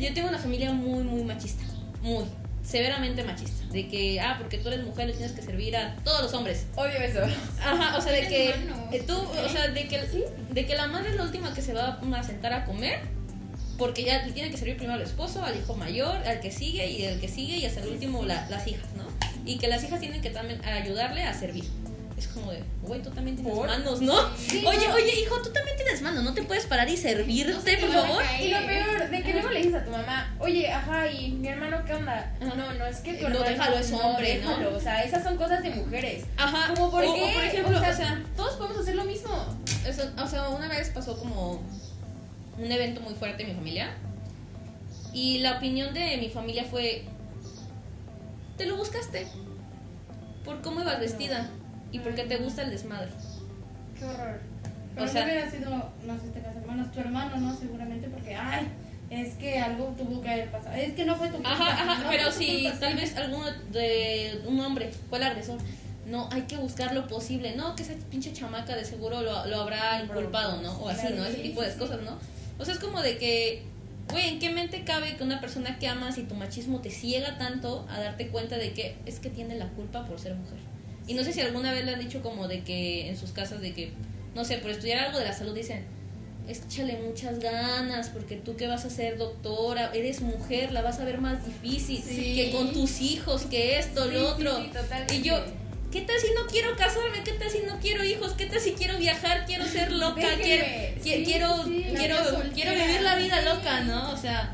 yo 0.08 0.14
tengo 0.14 0.28
una 0.28 0.38
familia 0.38 0.72
muy, 0.72 1.02
muy 1.04 1.22
machista. 1.24 1.64
Muy. 2.02 2.24
Severamente 2.70 3.24
machista. 3.24 3.64
De 3.72 3.88
que, 3.88 4.20
ah, 4.20 4.36
porque 4.38 4.58
tú 4.58 4.68
eres 4.68 4.84
mujer, 4.84 5.06
le 5.08 5.12
tienes 5.14 5.32
que 5.32 5.42
servir 5.42 5.76
a 5.76 5.96
todos 6.04 6.22
los 6.22 6.34
hombres. 6.34 6.66
Odio 6.76 6.98
eso. 6.98 7.20
Ajá, 7.60 7.96
o 7.96 8.00
sea, 8.00 8.12
de 8.12 8.26
que 8.28 8.50
eh, 8.92 9.02
tú, 9.06 9.16
o 9.16 9.48
sea, 9.48 9.68
de 9.68 9.88
que, 9.88 10.00
de 10.50 10.66
que 10.66 10.74
la 10.76 10.86
madre 10.86 11.10
es 11.10 11.16
la 11.16 11.24
última 11.24 11.52
que 11.54 11.62
se 11.62 11.72
va 11.72 11.98
a 12.14 12.22
sentar 12.22 12.52
a 12.52 12.64
comer, 12.64 13.00
porque 13.78 14.04
ya 14.04 14.24
le 14.24 14.32
tiene 14.32 14.50
que 14.50 14.56
servir 14.56 14.76
primero 14.76 14.94
al 14.94 15.02
esposo, 15.02 15.42
al 15.44 15.56
hijo 15.56 15.74
mayor, 15.74 16.16
al 16.26 16.40
que 16.40 16.50
sigue 16.52 16.86
y 16.90 17.04
el 17.04 17.18
que 17.20 17.28
sigue 17.28 17.56
y 17.56 17.64
hasta 17.66 17.80
el 17.80 17.88
último 17.88 18.22
la- 18.24 18.48
las 18.50 18.66
hijas, 18.66 18.86
¿no? 18.96 19.04
Y 19.44 19.58
que 19.58 19.68
las 19.68 19.82
hijas 19.84 19.98
tienen 20.00 20.20
que 20.20 20.30
también 20.30 20.64
ayudarle 20.64 21.24
a 21.24 21.32
servir. 21.34 21.64
Es 22.20 22.26
como 22.28 22.52
de, 22.52 22.62
güey, 22.82 23.02
tú 23.02 23.08
también 23.10 23.34
tienes 23.34 23.54
¿Por? 23.54 23.66
manos, 23.66 24.02
¿no? 24.02 24.12
oye, 24.14 24.88
oye, 24.94 25.20
hijo, 25.22 25.40
tú 25.42 25.50
también 25.54 25.74
tienes 25.78 26.02
manos, 26.02 26.22
¿no 26.22 26.34
te 26.34 26.42
puedes 26.42 26.66
parar 26.66 26.86
y 26.86 26.94
servirte, 26.98 27.78
por 27.78 27.90
favor? 27.90 28.22
Y 28.38 28.48
lo 28.48 28.58
peor, 28.66 29.08
de 29.10 29.22
que 29.22 29.32
luego 29.32 29.48
le 29.48 29.58
dices 29.62 29.74
a 29.76 29.84
tu 29.86 29.90
mamá, 29.90 30.36
oye, 30.38 30.70
ajá, 30.70 31.10
y 31.10 31.30
mi 31.32 31.48
hermano, 31.48 31.78
¿qué 31.86 31.94
onda? 31.94 32.36
Ajá. 32.42 32.54
No, 32.56 32.74
no, 32.74 32.84
es 32.86 32.98
que 32.98 33.14
tu 33.14 33.22
No, 33.22 33.28
hermano. 33.42 33.50
déjalo, 33.50 33.78
es 33.78 33.92
hombre, 33.92 34.40
¿no? 34.44 34.50
déjalo. 34.50 34.76
O 34.76 34.80
sea, 34.80 35.02
esas 35.02 35.24
son 35.24 35.38
cosas 35.38 35.62
de 35.62 35.70
mujeres. 35.70 36.24
Ajá. 36.36 36.74
Como, 36.74 36.90
¿por 36.90 37.04
o- 37.04 37.10
o 37.10 37.14
qué? 37.14 37.32
por 37.32 37.44
ejemplo, 37.44 37.78
o 37.78 37.80
sea, 37.80 37.90
o 37.90 37.94
sea, 37.96 38.22
todos 38.36 38.54
podemos 38.56 38.78
hacer 38.80 38.96
lo 38.96 39.04
mismo. 39.06 39.56
Eso, 39.86 40.02
o 40.22 40.26
sea, 40.26 40.48
una 40.50 40.68
vez 40.68 40.90
pasó 40.90 41.18
como 41.18 41.62
un 42.58 42.70
evento 42.70 43.00
muy 43.00 43.14
fuerte 43.14 43.44
en 43.44 43.48
mi 43.48 43.54
familia. 43.54 43.94
Y 45.14 45.38
la 45.38 45.56
opinión 45.56 45.94
de 45.94 46.18
mi 46.18 46.28
familia 46.28 46.64
fue: 46.64 47.04
Te 48.58 48.66
lo 48.66 48.76
buscaste. 48.76 49.26
Por 50.44 50.60
cómo 50.60 50.82
ibas 50.82 51.00
vestida. 51.00 51.48
Y 51.92 51.98
porque 52.00 52.24
te 52.24 52.36
gusta 52.36 52.62
el 52.62 52.70
desmadre. 52.70 53.08
Qué 53.98 54.04
horror. 54.04 54.40
Pero 54.94 55.06
O 55.06 55.08
sea- 55.08 55.24
no 55.26 55.32
hubiera 55.32 55.50
sido, 55.50 55.70
no 56.06 56.18
sé, 56.18 56.28
te 56.32 56.40
las 56.42 56.56
hermanas, 56.56 56.90
tu 56.92 57.00
hermano, 57.00 57.36
¿no? 57.36 57.56
Seguramente 57.56 58.08
porque, 58.08 58.34
ay, 58.34 58.66
es 59.10 59.34
que 59.34 59.58
algo 59.58 59.86
tuvo 59.98 60.20
que 60.20 60.28
haber 60.28 60.50
pasado. 60.50 60.74
Es 60.76 60.92
que 60.94 61.04
no 61.04 61.16
fue 61.16 61.28
tu 61.28 61.34
culpa. 61.34 61.52
Ajá, 61.52 61.68
ajá, 61.92 62.02
no 62.04 62.10
pero 62.10 62.30
si 62.32 62.62
culpa, 62.64 62.78
tal 62.80 62.92
sí. 62.92 62.98
vez 63.00 63.16
alguno 63.16 63.44
de 63.72 64.42
un 64.46 64.60
hombre 64.60 64.90
fue 65.08 65.18
el 65.18 65.24
agresor. 65.24 65.58
No, 66.06 66.28
hay 66.32 66.42
que 66.42 66.56
buscar 66.56 66.92
lo 66.94 67.06
posible. 67.06 67.54
No, 67.54 67.76
que 67.76 67.82
esa 67.82 67.92
pinche 68.10 68.32
chamaca 68.32 68.74
de 68.74 68.84
seguro 68.84 69.20
lo, 69.22 69.46
lo 69.46 69.60
habrá 69.60 70.02
inculpado, 70.02 70.60
¿no? 70.62 70.72
O 70.78 70.88
así, 70.88 71.06
¿no? 71.14 71.24
Ese 71.24 71.38
tipo 71.38 71.62
de 71.62 71.72
cosas, 71.74 72.00
¿no? 72.02 72.18
O 72.58 72.64
sea, 72.64 72.74
es 72.74 72.80
como 72.80 73.00
de 73.00 73.16
que, 73.16 73.62
güey, 74.10 74.28
¿en 74.28 74.38
qué 74.40 74.50
mente 74.50 74.82
cabe 74.84 75.16
que 75.16 75.22
una 75.22 75.40
persona 75.40 75.78
que 75.78 75.86
amas 75.86 76.18
y 76.18 76.22
tu 76.24 76.34
machismo 76.34 76.80
te 76.80 76.90
ciega 76.90 77.38
tanto 77.38 77.86
a 77.90 78.00
darte 78.00 78.28
cuenta 78.28 78.56
de 78.58 78.72
que 78.72 78.96
es 79.06 79.20
que 79.20 79.30
tiene 79.30 79.54
la 79.56 79.68
culpa 79.68 80.04
por 80.04 80.18
ser 80.18 80.34
mujer? 80.34 80.58
Y 81.10 81.14
no 81.14 81.24
sé 81.24 81.32
si 81.32 81.40
alguna 81.40 81.72
vez 81.72 81.84
le 81.84 81.92
han 81.94 81.98
dicho 81.98 82.22
como 82.22 82.46
de 82.46 82.60
que 82.62 83.08
en 83.08 83.16
sus 83.18 83.32
casas 83.32 83.60
de 83.60 83.72
que, 83.72 83.90
no 84.36 84.44
sé, 84.44 84.58
por 84.58 84.70
estudiar 84.70 85.06
algo 85.06 85.18
de 85.18 85.24
la 85.24 85.32
salud 85.32 85.52
dicen, 85.52 85.84
échale 86.46 87.00
muchas 87.04 87.40
ganas, 87.40 88.10
porque 88.10 88.36
tú 88.36 88.54
que 88.54 88.68
vas 88.68 88.84
a 88.84 88.90
ser 88.90 89.18
doctora, 89.18 89.90
eres 89.92 90.20
mujer, 90.20 90.70
la 90.70 90.82
vas 90.82 91.00
a 91.00 91.04
ver 91.04 91.18
más 91.20 91.44
difícil, 91.44 92.00
Sí. 92.00 92.36
que 92.36 92.52
con 92.52 92.72
tus 92.72 93.00
hijos, 93.00 93.42
que 93.46 93.80
esto, 93.80 94.04
Sí, 94.04 94.14
lo 94.14 94.28
otro. 94.28 94.56
sí, 95.08 95.16
y 95.16 95.22
yo, 95.22 95.34
¿qué 95.90 96.02
tal 96.02 96.14
si 96.20 96.28
no 96.32 96.46
quiero 96.46 96.76
casarme? 96.76 97.24
¿Qué 97.24 97.32
tal 97.32 97.50
si 97.50 97.58
no 97.66 97.80
quiero 97.80 98.04
hijos? 98.04 98.34
¿Qué 98.34 98.46
tal 98.46 98.60
si 98.60 98.70
quiero 98.74 98.96
viajar? 98.96 99.46
Quiero 99.46 99.64
ser 99.66 99.90
loca, 99.90 100.28
quiero, 100.40 100.64
quiero, 101.02 101.64
quiero, 101.96 102.16
quiero 102.54 102.72
vivir 102.72 103.00
la 103.02 103.16
vida 103.16 103.42
loca, 103.42 103.80
¿no? 103.80 104.12
O 104.12 104.16
sea, 104.16 104.52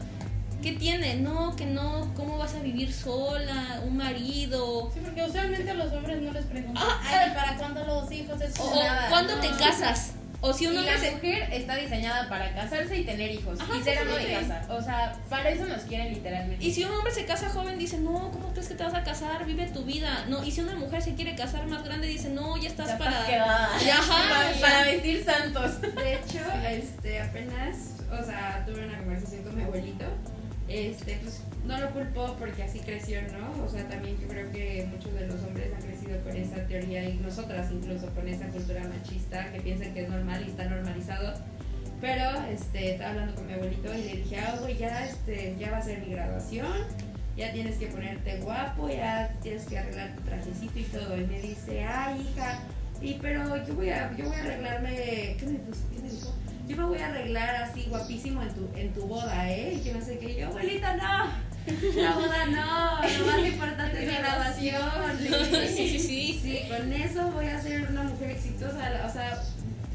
¿qué 0.67 0.73
tiene? 0.73 1.15
No, 1.15 1.55
que 1.55 1.65
no, 1.65 2.13
¿cómo 2.17 2.39
vas 2.39 2.57
a 2.57 2.59
vivir 2.61 2.93
sola? 2.93 3.81
Un 3.87 3.97
marido. 3.97 4.91
Sí, 4.93 4.99
porque 5.01 5.23
usualmente 5.23 5.71
a 5.71 5.75
los 5.75 5.93
hombres 5.93 6.21
no 6.21 6.33
les 6.33 6.45
preguntan, 6.45 6.83
Ah, 6.85 7.01
ay, 7.05 7.31
¿para 7.37 7.55
cuándo 7.57 7.85
los 7.87 8.11
hijos? 8.11 8.41
Es 8.41 8.59
O, 8.59 8.75
nada. 8.75 9.09
¿cuándo 9.09 9.35
te 9.35 9.49
casas? 9.51 10.15
O 10.41 10.53
si 10.53 10.67
un 10.67 10.75
y 10.75 10.79
hombre 10.79 10.93
la 10.95 11.01
se... 11.01 11.11
mujer 11.13 11.49
está 11.53 11.77
diseñada 11.77 12.29
para 12.29 12.53
casarse 12.53 12.97
y 12.99 13.05
tener 13.05 13.31
hijos. 13.31 13.61
Ajá, 13.61 13.77
y 13.79 13.83
ser 13.83 13.99
ama 13.99 14.17
de 14.17 14.23
exactamente. 14.35 14.55
casa. 14.67 14.75
O 14.75 14.83
sea, 14.83 15.17
para 15.31 15.51
eso 15.51 15.67
nos 15.67 15.83
quieren 15.83 16.13
literalmente. 16.13 16.65
Y 16.65 16.73
si 16.73 16.83
un 16.85 16.93
hombre 16.95 17.13
se 17.13 17.25
casa 17.27 17.49
joven, 17.49 17.79
dice, 17.79 17.99
no, 17.99 18.33
¿cómo 18.33 18.49
crees 18.53 18.67
que 18.69 18.75
te 18.75 18.83
vas 18.83 18.95
a 18.95 19.05
casar? 19.05 19.47
Vive 19.47 19.67
tu 19.69 19.85
vida. 19.85 20.25
No, 20.29 20.43
y 20.45 20.51
si 20.51 20.63
una 20.63 20.75
mujer 20.75 21.01
se 21.01 21.15
quiere 21.15 21.37
casar 21.37 21.67
más 21.69 21.85
grande, 21.85 22.09
dice, 22.09 22.29
no, 22.31 22.57
ya 22.57 22.69
estás 22.69 22.89
Ya 22.89 22.99
para... 22.99 23.11
estás 23.13 23.27
quedada. 23.29 23.69
Ya, 23.87 23.99
ajá, 23.99 24.29
para, 24.35 24.53
ya. 24.53 24.61
para 24.61 24.83
vestir 24.85 25.25
santos. 25.25 25.81
De 25.81 26.15
hecho, 26.15 26.41
este, 26.69 27.21
apenas, 27.23 27.77
o 28.11 28.25
sea, 28.25 28.65
tuve 28.67 28.85
una 28.85 28.99
conversación 28.99 29.45
con 29.45 29.55
mi 29.57 29.63
abuelito. 29.63 30.05
Este, 30.69 31.19
pues 31.23 31.43
no 31.65 31.79
lo 31.79 31.91
culpo 31.91 32.37
porque 32.39 32.65
así 32.65 32.81
creció, 32.81 33.21
¿no? 33.23 33.65
O 33.65 33.69
sea, 33.69 33.89
también 33.89 34.19
yo 34.21 34.27
creo 34.27 34.51
que 34.51 34.87
muchos 34.91 35.15
de 35.15 35.27
los 35.29 35.43
hombres 35.45 35.73
han 35.75 35.83
crecido 35.83 36.21
con 36.23 36.37
esa 36.37 36.67
teoría 36.67 37.09
y 37.09 37.15
nosotras 37.19 37.71
incluso 37.71 38.09
con 38.11 38.27
esa 38.27 38.47
cultura 38.49 38.83
machista 38.89 39.53
que 39.53 39.61
piensan 39.61 39.95
que 39.95 40.03
es 40.03 40.09
normal 40.09 40.43
y 40.45 40.51
está 40.51 40.65
normalizado. 40.65 41.35
Pero 42.01 42.25
este, 42.51 42.93
estaba 42.93 43.11
hablando 43.11 43.35
con 43.37 43.47
mi 43.47 43.55
abuelito 43.55 43.95
y 43.95 44.03
le 44.03 44.17
dije, 44.17 44.39
ah, 44.39 44.57
güey, 44.61 44.77
ya, 44.77 45.07
este, 45.07 45.57
ya 45.59 45.71
va 45.71 45.79
a 45.79 45.83
ser 45.83 46.01
mi 46.01 46.13
graduación, 46.13 46.73
ya 47.37 47.53
tienes 47.53 47.77
que 47.77 47.87
ponerte 47.87 48.39
guapo, 48.41 48.89
ya 48.89 49.33
tienes 49.43 49.65
que 49.65 49.79
arreglar 49.79 50.15
tu 50.15 50.23
trajecito 50.23 50.79
y 50.79 50.85
todo. 50.85 51.17
Y 51.17 51.27
me 51.27 51.41
dice, 51.41 51.85
ay, 51.85 52.21
hija, 52.21 52.61
y 53.01 53.15
pero 53.15 53.65
yo 53.67 53.75
voy 53.75 53.91
a, 53.91 54.15
yo 54.17 54.27
voy 54.27 54.37
a 54.37 54.41
arreglarme, 54.41 55.37
¿qué 55.39 55.47
me? 55.47 55.57
¿Qué? 55.57 56.46
Yo 56.67 56.77
me 56.77 56.85
voy 56.85 56.99
a 56.99 57.07
arreglar 57.09 57.57
así 57.57 57.87
guapísimo 57.89 58.43
en 58.43 58.53
tu, 58.55 58.69
en 58.77 58.93
tu 58.93 59.07
boda, 59.07 59.51
¿eh? 59.51 59.75
Y 59.75 59.81
que 59.85 59.95
no 59.95 60.05
sé 60.05 60.19
qué, 60.19 60.35
yo, 60.35 60.49
abuelita, 60.49 60.97
no, 60.97 61.31
la 62.03 62.13
boda 62.13 62.47
no, 62.47 63.03
lo 63.19 63.27
más 63.27 63.47
importante 63.47 64.05
es 64.05 64.13
mi 64.13 64.19
graduación. 64.19 64.83
Sí, 65.77 65.89
sí, 65.89 65.99
sí. 65.99 66.41
Sí, 66.43 66.61
con 66.69 66.93
eso 66.93 67.31
voy 67.31 67.47
a 67.47 67.61
ser 67.61 67.89
una 67.91 68.03
mujer 68.03 68.31
exitosa, 68.31 69.05
o 69.07 69.13
sea, 69.13 69.43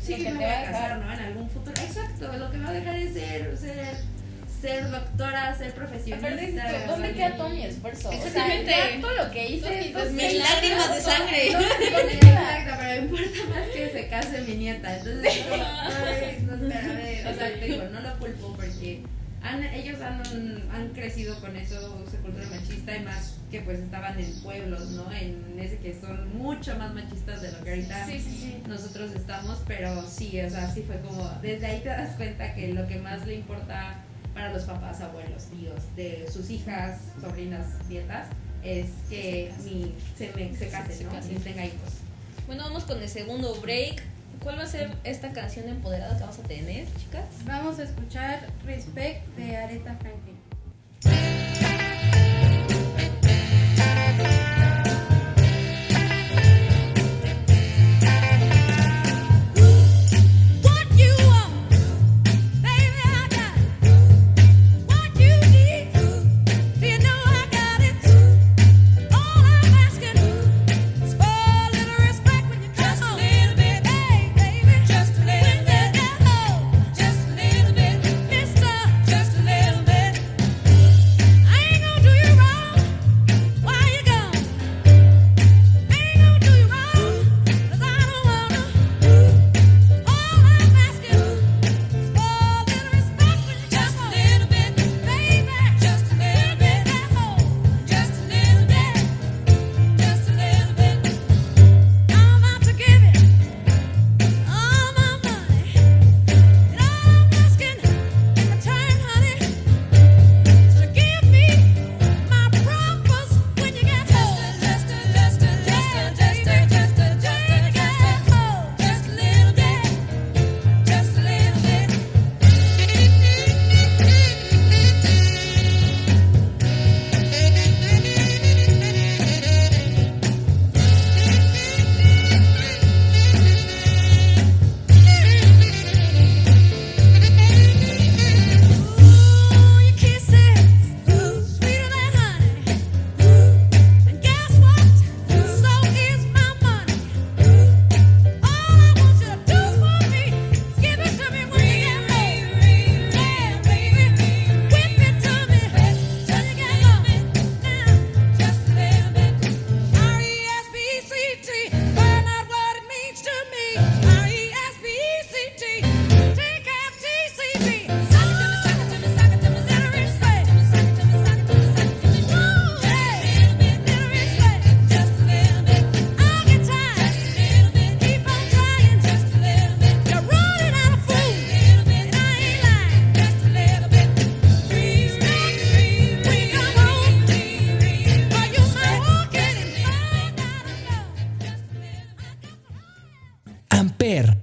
sí 0.01 0.15
que 0.15 0.31
me 0.31 0.35
voy 0.35 0.45
a 0.45 0.65
casar. 0.65 0.99
¿no? 0.99 1.13
En 1.13 1.19
algún 1.19 1.49
futuro. 1.49 1.73
Exacto, 1.81 2.31
lo 2.37 2.51
que 2.51 2.57
me 2.57 2.63
va 2.65 2.69
a 2.69 2.73
dejar 2.73 2.95
es 2.95 3.13
ser, 3.13 3.57
ser, 3.57 3.97
ser 4.61 4.91
doctora, 4.91 5.55
ser 5.57 5.73
profesionista. 5.73 6.87
¿dónde 6.87 7.13
queda 7.13 7.35
todo 7.35 7.49
mi 7.49 7.63
esfuerzo? 7.65 8.09
O 8.09 8.11
sea, 8.11 8.25
Exactamente. 8.27 8.73
todo 9.01 9.15
lo 9.15 9.31
que 9.31 9.47
hice, 9.49 9.89
Todos 9.91 10.11
mis 10.11 10.33
lágrimas 10.39 10.95
de 10.95 11.01
sangre. 11.01 11.51
no, 11.51 11.59
Exacto, 11.59 12.73
pero 12.79 12.89
me 12.89 12.97
importa 12.97 13.49
más 13.49 13.67
que 13.73 13.89
se 13.89 14.07
case 14.07 14.41
mi 14.41 14.55
nieta. 14.55 14.97
Entonces, 14.97 15.45
no, 15.49 16.55
no, 16.57 16.65
o 16.67 17.33
sea, 17.35 17.59
te 17.59 17.65
digo, 17.65 17.83
no 17.91 18.01
lo 18.01 18.19
culpo 18.19 18.53
porque 18.55 19.01
han, 19.41 19.63
ellos 19.63 19.99
han, 20.01 20.63
han 20.71 20.89
crecido 20.89 21.39
con 21.39 21.55
eso, 21.55 22.03
esa 22.07 22.17
cultura 22.19 22.45
machista 22.49 22.95
y 22.95 22.99
más 22.99 23.37
que 23.49 23.61
pues 23.61 23.79
estaban 23.79 24.19
en 24.19 24.31
pueblos, 24.41 24.91
¿no? 24.91 25.11
En 25.11 25.57
ese 25.59 25.77
que 25.77 25.99
son 25.99 26.37
mucho 26.37 26.77
más 26.77 26.93
machistas 26.93 27.41
de 27.41 27.51
lo 27.51 27.63
que 27.63 27.71
ahorita 27.71 28.05
Sí, 28.05 28.19
sí, 28.19 28.37
sí. 28.39 28.63
nosotros 28.67 29.11
estamos, 29.15 29.59
pero 29.67 30.07
sí, 30.07 30.39
o 30.39 30.49
sea, 30.49 30.71
sí 30.71 30.83
fue 30.85 30.99
como, 31.01 31.27
desde 31.41 31.65
ahí 31.65 31.79
te 31.81 31.89
das 31.89 32.15
cuenta 32.15 32.53
que 32.53 32.71
lo 32.73 32.87
que 32.87 32.97
más 32.97 33.25
le 33.25 33.35
importa 33.35 33.95
para 34.33 34.53
los 34.53 34.63
papás, 34.63 35.01
abuelos, 35.01 35.45
tíos, 35.45 35.79
de 35.95 36.27
sus 36.31 36.49
hijas, 36.49 36.99
sobrinas, 37.19 37.65
nietas, 37.89 38.27
es 38.63 38.87
que 39.09 39.51
mi, 39.63 39.93
se, 40.17 40.31
me, 40.33 40.55
se 40.55 40.69
case, 40.69 40.93
Se 40.93 41.03
¿no? 41.03 41.11
case. 41.11 41.33
Y 41.33 41.35
tenga 41.37 41.65
hijos. 41.65 41.89
Bueno, 42.47 42.63
vamos 42.63 42.83
con 42.83 43.01
el 43.01 43.09
segundo 43.09 43.55
break. 43.61 44.01
¿Cuál 44.43 44.57
va 44.57 44.63
a 44.63 44.67
ser 44.67 44.91
esta 45.03 45.31
canción 45.33 45.69
empoderada 45.69 46.15
que 46.15 46.21
vamos 46.21 46.39
a 46.39 46.43
tener, 46.43 46.87
chicas? 46.97 47.25
Vamos 47.45 47.77
a 47.77 47.83
escuchar 47.83 48.47
Respect 48.65 49.27
de 49.37 49.55
Aretha 49.55 49.95
Franklin. 49.95 50.40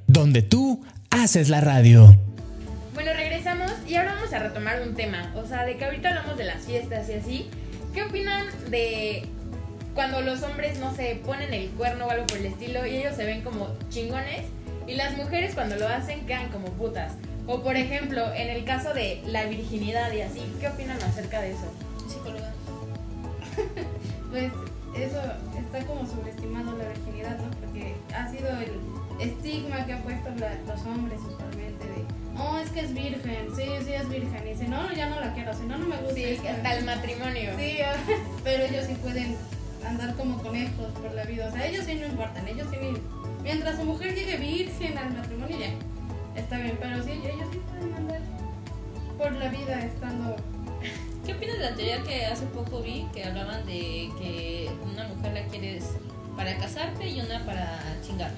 Donde 0.09 0.43
tú 0.43 0.85
haces 1.11 1.49
la 1.49 1.61
radio. 1.61 2.17
Bueno, 2.93 3.13
regresamos 3.15 3.71
y 3.87 3.95
ahora 3.95 4.15
vamos 4.15 4.33
a 4.33 4.41
retomar 4.41 4.83
un 4.83 4.97
tema. 4.97 5.33
O 5.37 5.47
sea, 5.47 5.65
de 5.65 5.77
que 5.77 5.85
ahorita 5.85 6.09
hablamos 6.09 6.37
de 6.37 6.45
las 6.45 6.65
fiestas 6.65 7.09
y 7.09 7.13
así. 7.13 7.51
¿Qué 7.95 8.03
opinan 8.03 8.47
de 8.69 9.27
cuando 9.95 10.23
los 10.23 10.43
hombres, 10.43 10.81
no 10.81 10.93
sé, 10.93 11.21
ponen 11.25 11.55
el 11.55 11.69
cuerno 11.71 12.07
o 12.07 12.11
algo 12.11 12.27
por 12.27 12.39
el 12.39 12.47
estilo 12.47 12.85
y 12.85 12.97
ellos 12.97 13.15
se 13.15 13.27
ven 13.27 13.43
como 13.43 13.69
chingones? 13.91 14.47
Y 14.89 14.97
las 14.97 15.17
mujeres 15.17 15.55
cuando 15.55 15.77
lo 15.77 15.87
hacen 15.87 16.27
quedan 16.27 16.49
como 16.49 16.73
putas. 16.73 17.13
O 17.47 17.63
por 17.63 17.77
ejemplo, 17.77 18.35
en 18.35 18.49
el 18.49 18.65
caso 18.65 18.93
de 18.93 19.23
la 19.25 19.45
virginidad 19.45 20.13
y 20.13 20.23
así, 20.23 20.43
¿qué 20.61 20.67
opinan 20.67 21.01
acerca 21.01 21.41
de 21.41 21.53
eso? 21.53 21.73
Psicóloga. 22.09 22.53
Pues 24.31 24.53
eso 24.95 25.23
está 25.59 25.87
como 25.87 26.07
subestimado 26.07 26.77
la 26.77 26.89
virginidad, 26.89 27.39
¿no? 27.39 27.51
Porque 27.61 27.95
ha 28.15 28.31
sido 28.31 28.51
el 28.61 28.98
estigma 29.21 29.85
que 29.87 29.93
han 29.95 30.03
puesto 30.03 30.31
la- 30.39 30.55
los 30.67 30.81
hombres 30.87 31.21
usualmente 31.21 31.85
de, 31.87 32.05
oh, 32.39 32.59
es 32.59 32.71
que 32.71 32.81
es 32.81 32.95
virgen, 32.95 33.49
sí, 33.57 33.65
sí 33.85 33.93
es 33.93 34.09
virgen. 34.09 34.47
Y 34.47 34.51
dice, 34.51 34.69
no, 34.69 34.93
ya 34.93 35.09
no 35.09 35.21
la 35.21 35.33
quiero, 35.35 35.53
si 35.55 35.65
no, 35.65 35.79
no 35.79 35.87
me 35.87 35.97
gusta. 35.97 36.15
Sí, 36.15 36.25
es 36.25 36.41
que- 36.41 36.49
hasta 36.49 36.75
el 36.77 36.85
matrimonio. 36.85 37.53
Sí, 37.59 37.79
ah, 37.83 37.95
pero 38.45 38.65
ellos 38.65 38.85
sí 38.87 38.95
pueden 39.03 39.37
andar 39.85 40.15
como 40.17 40.39
conejos 40.43 40.87
por 41.01 41.13
la 41.15 41.25
vida. 41.25 41.49
O 41.49 41.53
sea, 41.53 41.67
ellos 41.67 41.85
sí 41.85 41.95
no 41.95 42.07
importan, 42.07 42.47
ellos 42.49 42.69
tienen... 42.71 42.99
Mientras 43.43 43.77
su 43.77 43.85
mujer 43.85 44.15
llegue 44.15 44.37
virgen 44.37 44.99
al 44.99 45.15
matrimonio, 45.15 45.57
ya, 45.59 46.41
está 46.41 46.59
bien. 46.59 46.77
Pero 46.81 47.03
sí, 47.03 47.13
ellos 47.13 47.49
sí 47.53 47.61
pueden 47.71 47.95
andar 47.95 48.21
por 49.17 49.33
la 49.33 49.49
vida 49.49 49.81
estando... 49.81 50.37
¿Qué 51.27 51.33
opinas 51.35 51.59
de 51.59 51.65
la 51.71 51.75
teoría 51.77 52.03
que 52.05 52.25
hace 52.27 52.47
poco 52.47 52.81
vi 52.83 53.07
que 53.13 53.25
hablaban 53.25 53.65
de 53.67 54.11
que 54.19 54.71
una 54.91 55.07
mujer 55.09 55.33
la 55.35 55.43
quieres 55.47 55.85
para 56.37 56.57
casarte 56.57 57.07
y 57.09 57.21
una 57.21 57.45
para 57.45 57.81
chingar? 58.07 58.31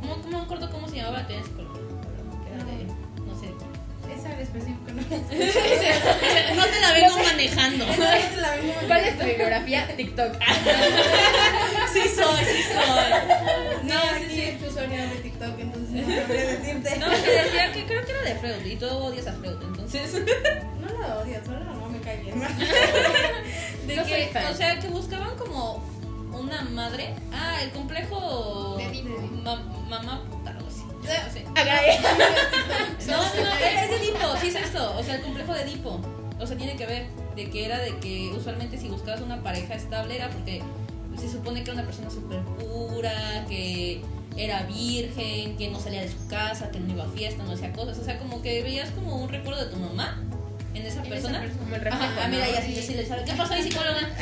¿Cómo, 0.00 0.16
cómo 0.22 0.38
me 0.38 0.44
acuerdo 0.44 0.70
cómo 0.70 0.88
se 0.88 0.96
llamaba 0.96 1.18
la 1.18 1.26
teoría 1.26 1.44
psicológica? 1.46 1.84
Que 2.44 2.54
era 2.54 2.64
de, 2.64 2.84
no 3.26 3.34
sé. 3.38 3.46
Esa 4.14 4.32
en 4.32 4.40
específico 4.40 4.90
no 4.92 5.02
No 6.56 6.64
te 6.66 6.80
la 6.80 6.92
vengo 6.92 7.16
manejando. 7.22 7.86
la. 7.86 8.56
¿Cuál 8.86 9.04
es 9.04 9.18
tu 9.18 9.24
bibliografía? 9.24 9.96
TikTok. 9.96 10.32
Sí 11.92 12.02
soy, 12.08 12.44
sí 12.44 12.62
soy. 12.62 13.10
No, 13.82 13.94
No, 13.94 14.00
sí, 14.00 14.24
aquí 14.24 14.34
sí. 14.34 14.42
es 14.42 14.60
tu 14.60 14.66
usuario 14.66 15.02
de 15.02 15.16
TikTok, 15.16 15.58
entonces 15.58 16.06
no 16.06 16.14
sabría 16.14 16.44
decirte. 16.46 16.98
No, 16.98 17.10
que 17.10 17.30
decía 17.32 17.72
que 17.72 17.84
creo 17.86 18.04
que 18.04 18.12
era 18.12 18.22
de 18.22 18.34
Freud 18.36 18.64
y 18.64 18.76
tú 18.76 18.86
odias 18.86 19.26
a 19.26 19.32
Freud, 19.32 19.56
entonces. 19.60 20.12
No 20.80 20.98
la 21.00 21.18
odio, 21.18 21.40
solo 21.44 21.58
no 21.64 21.88
me 21.88 21.98
cae 22.00 22.18
bien. 22.22 22.40
De 23.86 23.96
No 23.96 24.04
que, 24.04 24.30
o 24.50 24.54
sea, 24.54 24.78
que 24.78 24.86
buscaban 24.88 25.36
como 25.36 25.82
una 26.40 26.62
madre. 26.62 27.14
Ah, 27.32 27.58
el 27.62 27.70
complejo. 27.70 28.76
De 28.78 28.84
Edipo. 28.86 29.16
Ma- 29.44 29.62
mamá 29.88 30.22
puta, 30.30 30.50
algo 30.50 30.66
así. 30.68 30.82
No 30.84 31.32
sé. 31.32 31.44
No, 33.06 33.16
no, 33.16 33.44
no, 33.44 33.52
es 33.54 34.00
Edipo, 34.00 34.36
sí 34.40 34.48
es 34.48 34.54
esto. 34.56 34.94
O 34.96 35.02
sea, 35.02 35.16
el 35.16 35.22
complejo 35.22 35.52
de 35.54 35.62
Edipo. 35.62 36.00
O 36.38 36.46
sea, 36.46 36.56
tiene 36.56 36.76
que 36.76 36.86
ver 36.86 37.08
de 37.36 37.50
que 37.50 37.64
era 37.66 37.78
de 37.78 37.98
que 37.98 38.32
usualmente 38.36 38.78
si 38.78 38.88
buscabas 38.88 39.20
una 39.20 39.42
pareja 39.42 39.74
estable 39.74 40.16
era 40.16 40.30
porque 40.30 40.62
se 41.18 41.30
supone 41.30 41.62
que 41.62 41.70
era 41.70 41.80
una 41.80 41.84
persona 41.86 42.10
súper 42.10 42.40
pura, 42.42 43.44
que 43.48 44.00
era 44.36 44.62
virgen, 44.62 45.56
que 45.56 45.68
no 45.70 45.78
salía 45.80 46.00
de 46.02 46.10
su 46.10 46.26
casa, 46.28 46.70
que 46.70 46.80
no 46.80 46.92
iba 46.92 47.04
a 47.04 47.08
fiesta, 47.08 47.42
no 47.42 47.52
hacía 47.52 47.72
cosas. 47.72 47.98
O 47.98 48.04
sea, 48.04 48.18
como 48.18 48.40
que 48.42 48.62
veías 48.62 48.90
como 48.90 49.16
un 49.16 49.28
recuerdo 49.28 49.64
de 49.64 49.70
tu 49.70 49.76
mamá 49.76 50.22
en 50.74 50.86
esa 50.86 51.02
persona. 51.02 51.44
Como 51.58 51.74
el 51.74 51.80
reflejo, 51.80 52.04
Ajá, 52.04 52.24
ah, 52.24 52.28
mira, 52.28 52.46
¿no? 52.46 52.52
y 52.52 52.56
así 52.56 52.74
yo 52.74 52.82
sí 52.82 52.94
le 52.94 53.06
sabe. 53.06 53.24
¿Qué 53.24 53.32
pasó 53.32 53.54
ahí, 53.54 53.62
psicóloga? 53.62 54.08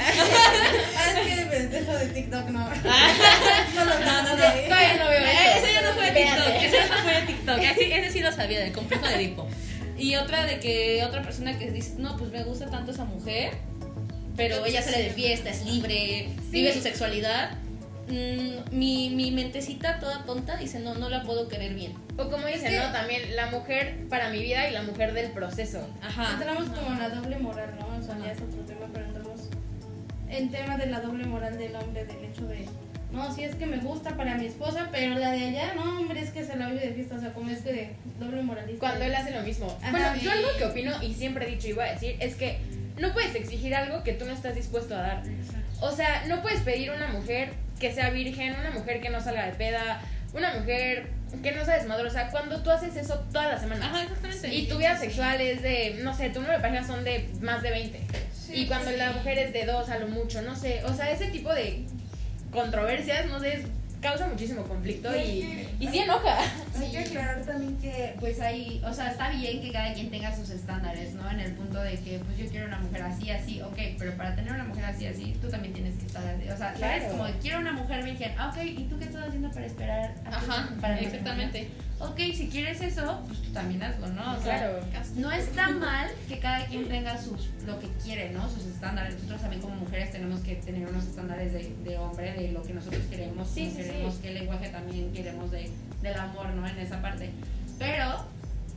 Ah, 0.97 1.13
es 1.13 1.37
que 1.37 1.45
pues, 1.47 1.83
eso 1.83 1.93
de 1.93 2.07
TikTok 2.07 2.49
no. 2.49 2.69
No, 3.75 3.85
no, 3.85 3.99
no, 4.01 4.23
no. 4.23 4.37
Todavía 4.37 4.97
no 4.99 5.09
veo 5.09 5.25
eso. 5.25 5.59
Ese 5.59 5.73
ya 5.73 5.83
no 5.83 5.93
fue 5.93 6.11
de. 6.11 6.21
TikTok. 6.21 6.63
Ese 6.63 6.77
ya 6.77 6.89
no 6.89 7.03
fue 7.03 7.13
de 7.13 7.23
TikTok. 7.23 7.59
Ese, 7.59 7.99
ese 7.99 8.13
sí 8.13 8.21
lo 8.21 8.33
sabía, 8.33 8.61
del 8.61 8.73
complejo 8.73 9.07
de 9.07 9.15
Edipo. 9.15 9.49
Y 9.99 10.15
otra 10.15 10.47
de 10.47 10.61
que 10.61 11.03
otra 11.05 11.23
persona 11.23 11.59
que 11.59 11.73
dice, 11.73 11.95
no, 11.99 12.17
pues 12.17 12.31
me 12.31 12.45
gusta 12.45 12.71
tanto 12.71 12.93
esa 12.93 13.05
mujer, 13.05 13.51
pero 14.37 14.65
ella 14.65 14.81
sale 14.81 15.03
de 15.03 15.11
fiesta, 15.11 15.51
es 15.51 15.65
libre, 15.67 16.29
vive 16.51 16.73
su 16.73 16.81
sexualidad. 16.81 17.51
Mm, 18.09 18.77
mi, 18.77 19.11
mi 19.11 19.31
mentecita 19.31 20.01
toda 20.01 20.25
tonta 20.25 20.57
dice, 20.57 20.81
no, 20.81 20.95
no 20.95 21.09
la 21.09 21.23
puedo 21.25 21.49
querer 21.49 21.75
bien. 21.75 21.95
O 22.17 22.29
como 22.31 22.47
dicen, 22.47 22.77
¿no? 22.77 22.93
También 22.93 23.37
la 23.37 23.47
mujer 23.51 24.07
para 24.09 24.31
mi 24.31 24.43
vida 24.43 24.69
y 24.69 24.73
la 24.73 24.83
mujer 24.83 25.13
del 25.13 25.31
proceso. 25.31 25.87
Ajá. 26.03 26.33
Entramos 26.33 26.69
como 26.71 26.93
en 26.93 26.99
la 26.99 27.11
doble 27.11 27.39
moral, 27.39 27.77
¿no? 27.79 27.99
O 27.99 28.03
sea, 28.03 28.19
ya 28.19 28.33
es 28.33 28.41
otro 28.41 28.63
tema, 28.63 28.87
pero 28.93 29.07
entramos 29.07 29.41
en 30.29 30.51
tema 30.51 30.77
de 30.77 30.87
la 30.87 31.01
doble 31.01 31.25
moral 31.25 31.59
del 31.59 31.75
hombre, 31.77 32.05
del 32.05 32.25
hecho 32.25 32.47
de, 32.47 32.67
no, 33.13 33.35
sí 33.35 33.43
es 33.43 33.55
que 33.55 33.67
me 33.67 33.79
gusta 33.79 34.17
para 34.17 34.35
mi 34.35 34.47
esposa, 34.47 34.89
pero 34.93 35.15
la 35.15 35.31
de 35.31 35.47
allá, 35.47 35.75
no, 35.75 35.99
hombre, 35.99 36.21
es 36.21 36.31
que 36.31 36.45
se 36.45 36.57
la 36.57 36.69
vive 36.69 36.87
de 36.87 36.93
fiesta, 36.93 37.15
o 37.15 37.21
sea, 37.21 37.33
como 37.33 37.51
es 37.51 37.61
que 37.61 37.73
de 37.73 37.97
doble 38.19 38.43
moralista. 38.43 38.81
Cuando 38.81 39.05
él 39.05 39.15
hace 39.15 39.31
lo 39.31 39.43
mismo. 39.43 39.75
Ajá, 39.81 39.91
bueno, 39.91 40.07
sí. 40.15 40.21
yo 40.25 40.33
algo 40.33 40.49
que 40.59 40.65
opino 40.67 41.03
y 41.03 41.15
siempre 41.15 41.47
he 41.47 41.51
dicho 41.51 41.69
y 41.69 41.73
voy 41.73 41.85
a 41.85 41.93
decir 41.93 42.17
es 42.21 42.35
que 42.35 42.59
no 42.99 43.13
puedes 43.13 43.35
exigir 43.35 43.75
algo 43.75 44.03
que 44.03 44.13
tú 44.13 44.27
no 44.27 44.33
estás 44.33 44.55
dispuesto 44.55 44.95
a 44.95 44.99
dar. 44.99 45.23
O 45.81 45.93
sea, 45.93 46.25
no 46.27 46.43
puedes 46.43 46.61
pedir 46.61 46.91
una 46.91 47.07
mujer 47.09 47.53
que 47.79 47.93
sea 47.93 48.11
virgen, 48.11 48.55
una 48.59 48.71
mujer 48.71 49.01
que 49.01 49.11
no 49.11 49.21
salga 49.21 49.47
de 49.47 49.53
peda, 49.53 50.01
una 50.33 50.53
mujer 50.55 51.11
que 51.43 51.53
no 51.53 51.65
sea 51.65 51.77
desmadrosa, 51.79 52.31
cuando 52.31 52.63
tú 52.63 52.71
haces 52.71 52.97
eso 52.97 53.19
todas 53.33 53.49
las 53.53 53.61
semanas. 53.61 53.85
Ajá, 53.91 54.03
exactamente. 54.05 54.49
Y 54.55 54.67
tu 54.67 54.79
vida 54.79 54.97
sexual 54.99 55.41
es 55.41 55.63
de, 55.63 55.99
no 56.03 56.15
sé, 56.15 56.31
tu 56.31 56.41
número 56.41 56.59
de 56.59 56.63
parejas 56.63 56.87
son 56.87 57.05
de 57.05 57.29
más 57.41 57.63
de 57.63 57.71
20. 57.71 58.01
y 58.51 58.67
cuando 58.67 58.91
la 58.93 59.13
mujer 59.13 59.37
es 59.39 59.53
de 59.53 59.67
dos 59.67 59.91
a 59.91 59.99
lo 59.99 60.09
mucho, 60.09 60.41
no 60.43 60.57
sé. 60.57 60.83
O 60.85 60.95
sea, 60.95 61.11
ese 61.11 61.27
tipo 61.29 61.53
de 61.53 61.85
controversias, 62.51 63.27
no 63.27 63.41
sé, 63.41 63.55
es- 63.59 63.67
causa 64.01 64.27
muchísimo 64.29 64.63
conflicto 64.63 65.15
y, 65.17 65.67
y 65.81 65.89
sí 65.89 65.99
enoja. 65.99 66.39
Hay 66.79 66.91
que 66.91 66.99
aclarar 66.99 67.43
también 67.45 67.77
que, 67.79 68.15
pues 68.21 68.41
hay, 68.41 68.81
o 68.85 68.93
sea, 68.93 69.11
está 69.11 69.31
bien 69.31 69.61
que 69.61 69.73
cada 69.73 69.93
quien 69.93 70.11
tenga 70.11 70.35
sus 70.35 70.51
estándares, 70.51 71.15
¿no? 71.15 71.29
En 71.31 71.41
el 71.41 71.53
punto 71.53 71.81
de 71.83 71.97
que, 71.97 72.19
pues 72.21 72.39
yo 72.39 72.47
quiero 72.49 72.67
una 72.67 72.79
mujer 72.79 73.03
así, 73.03 73.31
así, 73.31 73.61
ok, 73.63 73.79
pero 73.99 74.17
para 74.17 74.35
tener 74.35 74.53
una 74.53 74.65
mujer 74.65 74.85
así, 74.85 75.07
así, 75.07 75.37
tú 75.41 75.49
también 75.49 75.75
tienes 75.75 75.97
que 75.97 76.07
estar, 76.07 76.23
o 76.23 76.57
sea, 76.57 76.57
¿sabes? 76.57 76.77
Claro. 76.79 77.11
Como, 77.11 77.25
quiero 77.41 77.59
una 77.59 77.73
mujer 77.73 78.05
virgen, 78.05 78.35
ah, 78.39 78.53
ok, 78.55 78.65
¿y 78.65 78.85
tú 78.85 78.99
qué 78.99 79.07
estás 79.07 79.29
haciendo 79.29 79.51
para 79.51 79.67
esperar? 79.67 80.15
a 80.25 80.37
Ajá, 80.37 80.69
para 80.81 81.01
exactamente. 81.01 81.69
Ok, 82.01 82.19
si 82.33 82.49
quieres 82.49 82.81
eso, 82.81 83.25
pues 83.27 83.43
tú 83.43 83.51
también 83.51 83.83
hazlo, 83.83 84.07
¿no? 84.09 84.39
O 84.39 84.41
sea. 84.41 84.58
No 85.19 85.33
está 85.33 85.69
mal 85.69 86.09
que 86.29 86.39
cada 86.39 86.65
quien 86.67 86.89
tenga 86.89 87.21
sus 87.21 87.49
lo 87.67 87.79
que 87.81 87.89
quiere, 88.03 88.31
¿no? 88.31 88.49
Sus 88.49 88.67
estándares. 88.67 89.15
Nosotros 89.15 89.41
también 89.41 89.61
como 89.61 89.75
mujeres 89.77 90.13
tenemos 90.13 90.41
que 90.41 90.55
tener 90.57 90.89
unos 90.89 91.05
estándares 91.05 91.53
de, 91.53 91.75
de 91.85 91.99
hombre, 91.99 92.33
de 92.33 92.53
lo 92.53 92.63
que 92.63 92.73
nosotros 92.73 93.03
queremos, 93.11 93.49
Sí, 93.51 93.73
queremos, 93.77 94.15
sí. 94.15 94.21
qué 94.23 94.31
lenguaje 94.33 94.69
también 94.69 95.13
queremos 95.13 95.51
de, 95.51 95.71
del 96.03 96.15
amor, 96.19 96.47
¿no? 96.51 96.67
En 96.67 96.79
esa 96.79 97.03
parte. 97.03 97.31
Pero, 97.79 98.25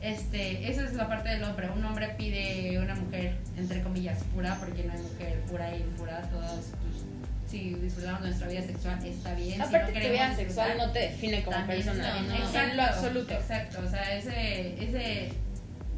este, 0.00 0.68
esa 0.68 0.84
es 0.84 0.94
la 0.94 1.08
parte 1.08 1.28
del 1.30 1.44
hombre. 1.44 1.70
Un 1.70 1.84
hombre 1.84 2.08
pide 2.18 2.78
una 2.80 2.96
mujer, 2.96 3.36
entre 3.56 3.80
comillas, 3.82 4.18
pura, 4.34 4.56
porque 4.58 4.82
no 4.82 4.92
hay 4.92 4.98
mujer 5.00 5.40
pura 5.48 5.72
e 5.72 5.78
impura. 5.78 6.22
Todas, 6.28 6.52
pues, 6.82 7.04
si 7.48 7.74
disfrutamos 7.74 8.22
nuestra 8.22 8.48
vida 8.48 8.62
sexual, 8.62 8.98
está 9.06 9.34
bien. 9.34 9.62
Aparte, 9.62 9.92
si 9.92 9.98
no 9.98 10.04
tu 10.06 10.10
vida 10.12 10.36
sexual 10.36 10.72
no 10.78 10.90
te 10.90 10.98
define 10.98 11.44
como 11.44 11.66
persona. 11.66 12.20
¿no? 12.22 12.34
Exacto, 12.34 12.58
En 12.70 12.76
lo 12.76 12.82
absoluto. 12.82 13.34
Exacto, 13.34 13.78
o 13.86 13.88
sea, 13.90 14.16
ese, 14.16 14.82
ese, 14.84 15.32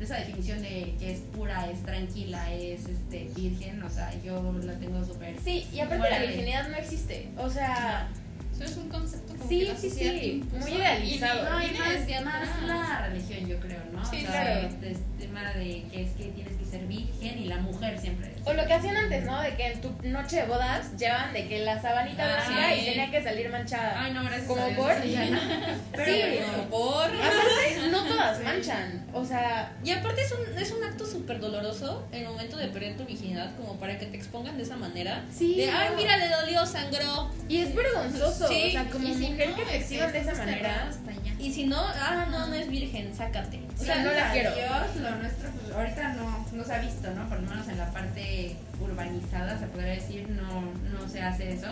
esa 0.01 0.17
definición 0.17 0.61
de 0.63 0.95
que 0.99 1.13
es 1.13 1.21
pura, 1.21 1.71
es 1.71 1.83
tranquila, 1.83 2.53
es 2.53 2.87
este, 2.87 3.29
virgen, 3.37 3.83
o 3.83 3.89
sea, 3.91 4.13
yo 4.23 4.53
la 4.65 4.75
tengo 4.79 5.05
súper. 5.05 5.37
Sí, 5.43 5.67
y 5.73 5.81
aparte 5.81 6.11
la 6.11 6.19
de- 6.21 6.27
virginidad 6.27 6.69
no 6.69 6.77
existe. 6.77 7.29
O 7.39 7.49
sea, 7.49 8.09
Eso 8.55 8.65
es 8.65 8.77
un 8.77 8.89
concepto 8.89 9.35
como 9.35 9.49
Sí, 9.49 9.59
que 9.61 9.65
la 9.65 9.77
sí, 9.77 9.91
sí, 9.91 10.45
muy 10.61 10.71
y 10.71 10.75
idealizado. 10.77 11.51
No, 11.51 11.61
y 11.61 11.71
más, 11.73 12.25
más 12.25 12.63
la 12.67 13.09
religión, 13.09 13.49
yo 13.49 13.59
creo, 13.61 13.81
¿no? 13.93 14.05
Sí, 14.05 14.17
o 14.19 14.21
sea, 14.31 14.43
claro. 14.43 14.69
este 14.69 14.91
es 14.93 14.99
tema 15.19 15.53
de 15.55 15.85
que 15.91 16.03
es 16.03 16.11
que 16.13 16.25
tienes 16.27 16.53
que 16.57 16.65
ser 16.65 16.87
virgen 16.87 17.39
y 17.39 17.47
la 17.47 17.57
mujer 17.59 17.99
siempre. 17.99 18.34
O 18.47 18.53
lo 18.53 18.67
que 18.67 18.75
hacían 18.75 18.97
antes, 18.97 19.25
¿no? 19.25 19.41
De 19.41 19.55
que 19.57 19.73
en 19.73 19.81
tu 19.81 19.91
noche 20.03 20.37
de 20.37 20.47
bodas 20.47 20.97
llevan 20.99 21.33
de 21.33 21.49
que 21.49 21.61
la 21.61 21.81
sabanita 21.81 22.23
Ah, 22.25 22.45
blanca 22.49 22.75
sí. 22.75 22.81
y 22.81 22.85
tenía 22.87 23.11
que 23.11 23.23
salir 23.23 23.49
manchada. 23.51 23.95
Ay, 24.03 24.13
no, 24.13 24.23
gracias 24.23 24.47
Como 24.47 24.69
por-. 24.77 24.95
Pero 25.93 26.05
Sí. 26.05 26.41
No, 26.57 26.63
por. 26.71 27.07
Aparte, 27.07 27.89
no 27.91 28.05
todas 28.05 28.43
manchan. 28.43 29.07
O 29.13 29.25
sea, 29.25 29.73
Y 29.85 29.91
aparte 29.93 30.23
es 30.23 30.33
un, 30.33 30.59
es 30.59 30.71
un 30.73 30.85
acto 30.85 31.07
súper 31.07 31.41
doloroso 31.41 32.07
el 32.13 32.25
momento 32.25 32.57
de 32.57 32.69
perder 32.69 32.97
tu 32.97 33.05
virginidad, 33.05 33.55
como 33.57 33.79
para 33.79 33.99
que 33.99 34.07
te 34.07 34.17
expongan 34.17 34.57
de 34.57 34.63
esa 34.65 34.77
manera. 34.77 35.23
Sí, 35.37 35.57
De, 35.57 35.71
ay, 35.71 35.89
no. 35.91 35.97
mira, 35.97 36.17
le 36.17 36.29
dolió, 36.29 36.67
sangró. 36.67 37.31
y 37.49 37.59
es 37.59 37.75
vergonzoso. 37.75 38.49
Sí, 38.49 38.65
o 38.69 38.73
sea, 38.73 38.85
como 38.91 39.07
si 39.09 39.15
mujer 39.29 39.51
no, 39.51 39.57
que 39.57 39.65
te 39.65 39.77
exhiban 39.77 40.13
de 40.13 40.19
esa 40.19 40.35
manera. 40.35 40.91
Y 41.39 41.53
si 41.53 41.65
no, 41.67 41.79
ah, 41.79 42.27
no, 42.31 42.47
no 42.47 42.55
es 42.55 42.69
virgen, 42.69 43.15
sácate. 43.15 43.61
O 43.79 43.85
sea, 43.85 43.97
no 44.03 44.11
la 44.13 44.33
quiero. 44.33 44.55
Dios, 44.55 44.97
lo 45.01 45.11
nuestro, 45.17 45.51
pues 45.51 45.77
ahorita 45.77 46.09
no, 46.15 46.47
no 46.53 46.65
se 46.65 46.73
ha 46.75 46.79
visto, 46.79 47.11
¿no? 47.11 47.29
Por 47.29 47.41
lo 47.41 47.49
menos 47.51 47.69
en 47.69 47.79
la 47.79 47.91
parte 47.91 48.34
urbanizada, 48.81 49.59
se 49.59 49.67
podría 49.67 49.95
decir, 49.95 50.29
no, 50.31 50.63
no 50.93 51.09
se 51.09 51.23
hace 51.23 51.53
eso. 51.53 51.69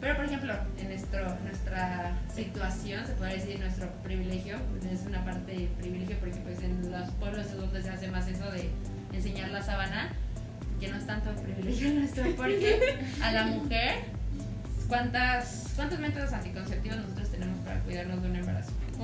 Pero, 0.00 0.16
por 0.16 0.24
ejemplo, 0.24 0.54
en 0.78 0.88
nuestro, 0.88 1.38
nuestra 1.40 2.12
situación, 2.34 3.06
se 3.06 3.12
podría 3.12 3.36
decir 3.36 3.60
nuestro 3.60 3.86
privilegio, 4.02 4.56
es 4.90 5.06
una 5.06 5.22
parte 5.24 5.52
de 5.52 5.66
privilegio 5.78 6.16
porque 6.18 6.36
pues 6.36 6.62
en 6.62 6.90
los 6.90 7.10
pueblos 7.12 7.46
es 7.46 7.56
donde 7.56 7.82
se 7.82 7.90
hace 7.90 8.08
más 8.08 8.26
eso 8.26 8.50
de 8.50 8.70
enseñar 9.12 9.50
la 9.50 9.62
sábana, 9.62 10.08
que 10.80 10.88
no 10.88 10.96
es 10.96 11.06
tanto 11.06 11.30
privilegio 11.42 11.90
nuestro, 11.94 12.24
porque 12.34 12.98
a 13.22 13.32
la 13.32 13.44
mujer, 13.44 14.04
¿cuántas, 14.88 15.72
¿cuántos 15.76 15.98
métodos 15.98 16.32
anticonceptivos 16.32 16.96
nosotros 16.96 17.30
tenemos 17.30 17.58
para 17.58 17.80
cuidarnos 17.80 18.22
de 18.22 18.28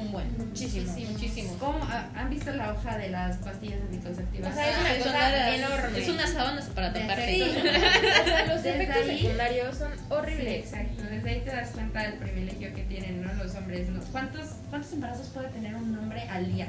un 0.06 0.12
buen. 0.12 0.38
Muchísimo. 0.38 0.92
Muchísimo. 1.10 1.56
¿Cómo? 1.58 1.84
¿Ha- 1.84 2.08
¿Han 2.14 2.30
visto 2.30 2.50
la 2.52 2.72
hoja 2.72 2.96
de 2.98 3.10
las 3.10 3.36
pastillas 3.38 3.80
anticonceptivas? 3.82 4.50
O 4.50 4.54
sea, 4.54 4.70
es 4.70 4.78
una 4.78 4.92
Es 4.92 4.98
cosa 5.04 5.10
una- 5.16 5.54
enorme. 5.54 5.98
Es 5.98 6.08
unas 6.08 6.30
sábanas 6.30 6.64
para 6.74 6.92
taparte. 6.92 7.42
O 7.46 8.24
sea, 8.24 8.46
los 8.46 8.62
Desde 8.62 8.82
efectos 8.82 9.08
ahí- 9.08 9.18
secundarios 9.20 9.76
son 9.76 9.92
Sí, 9.92 9.98
horribles. 10.10 10.54
exacto. 10.64 11.02
Desde 11.10 11.30
ahí 11.30 11.40
te 11.40 11.50
das 11.50 11.70
cuenta 11.70 12.02
del 12.02 12.14
privilegio 12.14 12.74
que 12.74 12.82
tienen 12.82 13.22
¿no? 13.22 13.32
los 13.34 13.54
hombres. 13.54 13.88
¿no? 13.88 14.00
¿Cuántos, 14.12 14.46
¿Cuántos 14.70 14.92
embarazos 14.92 15.28
puede 15.28 15.48
tener 15.48 15.74
un 15.74 15.96
hombre 15.98 16.22
al 16.28 16.52
día? 16.52 16.68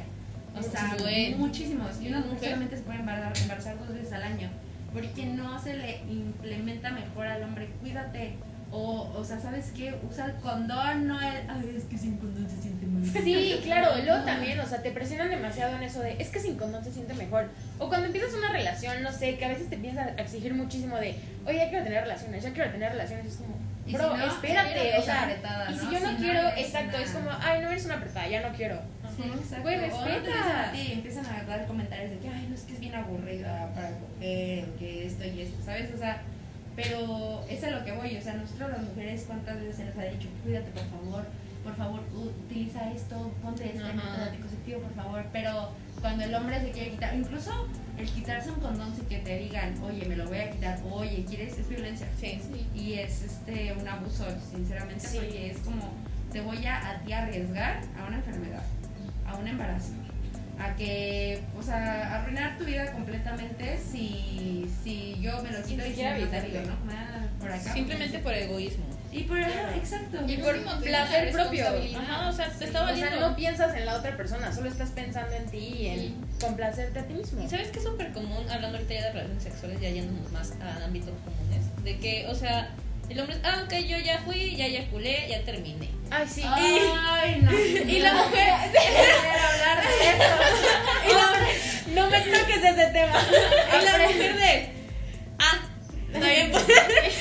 O 0.57 0.61
sea, 0.63 0.95
Buen. 0.99 1.39
muchísimos. 1.39 2.01
Y 2.01 2.07
una 2.07 2.19
Mujer. 2.21 2.39
solamente 2.39 2.77
se 2.77 2.83
puede 2.83 2.99
embarazar, 2.99 3.33
embarazar 3.41 3.77
dos 3.79 3.93
veces 3.93 4.11
al 4.13 4.23
año. 4.23 4.49
Porque 4.93 5.25
no 5.27 5.61
se 5.61 5.75
le 5.75 5.97
implementa 6.09 6.89
mejor 6.91 7.27
al 7.27 7.43
hombre. 7.43 7.67
Cuídate. 7.81 8.35
O, 8.71 9.13
o 9.15 9.23
sea, 9.23 9.39
¿sabes 9.39 9.71
qué? 9.75 9.95
Usa 10.09 10.25
el 10.25 10.33
condón, 10.35 11.07
no 11.07 11.19
el. 11.21 11.49
Ay, 11.49 11.75
es 11.77 11.85
que 11.85 11.97
sin 11.97 12.17
condón 12.17 12.49
se 12.49 12.61
siente 12.61 12.85
muy 12.85 13.05
Sí, 13.07 13.59
claro, 13.63 13.97
y 13.97 14.03
luego 14.03 14.23
también, 14.25 14.59
o 14.59 14.65
sea, 14.65 14.81
te 14.83 14.91
presionan 14.91 15.29
demasiado 15.29 15.75
en 15.77 15.83
eso 15.83 16.01
de, 16.01 16.21
es 16.21 16.29
que 16.29 16.39
sin 16.39 16.57
condón 16.57 16.83
se 16.83 16.91
siente 16.91 17.13
mejor. 17.13 17.49
O 17.79 17.87
cuando 17.87 18.07
empiezas 18.07 18.33
una 18.33 18.51
relación, 18.51 19.01
no 19.03 19.11
sé, 19.11 19.37
que 19.37 19.45
a 19.45 19.49
veces 19.49 19.69
te 19.69 19.75
empiezas 19.75 20.07
a 20.07 20.21
exigir 20.21 20.53
muchísimo 20.53 20.97
de, 20.97 21.15
oye, 21.45 21.57
ya 21.57 21.69
quiero 21.69 21.83
tener 21.85 22.01
relaciones, 22.03 22.43
ya 22.43 22.51
quiero 22.51 22.71
tener 22.71 22.91
relaciones, 22.91 23.25
y 23.25 23.29
es 23.29 23.35
como, 23.37 23.55
Y 23.85 23.93
bro, 23.93 24.11
si 24.11 24.17
no, 24.17 24.25
espérate, 24.27 24.97
o 24.97 25.01
sea, 25.01 25.23
apretada, 25.23 25.71
y 25.71 25.79
si 25.79 25.85
¿no? 25.85 25.91
yo 25.93 25.99
no 26.01 26.07
Si 26.07 26.13
no 26.13 26.19
quiero, 26.19 26.39
eres 26.49 26.65
exacto, 26.65 26.97
es 26.97 27.11
como, 27.11 27.29
ay, 27.39 27.61
no 27.61 27.69
eres 27.69 27.85
una 27.85 27.95
apretada, 27.95 28.27
ya 28.27 28.49
no 28.49 28.53
quiero. 28.55 28.81
Sí, 29.15 29.23
exacto. 29.23 29.63
Güey, 29.63 29.77
O 29.77 29.87
no 29.87 30.03
te 30.03 30.09
respeta. 30.11 30.71
ti, 30.73 30.91
empiezan 30.91 31.25
a 31.25 31.43
dar 31.43 31.65
comentarios 31.67 32.11
de 32.11 32.17
que, 32.19 32.27
ay, 32.27 32.45
no 32.49 32.55
es 32.55 32.61
que 32.63 32.73
es 32.73 32.79
bien 32.81 32.95
aburrida 32.95 33.71
para 33.73 33.89
coger, 33.91 34.65
que 34.77 35.07
esto 35.07 35.23
y 35.25 35.41
esto, 35.41 35.57
¿sabes? 35.63 35.89
O 35.95 35.97
sea, 35.97 36.21
pero 36.77 37.43
es 37.49 37.63
a 37.63 37.71
lo 37.71 37.83
que 37.83 37.91
voy, 37.91 38.15
o 38.15 38.21
sea, 38.21 38.35
nosotros 38.35 38.69
las 38.69 38.83
mujeres, 38.83 39.23
¿cuántas 39.25 39.59
veces 39.59 39.77
se 39.77 39.85
nos 39.85 39.97
ha 39.97 40.03
dicho, 40.03 40.29
cuídate 40.43 40.69
por 40.69 40.85
favor, 40.91 41.25
por 41.63 41.75
favor, 41.75 41.99
utiliza 42.13 42.91
esto, 42.93 43.31
ponte 43.41 43.65
este 43.65 43.83
método 43.83 44.23
anticonceptivo, 44.23 44.81
por 44.81 44.93
favor, 44.93 45.25
pero 45.33 45.71
cuando 46.01 46.23
el 46.23 46.35
hombre 46.35 46.61
se 46.61 46.69
quiere 46.69 46.91
quitar, 46.91 47.15
incluso 47.15 47.67
el 47.97 48.07
quitarse 48.07 48.51
un 48.51 48.59
condón 48.59 48.95
sin 48.95 49.05
que 49.05 49.17
te 49.17 49.39
digan, 49.39 49.73
oye, 49.83 50.05
me 50.05 50.15
lo 50.15 50.27
voy 50.27 50.37
a 50.37 50.51
quitar, 50.51 50.79
oye, 50.91 51.25
¿quieres? 51.27 51.57
Es 51.57 51.67
violencia. 51.67 52.07
Sí. 52.19 52.39
Y 52.75 52.93
es 52.93 53.23
este 53.23 53.73
un 53.73 53.87
abuso, 53.87 54.25
sinceramente, 54.53 55.07
Sí. 55.07 55.17
porque 55.17 55.49
es 55.51 55.57
como 55.59 55.91
te 56.31 56.41
voy 56.41 56.63
a, 56.67 56.91
a 56.91 56.99
ti 56.99 57.11
arriesgar 57.11 57.81
a 57.99 58.05
una 58.07 58.17
enfermedad, 58.17 58.61
a 59.25 59.35
un 59.35 59.47
embarazo, 59.47 59.93
a 60.59 60.75
que, 60.75 61.41
o 61.57 61.61
sea, 61.61 62.15
arruinar 62.15 62.57
tu 62.57 62.65
vida 62.65 62.91
completamente 62.91 63.77
si, 63.79 64.67
si 64.83 65.19
yo 65.21 65.41
me 65.43 65.51
lo 65.51 65.63
quito 65.63 65.85
y 65.85 66.01
avisarle, 66.01 66.63
¿no? 66.65 66.73
Ah, 66.91 67.27
por 67.39 67.51
acá. 67.51 67.73
Simplemente 67.73 68.19
por 68.19 68.33
egoísmo. 68.33 68.85
Y 69.11 69.23
por 69.23 69.39
ajá, 69.39 69.75
exacto. 69.75 70.17
Y 70.27 70.37
por 70.37 70.59
placer 70.81 71.31
propio. 71.31 71.65
Ajá, 71.99 72.29
o 72.29 72.33
sea, 72.33 72.49
te 72.49 72.65
está 72.65 72.83
O 72.83 72.87
sea, 72.87 72.93
valiendo. 73.05 73.29
no 73.29 73.35
piensas 73.35 73.75
en 73.75 73.85
la 73.85 73.95
otra 73.95 74.17
persona, 74.17 74.53
solo 74.53 74.69
estás 74.69 74.89
pensando 74.89 75.33
en 75.35 75.45
ti 75.45 75.57
y 75.57 75.87
en 75.87 76.15
complacerte 76.41 76.99
a 76.99 77.03
ti 77.03 77.13
mismo. 77.13 77.43
¿Y 77.43 77.47
sabes 77.49 77.69
qué 77.69 77.79
es 77.79 77.85
súper 77.85 78.11
común, 78.11 78.49
hablando 78.49 78.77
ahorita 78.77 78.93
ya 78.93 79.03
de 79.05 79.11
relaciones 79.13 79.43
sexuales, 79.43 79.79
ya 79.79 79.89
yéndonos 79.89 80.31
más 80.31 80.53
a 80.61 80.85
ámbitos 80.85 81.13
comunes? 81.23 81.83
De 81.83 81.97
que, 81.99 82.27
o 82.27 82.35
sea, 82.35 82.69
el 83.09 83.19
hombre 83.19 83.35
es, 83.35 83.41
ah, 83.45 83.61
ok, 83.65 83.73
yo 83.87 83.97
ya 83.99 84.19
fui, 84.25 84.55
ya 84.55 84.65
eyaculé, 84.65 85.27
ya 85.29 85.41
terminé. 85.43 85.89
Ay, 86.11 86.25
sí. 86.27 86.41
Ay, 86.45 87.39
no. 87.41 87.51
Y 87.91 87.99
la 87.99 88.13
mujer, 88.13 88.49
hablar 88.49 89.81
de 89.87 90.09
esto. 90.09 90.25
y 91.05 91.13
la, 91.13 92.01
No 92.01 92.09
me 92.09 92.19
toques 92.21 92.57
ese 92.63 92.85
tema. 92.87 93.19
y 93.81 93.85
la 93.85 93.97
mujer 93.97 94.35
de, 94.37 94.69
ah, 95.39 95.59
bien, 96.13 96.51
pues, 96.51 96.65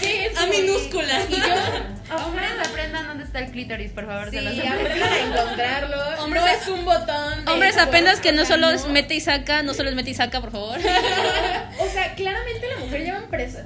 Sí, 0.00 0.26
a 0.34 0.40
como- 0.40 0.52
minúscula. 0.52 1.20
Y 1.28 1.34
yo, 1.36 2.16
Hombres, 2.24 2.50
aprendan 2.64 3.08
dónde 3.08 3.24
está 3.24 3.40
el 3.40 3.50
clítoris, 3.50 3.90
por 3.90 4.06
favor. 4.06 4.30
se 4.30 4.38
Sí, 4.38 4.44
los 4.44 4.54
aprendan 4.58 5.12
a 5.12 5.18
encontrarlo. 5.18 5.96
Hombres- 6.22 6.42
no 6.42 6.46
es 6.48 6.68
un 6.68 6.84
botón. 6.84 7.48
Hombres 7.48 7.76
apenas 7.78 8.20
que 8.20 8.30
no 8.30 8.44
solo 8.44 8.70
es 8.70 8.86
mete 8.86 9.14
y 9.16 9.20
saca, 9.20 9.62
no 9.62 9.74
solo 9.74 9.88
es 9.88 9.96
mete 9.96 10.10
y 10.10 10.14
saca, 10.14 10.40
por 10.40 10.52
favor. 10.52 10.78
O 10.78 11.90
sea, 11.90 12.14
claramente 12.14 12.65
mujer 12.65 12.65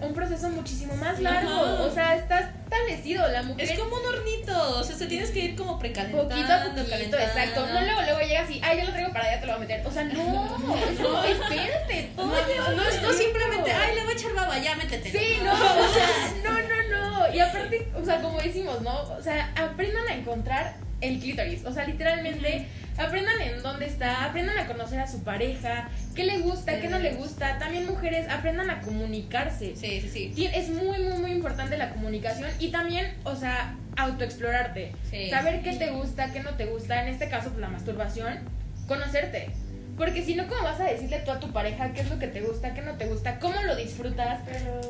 un, 0.03 0.15
proceso 0.15 0.49
muchísimo 0.51 0.95
más 0.97 1.21
largo. 1.21 1.51
Ajá. 1.51 1.83
O 1.83 1.91
sea, 1.91 2.17
está 2.17 2.41
establecido. 2.41 3.27
La 3.29 3.43
mujer 3.43 3.71
Es 3.71 3.79
como 3.79 3.97
un 3.97 4.07
hornito, 4.07 4.79
o 4.79 4.83
sea, 4.83 4.97
se 4.97 5.07
tienes 5.07 5.31
que 5.31 5.41
ir 5.41 5.57
como 5.57 5.79
precalentando, 5.79 6.29
poquito 6.29 6.53
a 6.53 6.65
poquito, 6.65 6.91
calentando. 6.91 7.27
exacto. 7.27 7.67
No 7.67 7.81
luego, 7.81 8.03
luego 8.03 8.21
llegas 8.21 8.51
y, 8.51 8.61
ay, 8.63 8.79
yo 8.79 8.85
lo 8.85 8.93
traigo 8.93 9.13
para 9.13 9.25
allá, 9.27 9.41
te 9.41 9.47
lo 9.47 9.53
voy 9.53 9.65
a 9.65 9.67
meter. 9.67 9.87
O 9.87 9.91
sea, 9.91 10.05
no, 10.05 10.13
es 10.13 10.99
como, 10.99 11.25
espérate. 11.25 12.11
No, 12.17 12.37
es 12.37 12.67
no 12.67 12.91
tiempo. 12.91 13.13
simplemente, 13.13 13.73
ay, 13.73 13.95
le 13.95 14.03
voy 14.03 14.13
a 14.13 14.17
echar 14.17 14.35
baba, 14.35 14.59
ya 14.59 14.75
métete. 14.77 15.11
Sí, 15.11 15.39
no, 15.45 15.53
o 15.53 15.93
sea, 15.93 16.09
no, 16.45 16.53
no, 16.53 17.29
no. 17.29 17.35
Y 17.35 17.41
aparte, 17.41 17.89
o 17.95 18.05
sea, 18.05 18.21
como 18.21 18.41
decimos, 18.41 18.81
¿no? 18.83 19.03
O 19.03 19.23
sea, 19.23 19.53
aprendan 19.57 20.07
a 20.09 20.15
encontrar 20.15 20.90
el 21.01 21.19
clítoris. 21.19 21.65
O 21.65 21.73
sea, 21.73 21.85
literalmente, 21.87 22.67
aprendan 22.97 23.41
en 23.41 23.63
dónde 23.63 23.87
está, 23.87 24.25
aprendan 24.25 24.59
a 24.59 24.67
conocer 24.67 25.01
a 25.01 25.07
su 25.07 25.23
pareja, 25.23 25.89
qué 26.15 26.25
le 26.25 26.39
gusta, 26.39 26.81
qué 26.81 26.89
no 26.89 26.99
le 26.99 27.15
gusta. 27.15 27.59
También 27.59 27.87
mujeres, 27.87 28.29
aprendan 28.29 28.71
a 28.71 28.81
comunicarse. 28.81 29.75
Sí, 29.77 30.01
sí, 30.01 30.33
sí. 30.35 30.47
Es 30.55 30.69
muy, 30.69 30.99
muy, 30.99 31.19
muy 31.19 31.33
importante 31.33 31.77
la 31.77 31.91
comunicación 31.91 32.51
y 32.59 32.69
también, 32.71 33.13
o 33.25 33.37
sea, 33.37 33.77
autoexplorarte. 33.97 34.93
Sí. 35.11 35.31
Saber 35.31 35.63
qué 35.63 35.75
te 35.75 35.91
gusta, 35.91 36.33
qué 36.33 36.41
no 36.41 36.51
te 36.55 36.67
gusta. 36.67 37.03
En 37.03 37.09
este 37.09 37.29
caso, 37.29 37.51
pues 37.51 37.61
la 37.61 37.69
masturbación, 37.69 38.41
conocerte. 38.87 39.51
Porque 39.97 40.25
si 40.25 40.35
no, 40.35 40.47
¿cómo 40.47 40.63
vas 40.63 40.81
a 40.81 40.85
decirle 40.85 41.19
tú 41.21 41.31
a 41.31 41.39
tu 41.41 41.53
pareja 41.53 41.93
qué 41.93 42.01
es 42.01 42.09
lo 42.11 42.19
que 42.19 42.27
te 42.29 42.41
gusta, 42.41 42.73
qué 42.75 42.83
no 42.83 42.93
te 42.97 43.07
gusta, 43.07 43.39
cómo 43.39 43.61
lo 43.63 43.77
disfrutas? 43.77 44.41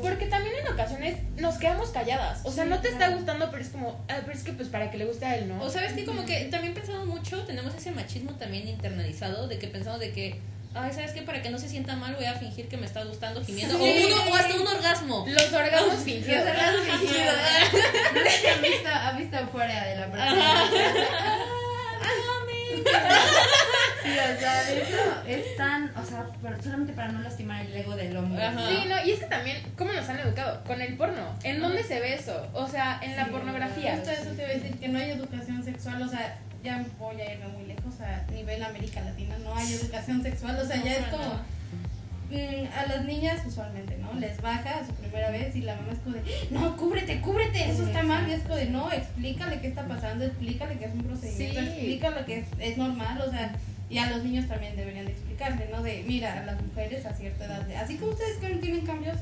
Porque 0.01 0.25
también 0.27 0.55
en 0.65 0.73
ocasiones 0.73 1.17
nos 1.37 1.55
quedamos 1.57 1.89
calladas. 1.89 2.41
O 2.45 2.51
sea, 2.51 2.65
no 2.65 2.79
te 2.79 2.89
está 2.89 3.09
gustando, 3.09 3.49
pero 3.51 3.61
es 3.63 3.69
como, 3.69 4.03
ah, 4.09 4.17
pero 4.25 4.37
es 4.37 4.43
que 4.43 4.53
pues 4.53 4.69
para 4.69 4.89
que 4.89 4.97
le 4.97 5.05
guste 5.05 5.25
a 5.25 5.35
él, 5.35 5.49
¿no? 5.49 5.61
O 5.61 5.69
sabes 5.69 5.93
que 5.93 6.05
como 6.05 6.25
que 6.25 6.45
también 6.45 6.73
pensamos 6.73 7.05
mucho, 7.07 7.41
tenemos 7.43 7.73
ese 7.75 7.91
machismo 7.91 8.31
también 8.35 8.67
internalizado 8.67 9.47
de 9.47 9.59
que 9.59 9.67
pensamos 9.67 9.99
de 9.99 10.11
que, 10.11 10.39
ay, 10.73 10.91
¿sabes 10.93 11.11
qué? 11.11 11.21
Para 11.23 11.41
que 11.41 11.49
no 11.49 11.57
se 11.57 11.67
sienta 11.67 11.95
mal 11.97 12.15
voy 12.15 12.25
a 12.25 12.33
fingir 12.35 12.67
que 12.69 12.77
me 12.77 12.85
está 12.85 13.03
gustando 13.03 13.43
gimiendo. 13.43 13.75
O, 13.75 13.79
Sí. 13.83 14.05
uno, 14.07 14.31
o 14.31 14.35
hasta 14.35 14.55
un 14.55 14.67
orgasmo. 14.67 15.25
los 15.27 15.53
orgasmos 15.53 15.95
fingidos. 15.95 16.43
No 18.13 18.21
sé 18.23 18.37
si 18.41 18.47
han 18.47 18.61
visto, 18.61 18.89
han 18.89 19.17
visto 19.17 19.37
fuera 19.47 19.85
de 19.85 19.95
la 19.97 20.07
persona. 20.11 20.65
Sí, 24.03 24.09
o 24.09 24.39
sea, 24.39 24.63
de 24.63 24.81
eso 24.81 24.97
es 25.27 25.55
tan, 25.57 25.91
o 25.95 26.03
sea, 26.03 26.25
solamente 26.63 26.93
para 26.93 27.11
no 27.11 27.21
lastimar 27.21 27.63
el 27.63 27.75
ego 27.75 27.95
del 27.95 28.17
hombre. 28.17 28.43
Ajá. 28.43 28.67
Sí, 28.67 28.85
no, 28.87 29.05
y 29.05 29.11
es 29.11 29.19
que 29.19 29.25
también, 29.27 29.57
¿cómo 29.77 29.93
nos 29.93 30.09
han 30.09 30.19
educado? 30.19 30.63
Con 30.63 30.81
el 30.81 30.97
porno. 30.97 31.35
¿En 31.43 31.61
dónde 31.61 31.83
se 31.83 31.99
ve 31.99 32.15
eso? 32.15 32.49
O 32.53 32.67
sea, 32.67 32.99
en 33.03 33.15
la 33.15 33.27
pornografía. 33.27 33.97
Justo 33.97 34.09
eso 34.09 34.31
te 34.31 34.41
iba 34.41 34.51
a 34.51 34.53
decir, 34.53 34.79
que 34.79 34.87
no 34.87 34.97
hay 34.97 35.11
educación 35.11 35.63
sexual, 35.63 36.01
o 36.01 36.07
sea, 36.07 36.39
ya 36.63 36.83
voy 36.97 37.21
a 37.21 37.31
irme 37.31 37.47
muy 37.49 37.65
lejos, 37.65 38.01
a 38.01 38.23
nivel 38.31 38.63
América 38.63 39.01
Latina, 39.01 39.37
no 39.43 39.55
hay 39.55 39.71
educación 39.71 40.23
sexual, 40.23 40.57
o 40.59 40.65
sea, 40.65 40.83
ya 40.83 40.93
es 40.93 41.07
como... 41.07 41.39
a 42.39 42.85
las 42.87 43.05
niñas 43.05 43.41
usualmente, 43.45 43.97
¿no? 43.97 44.13
Les 44.19 44.39
baja 44.41 44.79
a 44.79 44.85
su 44.85 44.93
primera 44.93 45.29
vez 45.31 45.55
y 45.55 45.61
la 45.61 45.75
mamá 45.75 45.93
es 45.93 45.99
como 45.99 46.15
de, 46.15 46.21
no, 46.51 46.77
cúbrete, 46.77 47.19
cúbrete, 47.21 47.69
eso 47.69 47.85
está 47.85 48.03
mal. 48.03 48.27
Y 48.29 48.33
es 48.33 48.41
como 48.43 48.55
de, 48.55 48.65
no, 48.67 48.91
explícale 48.91 49.59
qué 49.59 49.67
está 49.67 49.85
pasando, 49.87 50.25
explícale 50.25 50.77
que 50.77 50.85
es 50.85 50.93
un 50.93 51.03
procedimiento, 51.03 51.59
Sí. 51.61 51.67
explícale 51.67 52.25
que 52.25 52.39
es, 52.39 52.45
es 52.59 52.77
normal, 52.77 53.21
o 53.21 53.29
sea, 53.31 53.53
y 53.89 53.97
a 53.97 54.09
los 54.09 54.23
niños 54.23 54.47
también 54.47 54.75
deberían 54.77 55.05
de 55.05 55.11
explicarle, 55.11 55.67
¿no? 55.71 55.81
De, 55.83 56.03
mira, 56.07 56.39
a 56.41 56.45
las 56.45 56.61
mujeres 56.61 57.05
a 57.05 57.13
cierta 57.13 57.45
edad, 57.45 57.61
de- 57.65 57.75
así 57.75 57.97
como 57.97 58.11
ustedes 58.11 58.37
que 58.37 58.49
no 58.49 58.59
tienen 58.59 58.85
cambios, 58.85 59.17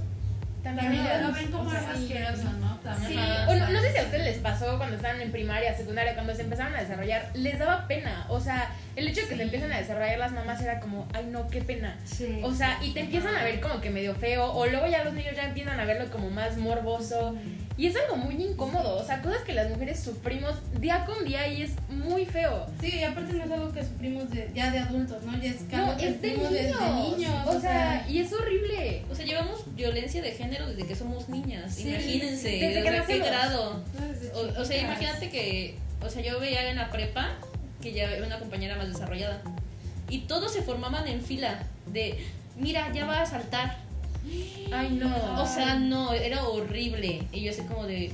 También 0.76 1.04
También 1.06 1.28
lo- 1.28 1.34
ven 1.34 1.52
como 1.52 1.70
O 1.70 1.72
sea, 1.72 1.92
asqueroso, 1.92 2.54
¿no? 2.60 2.78
También. 2.80 3.12
Sí, 3.12 3.18
o 3.48 3.56
no, 3.56 3.70
no 3.70 3.82
sé 3.82 3.92
si 3.92 3.98
a 3.98 4.04
ustedes 4.04 4.24
les 4.26 4.38
pasó 4.38 4.78
cuando 4.78 4.96
estaban 4.96 5.20
en 5.22 5.32
primaria, 5.32 5.76
secundaria, 5.76 6.14
cuando 6.14 6.34
se 6.34 6.44
empezaron 6.44 6.74
a 6.76 6.80
desarrollar, 6.82 7.30
les 7.34 7.60
daba 7.60 7.88
pena. 7.88 8.26
O 8.30 8.40
sea, 8.40 8.72
el 8.96 9.08
hecho 9.08 9.22
de 9.22 9.28
que 9.28 9.36
se 9.38 9.44
empiezan 9.44 9.72
a 9.72 9.78
desarrollar 9.78 10.18
las 10.20 10.32
mamás 10.32 10.62
era 10.62 10.80
como, 10.80 11.08
ay 11.14 11.26
no, 11.30 11.48
qué 11.50 11.62
pena. 11.62 11.98
Sí. 12.06 12.40
O 12.44 12.54
sea, 12.54 12.78
y 12.82 12.94
te 12.94 13.02
empiezan 13.02 13.36
a 13.36 13.44
ver 13.44 13.60
como 13.60 13.82
que 13.82 13.90
medio 13.90 14.16
feo, 14.16 14.52
o 14.54 14.66
luego 14.68 14.88
ya 14.88 15.04
los 15.04 15.14
niños 15.14 15.36
ya 15.36 15.44
empiezan 15.46 15.80
a 15.80 15.86
verlo 15.86 16.10
como 16.12 16.30
más 16.30 16.58
morboso. 16.58 17.36
Y 17.80 17.88
es 17.88 17.96
algo 17.96 18.18
muy 18.18 18.36
incómodo, 18.36 18.98
o 18.98 19.04
sea, 19.06 19.22
cosas 19.22 19.42
que 19.44 19.54
las 19.54 19.70
mujeres 19.70 20.02
sufrimos 20.02 20.54
día 20.82 21.06
con 21.06 21.24
día 21.24 21.48
y 21.48 21.62
es 21.62 21.72
muy 21.88 22.26
feo. 22.26 22.66
sí, 22.82 22.98
y 22.98 23.04
aparte 23.04 23.32
no 23.32 23.44
es 23.46 23.52
algo 23.52 23.72
que 23.72 23.84
sufrimos 23.86 24.30
de, 24.32 24.52
ya 24.54 24.70
de 24.70 24.80
adultos, 24.80 25.24
¿no? 25.24 25.32
Ya 25.42 25.50
es 25.52 25.62
No, 25.72 25.86
algo 25.86 25.98
que 25.98 26.08
es 26.10 26.22
de 26.22 26.30
sufrimos 26.30 26.52
niños. 26.52 26.78
desde 26.78 27.16
niños, 27.18 27.48
O 27.48 27.62
sea, 27.62 28.06
y 28.10 28.20
es 28.20 28.34
horrible. 28.34 29.06
O 29.10 29.16
sea, 29.16 29.26
llevamos 29.26 29.64
violencia 29.76 30.22
de 30.22 30.32
género 30.32 30.68
desde 30.68 30.86
que 30.88 30.96
somos 30.96 31.30
niñas. 31.30 31.74
Sí, 31.74 31.88
Imagínense, 31.88 32.50
desde 32.50 32.84
que 32.84 32.92
¿desde 32.92 33.06
qué 33.08 33.20
grado? 33.20 33.82
no, 34.34 34.40
O, 34.40 34.62
o 34.62 34.66
sea, 34.66 34.78
imagínate 34.82 35.30
que, 35.30 35.78
o 36.02 36.10
sea, 36.10 36.22
yo 36.22 36.38
veía 36.42 36.70
en 36.70 36.76
la 36.76 36.92
prepa 36.92 37.30
que 37.82 37.94
ya 37.94 38.10
había 38.10 38.26
una 38.26 38.40
compañera 38.40 38.76
más 38.76 38.90
desarrollada 38.90 39.42
y 40.10 40.20
todos 40.28 40.52
se 40.52 40.64
formaban 40.64 41.08
en 41.08 41.22
fila 41.22 41.64
de, 41.86 42.26
mira, 42.58 42.92
ya 42.94 43.06
va 43.06 43.22
a 43.22 43.26
saltar. 43.26 43.78
Ay 44.72 44.90
no. 44.92 45.42
O 45.42 45.46
sea, 45.48 45.76
no, 45.76 46.14
era 46.14 46.44
horrible. 46.48 47.24
Y 47.32 47.42
yo 47.42 47.52
así 47.52 47.62
como 47.64 47.86
de, 47.86 48.12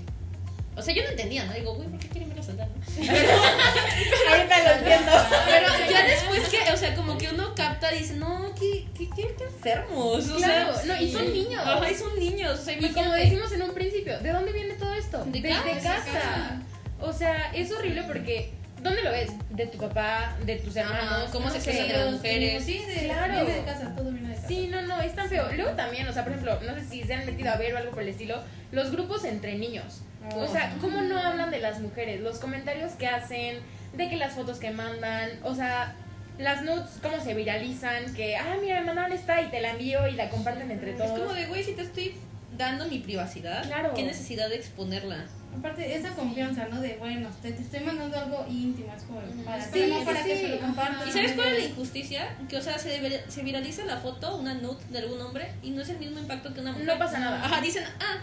o 0.76 0.82
sea, 0.82 0.93
yo 0.93 1.03
no 1.03 1.09
entendía, 1.09 1.45
¿no? 1.45 1.53
Digo, 1.53 1.76
güey, 1.76 1.88
¿por 1.89 1.99
qué 1.99 2.07
quieren 2.07 2.30
verlo 2.30 2.43
saltar? 2.43 2.68
no?" 2.97 4.32
ahorita 4.32 4.63
lo 4.63 4.80
entiendo. 4.80 5.11
Pero 5.45 5.68
ya 5.91 6.05
después 6.07 6.47
que, 6.49 6.72
o 6.72 6.78
sea, 6.78 6.95
como 6.95 7.18
que 7.18 7.30
uno 7.30 7.53
capta 7.55 7.93
y 7.93 7.99
dice, 7.99 8.16
no, 8.16 8.53
qué, 8.59 8.86
qué, 8.97 9.09
qué, 9.16 9.36
qué 9.38 9.43
enfermos. 9.45 10.30
O 10.30 10.36
Claro, 10.38 10.76
sea, 10.76 10.86
no, 10.86 11.01
y 11.01 11.11
son 11.11 11.32
niños. 11.34 11.61
Ajá, 11.66 11.91
y 11.91 11.95
son 11.95 12.20
niños. 12.20 12.59
O 12.59 12.63
sea, 12.63 12.78
Y 12.80 12.89
como 12.91 13.11
decimos 13.13 13.51
en 13.51 13.61
un 13.63 13.74
principio, 13.74 14.20
¿de 14.20 14.32
dónde 14.32 14.51
viene 14.51 14.74
todo 14.76 14.93
esto? 14.93 15.24
De 15.26 15.41
Desde 15.41 15.49
casa, 15.49 16.03
casa. 16.05 16.61
O 17.01 17.11
sea, 17.13 17.51
es 17.53 17.72
horrible 17.72 18.03
porque 18.03 18.51
¿dónde 18.86 19.03
lo 19.03 19.11
ves? 19.11 19.31
De 19.49 19.67
tu 19.67 19.77
papá, 19.77 20.36
de 20.45 20.55
tus 20.57 20.75
hermanos. 20.75 21.29
Cómo 21.31 21.47
se 21.47 21.53
no 21.53 21.55
expresan 21.57 21.88
de 21.89 21.93
las 21.97 22.11
mujeres. 22.13 22.63
Sí, 22.63 22.79
de, 22.86 23.05
Claro. 23.05 23.45
de 23.45 23.63
casa, 23.63 23.93
todo 23.95 24.11
viene 24.11 24.29
de 24.29 24.36
casa. 24.36 24.47
Sí, 24.47 24.67
no, 24.71 24.81
no, 24.83 25.01
es 25.01 25.13
tan 25.13 25.27
feo. 25.29 25.47
Luego 25.55 25.71
también, 25.71 26.07
o 26.07 26.13
sea, 26.13 26.23
por 26.23 26.31
ejemplo, 26.31 26.59
no 26.65 26.73
sé 26.75 26.86
si 26.86 27.03
se 27.03 27.13
han 27.13 27.25
metido 27.25 27.51
a 27.51 27.57
ver 27.57 27.73
o 27.73 27.77
algo 27.77 27.91
por 27.91 28.03
el 28.03 28.09
estilo, 28.09 28.41
los 28.71 28.91
grupos 28.91 29.25
entre 29.25 29.55
niños. 29.55 30.01
O 30.36 30.47
sea, 30.47 30.73
¿cómo 30.81 31.01
no 31.01 31.19
hablan 31.21 31.51
de 31.51 31.59
las 31.59 31.79
mujeres? 31.81 32.21
Los 32.21 32.39
comentarios 32.39 32.93
que 32.93 33.07
hacen, 33.07 33.59
de 33.93 34.09
que 34.09 34.15
las 34.15 34.33
fotos 34.33 34.57
que 34.57 34.71
mandan, 34.71 35.29
o 35.43 35.53
sea, 35.53 35.93
las 36.39 36.63
nudes, 36.63 36.86
cómo 37.01 37.19
se 37.23 37.33
viralizan, 37.36 38.13
que, 38.15 38.36
ah, 38.36 38.55
mira, 38.61 38.79
me 38.81 38.88
mandaron 38.88 39.11
esta 39.13 39.41
y 39.41 39.49
te 39.51 39.61
la 39.61 39.69
envío 39.71 40.07
y 40.07 40.13
la 40.13 40.29
comparten 40.29 40.71
entre 40.71 40.91
Es 40.91 40.97
todos. 40.97 41.11
como 41.19 41.33
de, 41.33 41.45
güey, 41.45 41.63
si 41.63 41.73
te 41.73 41.83
estoy 41.83 42.15
dando 42.57 42.86
mi 42.88 42.99
privacidad, 42.99 43.63
Claro. 43.65 43.93
¿qué 43.93 44.03
necesidad 44.03 44.49
de 44.49 44.55
exponerla? 44.55 45.25
Aparte, 45.57 45.95
esa 45.95 46.09
confianza, 46.15 46.67
¿no? 46.69 46.81
De, 46.81 46.97
bueno, 46.97 47.29
te, 47.41 47.51
te 47.51 47.61
estoy 47.61 47.79
mandando 47.81 48.17
algo 48.19 48.45
íntimo, 48.49 48.93
es 48.95 49.03
como 49.03 49.21
para, 49.45 49.61
Sí, 49.61 49.85
no 49.89 49.99
sí, 49.99 50.05
para 50.05 50.23
que 50.23 50.35
se 50.37 50.47
lo 50.49 50.59
compartas. 50.59 51.07
¿Y 51.07 51.11
sabes 51.11 51.31
cuál 51.33 51.47
es 51.49 51.63
la 51.63 51.69
injusticia? 51.69 52.35
Que, 52.49 52.57
o 52.57 52.61
sea, 52.61 52.77
se, 52.77 52.89
debe- 52.89 53.23
se 53.29 53.43
viraliza 53.43 53.85
la 53.85 53.97
foto, 53.97 54.37
una 54.37 54.53
nude 54.55 54.77
de 54.89 54.99
algún 54.99 55.21
hombre, 55.21 55.51
y 55.63 55.71
no 55.71 55.81
es 55.81 55.89
el 55.89 55.97
mismo 55.99 56.19
impacto 56.19 56.53
que 56.53 56.61
una 56.61 56.71
mujer. 56.71 56.85
No 56.87 56.97
pasa 56.99 57.19
nada. 57.19 57.43
Ajá, 57.43 57.61
dicen, 57.61 57.83
ah, 57.99 58.17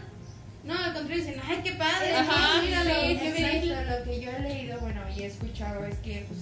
No, 0.64 0.74
al 0.74 0.92
contrario, 0.94 1.24
dicen, 1.24 1.40
ay, 1.44 1.60
qué 1.64 1.72
padre, 1.72 2.14
Ajá, 2.14 2.60
sí, 2.60 2.66
míralo, 2.66 2.94
sí, 3.00 3.18
qué 3.18 3.32
sí, 3.32 3.42
bien. 3.42 3.56
Exacto, 3.72 3.98
lo 3.98 4.04
que 4.04 4.20
yo 4.20 4.30
he 4.30 4.40
leído, 4.40 4.78
bueno, 4.80 5.00
y 5.16 5.22
he 5.22 5.26
escuchado 5.26 5.84
es 5.84 5.96
que, 5.98 6.24
pues, 6.28 6.40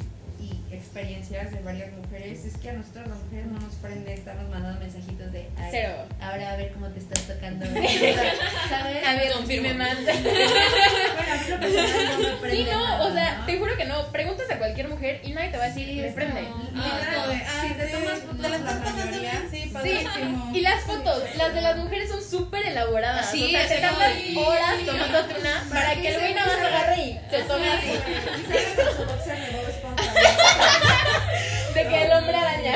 experiencias 0.73 1.51
de 1.53 1.61
varias 1.61 1.93
mujeres, 1.93 2.45
es 2.45 2.57
que 2.59 2.71
a 2.71 2.73
nosotros 2.75 3.09
las 3.09 3.19
mujeres 3.19 3.47
no 3.47 3.59
nos 3.59 3.75
prende 3.77 4.15
estarnos 4.15 4.49
mandando 4.51 4.81
mensajitos 4.81 5.33
de, 5.33 5.49
ay, 5.57 5.69
Cero. 5.71 5.93
ahora 6.21 6.53
a 6.53 6.57
ver 6.57 6.73
cómo 6.73 6.87
te 6.89 6.99
estás 7.01 7.23
tocando. 7.27 7.67
¿Sabes? 8.69 9.07
A 9.07 9.15
ver, 9.15 9.33
Confirmo. 9.33 9.69
me 9.69 9.75
más. 9.75 9.97
Bueno, 10.01 11.33
a 11.33 11.37
mí 11.37 11.49
lo 11.51 11.61
personal 11.61 12.07
no 12.13 12.19
me 12.29 12.37
prende 12.37 12.57
Sí, 12.57 12.65
no, 12.71 12.85
nada, 12.85 13.03
o 13.05 13.13
sea, 13.13 13.39
¿no? 13.39 13.47
te 13.47 13.59
juro 13.59 13.77
que 13.77 13.85
no. 13.85 14.07
Preguntas 14.13 14.51
a 14.51 14.59
cualquier 14.59 14.89
mujer 14.89 15.21
y 15.25 15.33
nadie 15.33 15.51
te 15.51 15.59
va 15.59 15.65
a 15.65 15.69
decir, 15.69 15.87
Sí, 15.87 16.01
me 16.01 16.11
prende. 16.11 16.43
No, 16.43 16.83
de, 17.29 17.37
ah, 17.37 17.65
Si 17.69 17.75
te 17.75 17.87
sí, 17.87 17.93
tomas 17.93 18.19
fotos, 18.21 18.41
te 18.43 18.49
la 18.49 18.57
estás 18.57 18.75
la 18.75 18.81
pasando 18.85 19.07
mayoría, 19.07 19.31
bien, 19.31 19.49
sí, 19.51 19.71
padrísimo. 19.73 20.51
y 20.55 20.61
las 20.61 20.81
fotos, 20.83 21.23
las 21.37 21.55
de 21.55 21.61
las 21.61 21.77
mujeres 21.77 22.09
son 22.09 22.23
súper 22.23 22.67
elaboradas. 22.67 23.31
Sí, 23.31 23.45
o 23.45 23.51
sea, 23.51 23.69
te 23.69 23.75
sí, 23.77 23.81
tardas 23.81 24.13
sí. 24.15 24.37
horas 24.37 24.75
tomándote 24.87 25.35
una 25.41 25.65
para 25.71 25.95
que 25.95 26.09
el 26.09 26.19
güey 26.21 26.35
nada 26.35 26.47
más 26.57 26.67
agarre 26.67 27.03
y 27.03 27.21
se 27.31 27.43
tome 27.43 27.69
así. 27.69 27.89
Y 27.91 28.47
sale 28.47 28.75
con 28.77 28.97
su 28.97 29.05
boxer 29.13 29.39
de 29.47 29.51
Bob 29.57 29.69
Esponja. 29.69 30.10
De 31.75 31.87
que 31.89 32.03
el 32.05 32.13
hombre 32.13 32.37
araña. 32.37 32.75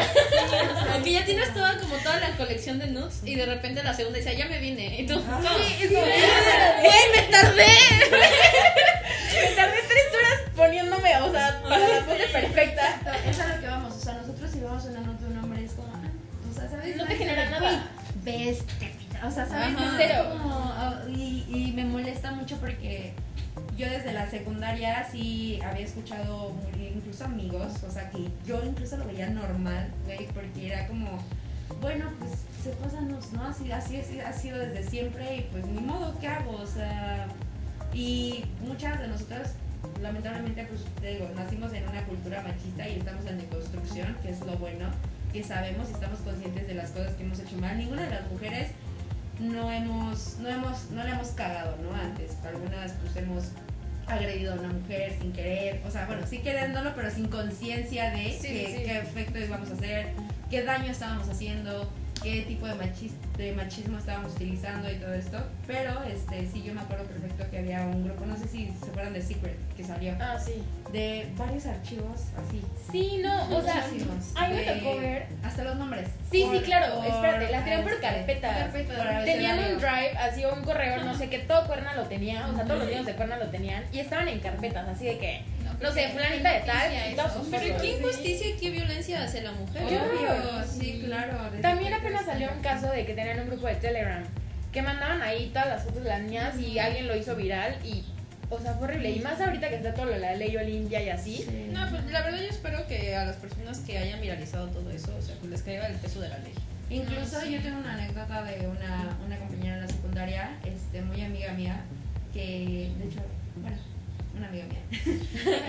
aunque 0.93 1.13
ya 1.13 1.25
tienes 1.25 1.53
toda 1.53 1.77
como 1.79 1.97
toda 1.97 2.21
la 2.21 2.31
colección 2.37 2.79
de 2.79 2.87
nudes, 2.89 3.21
y 3.25 3.35
de 3.35 3.45
repente 3.47 3.83
la 3.83 3.93
segunda 3.95 4.19
dice, 4.19 4.31
"Ah, 4.31 4.35
ya 4.39 4.47
me 4.47 4.59
vine, 4.61 5.01
y 5.01 5.07
tú, 5.07 5.15
Sí, 5.15 5.85
es 5.85 5.89
como, 5.89 6.01
¡Güey, 6.01 7.03
me 7.17 7.23
tardé! 7.31 7.67
me 9.35 9.49
tardé 9.57 9.79
tres 9.89 10.07
horas 10.17 10.41
poniéndome, 10.57 11.17
o 11.19 11.33
sea, 11.33 11.61
para 11.69 11.79
la 11.89 12.01
pose 12.07 12.27
perfecta. 12.33 13.01
Es 13.29 13.41
a 13.41 13.47
lo 13.49 13.61
que 13.61 13.67
vamos, 13.67 13.95
o 13.95 14.01
sea, 14.01 14.15
nosotros 14.15 14.51
si 14.53 14.61
vemos 14.61 14.85
una 14.85 15.01
nota 15.01 15.25
de 15.25 15.33
un 15.33 15.39
hombre 15.45 15.65
es 15.65 15.73
como, 15.73 15.89
ah, 15.93 16.01
o 16.51 16.55
sea, 16.55 16.69
¿sabes? 16.71 16.97
No 16.97 17.05
te 17.07 17.13
es 17.15 17.19
genera 17.19 17.51
nada. 17.51 17.89
"Güey, 18.23 18.47
Ves, 18.47 18.59
o 19.27 19.31
sea, 19.31 19.47
¿sabes? 19.47 19.71
Es 19.71 19.91
Cero. 19.99 20.25
ah, 20.77 21.01
y, 21.09 21.45
y 21.49 21.73
me 21.75 21.85
molesta 21.85 22.31
mucho 22.31 22.57
porque 22.59 23.13
yo 23.77 23.89
desde 23.89 24.13
la 24.13 24.29
secundaria 24.31 25.09
sí 25.11 25.61
había 25.65 25.85
escuchado 25.85 26.53
incluso 26.79 27.25
amigos, 27.25 27.83
o 27.87 27.91
sea, 27.91 28.11
que 28.11 28.29
yo 28.47 28.65
incluso 28.65 28.97
lo 28.97 29.07
veía 29.07 29.29
normal, 29.29 29.91
güey, 30.05 30.27
porque 30.29 30.73
era 30.73 30.87
como, 30.87 31.19
bueno, 31.81 32.11
pues 32.19 32.33
se 32.63 32.71
pasan, 32.71 33.09
¿no? 33.09 33.45
Así, 33.45 33.71
así, 33.73 33.97
así 33.97 34.21
ha 34.21 34.33
sido 34.33 34.59
desde 34.59 34.89
siempre 34.89 35.37
y 35.37 35.41
pues 35.53 35.67
ni 35.67 35.81
modo, 35.81 36.19
¿qué 36.21 36.29
hago? 36.29 36.53
O 36.53 36.67
sea, 36.67 37.27
y 37.93 38.45
muchas 38.61 39.01
de 39.01 39.09
nosotras 39.09 39.55
lamentablemente 40.01 40.65
pues 40.65 40.85
te 41.01 41.09
digo 41.09 41.29
nacimos 41.37 41.73
en 41.73 41.89
una 41.89 42.03
cultura 42.05 42.43
machista 42.43 42.89
y 42.89 42.99
estamos 42.99 43.25
en 43.27 43.39
deconstrucción 43.39 44.17
que 44.23 44.31
es 44.31 44.41
lo 44.41 44.57
bueno 44.57 44.87
que 45.33 45.43
sabemos 45.43 45.89
y 45.91 45.93
estamos 45.93 46.19
conscientes 46.21 46.67
de 46.67 46.75
las 46.75 46.91
cosas 46.91 47.13
que 47.15 47.23
hemos 47.23 47.39
hecho 47.39 47.57
mal 47.59 47.77
ninguna 47.77 48.03
de 48.03 48.11
las 48.11 48.31
mujeres 48.31 48.71
no 49.45 49.71
hemos 49.71 50.39
no 50.39 50.49
hemos 50.49 50.91
no 50.91 51.05
le 51.05 51.11
hemos 51.11 51.29
cagado 51.29 51.77
no 51.83 51.95
antes 51.95 52.33
algunas 52.45 52.93
pues 52.93 53.17
hemos 53.17 53.45
agredido 54.07 54.53
a 54.55 54.57
una 54.57 54.69
mujer 54.69 55.17
sin 55.21 55.33
querer 55.33 55.81
o 55.87 55.91
sea 55.91 56.07
bueno 56.07 56.27
sí 56.27 56.39
queriéndolo 56.39 56.93
pero 56.95 57.11
sin 57.11 57.29
conciencia 57.29 58.11
de 58.11 58.33
Sí, 58.33 58.49
que- 58.49 58.67
sí. 58.77 58.83
qué 58.85 58.99
efecto 58.99 59.39
íbamos 59.39 59.71
a 59.71 59.75
hacer 59.75 60.09
qué 60.51 60.63
daño 60.63 60.91
estábamos 60.91 61.29
haciendo 61.29 61.91
qué 62.25 62.43
tipo 62.49 62.67
de, 62.67 62.75
machis- 62.75 63.13
de 63.37 63.53
machismo 63.53 63.99
estábamos 63.99 64.33
utilizando 64.33 64.91
y 64.91 64.97
todo 64.97 65.13
esto. 65.15 65.39
Pero 65.67 66.03
este 66.05 66.47
sí, 66.51 66.63
yo 66.63 66.73
me 66.75 66.81
acuerdo 66.81 67.05
perfecto 67.05 67.45
que 67.51 67.59
había 67.59 67.83
un 67.83 68.05
grupo, 68.05 68.25
no 68.27 68.37
sé 68.37 68.49
si 68.49 68.73
se 68.83 68.91
acuerdan 68.91 69.13
de 69.13 69.23
Secret, 69.23 69.57
que 69.77 69.85
salió, 69.85 70.15
Ah, 70.21 70.39
sí. 70.39 70.63
de 70.93 71.29
varios 71.37 71.67
archivos 71.67 72.21
así. 72.37 72.63
Sí, 72.91 73.21
no, 73.23 73.57
o 73.57 73.63
sea, 73.63 73.85
a 74.37 74.49
mí 74.49 74.55
me 74.55 74.63
tocó 74.65 74.99
ver. 74.99 75.27
Hasta 75.45 75.65
los 75.65 75.77
nombres. 75.77 76.09
Sí, 76.31 76.47
sí, 76.51 76.61
claro, 76.61 76.97
por, 76.97 77.07
espérate, 77.07 77.51
las 77.53 77.65
tenían 77.65 77.83
por 77.83 77.93
este, 77.93 78.03
carpetas. 78.03 78.73
Tenían 79.25 79.59
un 79.59 79.79
drive, 79.79 80.17
así 80.19 80.43
un 80.45 80.65
correo, 80.65 81.05
no 81.05 81.15
sé, 81.17 81.29
que 81.29 81.39
todo 81.41 81.67
Cuerna 81.67 81.95
lo 81.95 82.05
tenía, 82.05 82.49
o 82.49 82.55
sea, 82.55 82.65
todos 82.65 82.81
los 82.81 82.89
niños 82.89 83.07
de 83.07 83.13
Cuerna 83.15 83.37
lo 83.37 83.47
tenían, 83.49 83.85
y 83.93 83.99
estaban 84.01 84.29
en 84.29 84.41
carpetas, 84.41 84.89
así 84.89 85.05
de 85.05 85.19
que, 85.19 85.43
no 85.81 85.93
sé, 85.93 86.09
fulanita 86.09 86.53
de 86.53 86.61
tal, 86.61 86.91
Pero 87.51 87.77
qué 87.81 87.99
injusticia 87.99 88.49
y 88.49 88.53
qué 88.55 88.71
violencia 88.71 89.25
hacia 89.25 89.43
la 89.43 89.53
mujer. 89.53 89.83
Obvio, 89.85 90.65
sí, 90.69 91.03
claro. 91.05 91.39
También 91.61 91.95
apenas 91.95 92.27
salió 92.27 92.51
un 92.53 92.63
caso 92.63 92.91
de 92.91 93.05
que 93.05 93.15
tenían 93.15 93.41
un 93.41 93.49
grupo 93.49 93.67
de 93.67 93.77
Telegram, 93.77 94.25
que 94.73 94.83
mandaban 94.83 95.23
ahí 95.23 95.49
todas 95.49 95.69
las 95.69 95.85
fotos 95.85 96.03
de 96.03 96.09
las 96.09 96.21
niñas 96.23 96.59
y 96.59 96.79
alguien 96.79 97.07
lo 97.07 97.17
hizo 97.17 97.37
viral 97.37 97.77
y, 97.85 98.05
o 98.51 98.61
sea, 98.61 98.75
fue 98.75 98.89
horrible. 98.89 99.11
Y 99.11 99.21
más 99.21 99.41
ahorita 99.41 99.69
que 99.69 99.77
está 99.77 99.95
todo 99.95 100.07
lo 100.07 100.13
de 100.13 100.21
la 100.21 100.35
ley 100.35 100.57
Olimpia 100.57 101.03
y 101.03 101.09
así. 101.11 101.37
Sí. 101.37 101.71
No, 101.73 101.89
pues 101.91 102.11
la 102.11 102.23
verdad 102.23 102.39
yo 102.41 102.49
espero 102.49 102.87
que 102.87 103.15
a 103.15 103.25
las 103.25 103.37
personas 103.37 103.79
que 103.81 103.99
hayan 103.99 104.21
viralizado 104.21 104.69
todo 104.69 104.91
eso, 104.91 105.15
o 105.17 105.23
sea, 105.23 105.37
pues 105.37 105.51
les 105.51 105.63
caiga 105.63 105.87
el 105.87 105.97
peso 105.97 106.21
de 106.21 106.29
la 106.29 106.39
ley. 106.39 106.55
Incluso 106.91 107.45
yo 107.47 107.61
tengo 107.61 107.79
una 107.79 107.95
anécdota 107.95 108.45
de 108.45 108.67
una, 108.67 109.17
una 109.25 109.39
compañera 109.39 109.75
en 109.77 109.81
la 109.83 109.89
secundaria, 109.89 110.59
este, 110.65 111.03
muy 111.03 111.21
amiga 111.23 111.53
mía, 111.53 111.81
que 112.33 112.93
de 112.99 113.05
hecho, 113.07 113.21
una 114.37 114.49
amiga 114.49 114.65
mía. 114.67 114.81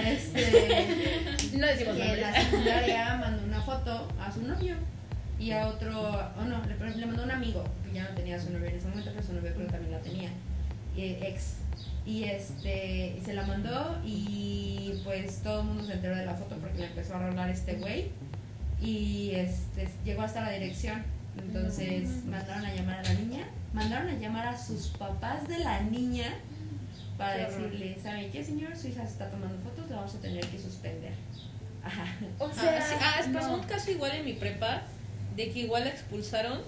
Este, 0.06 1.58
No 1.58 1.68
decimos 1.68 1.96
que 1.96 2.18
la 2.18 2.34
secundaria 2.34 3.16
mandó 3.20 3.44
una 3.44 3.62
foto 3.62 4.08
a 4.20 4.32
su 4.32 4.42
novio 4.44 4.76
y 5.40 5.52
a 5.52 5.68
otro, 5.68 6.10
o 6.38 6.44
no, 6.46 6.62
le, 6.66 6.96
le 6.96 7.06
mandó 7.06 7.24
un 7.24 7.32
amigo 7.32 7.64
que 7.86 7.94
ya 7.94 8.04
no 8.10 8.16
tenía 8.16 8.38
a 8.38 8.40
su 8.40 8.52
novio 8.52 8.68
en 8.68 8.76
ese 8.76 8.88
momento, 8.88 9.12
pero 9.14 9.26
su 9.26 9.34
novio 9.34 9.54
creo 9.54 9.68
también 9.68 9.92
la 9.92 10.00
tenía, 10.00 10.30
ex. 10.98 11.58
Y 12.06 12.26
este, 12.26 13.20
se 13.26 13.34
la 13.34 13.46
mandó 13.48 14.00
y 14.06 15.02
pues 15.04 15.42
todo 15.42 15.62
el 15.62 15.68
mundo 15.68 15.86
se 15.86 15.94
enteró 15.94 16.16
de 16.16 16.26
la 16.26 16.36
foto 16.36 16.56
porque 16.58 16.78
le 16.78 16.86
empezó 16.86 17.16
a 17.16 17.28
rolar 17.28 17.50
este 17.50 17.76
güey 17.76 18.12
y 18.82 19.32
este, 19.34 19.90
llegó 20.06 20.22
hasta 20.22 20.42
la 20.42 20.52
dirección. 20.52 21.04
Entonces 21.38 22.24
mandaron 22.26 22.66
a 22.66 22.74
llamar 22.74 23.00
a 23.00 23.04
la 23.04 23.14
niña, 23.16 23.48
mandaron 23.74 24.08
a 24.10 24.14
llamar 24.14 24.48
a 24.48 24.58
sus 24.58 24.88
papás 24.88 25.48
de 25.48 25.60
la 25.60 25.82
niña 25.82 26.34
para 27.18 27.36
Qué 27.48 27.54
horror. 27.56 27.72
decirle, 27.72 27.98
¿sabe 28.02 28.30
qué 28.30 28.44
señor? 28.44 28.76
Su 28.78 28.88
hija 28.88 29.04
se 29.06 29.12
está 29.14 29.30
tomando 29.30 29.58
fotos, 29.64 29.90
la 29.90 29.98
vamos 29.98 30.16
a 30.16 30.20
tener 30.20 30.46
que 30.46 30.60
suspender. 30.60 31.14
Ajá. 31.84 32.06
O 32.40 32.46
Ah, 32.46 32.52
sea, 32.54 32.82
sí, 32.82 32.96
ah, 33.00 33.22
pasó 33.34 33.50
no. 33.50 33.56
un 33.56 33.64
caso 33.64 33.92
igual 33.92 34.12
en 34.16 34.26
mi 34.26 34.34
prepa, 34.34 34.82
de 35.36 35.50
que 35.52 35.60
igual 35.60 35.84
la 35.84 35.90
expulsaron 35.92 36.62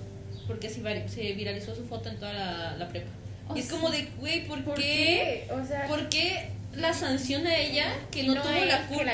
porque 0.47 0.69
se, 0.69 0.81
vari- 0.81 1.07
se 1.07 1.33
viralizó 1.33 1.75
su 1.75 1.85
foto 1.85 2.09
en 2.09 2.17
toda 2.17 2.33
la, 2.33 2.77
la 2.77 2.87
prepa. 2.87 3.09
y 3.55 3.59
es 3.59 3.69
como 3.69 3.89
de, 3.89 4.07
güey, 4.19 4.45
¿por, 4.47 4.63
¿Por 4.63 4.75
qué? 4.75 5.45
qué? 5.47 5.53
O 5.53 5.65
sea, 5.65 5.87
¿Por 5.87 6.07
qué 6.09 6.49
la 6.77 6.93
sanciona 6.93 7.49
a 7.49 7.57
ella 7.57 7.85
que 8.11 8.21
y 8.21 8.27
no, 8.27 8.35
tuvo 8.35 8.51
la 8.51 8.87
que 8.87 8.95
culpa, 8.95 9.13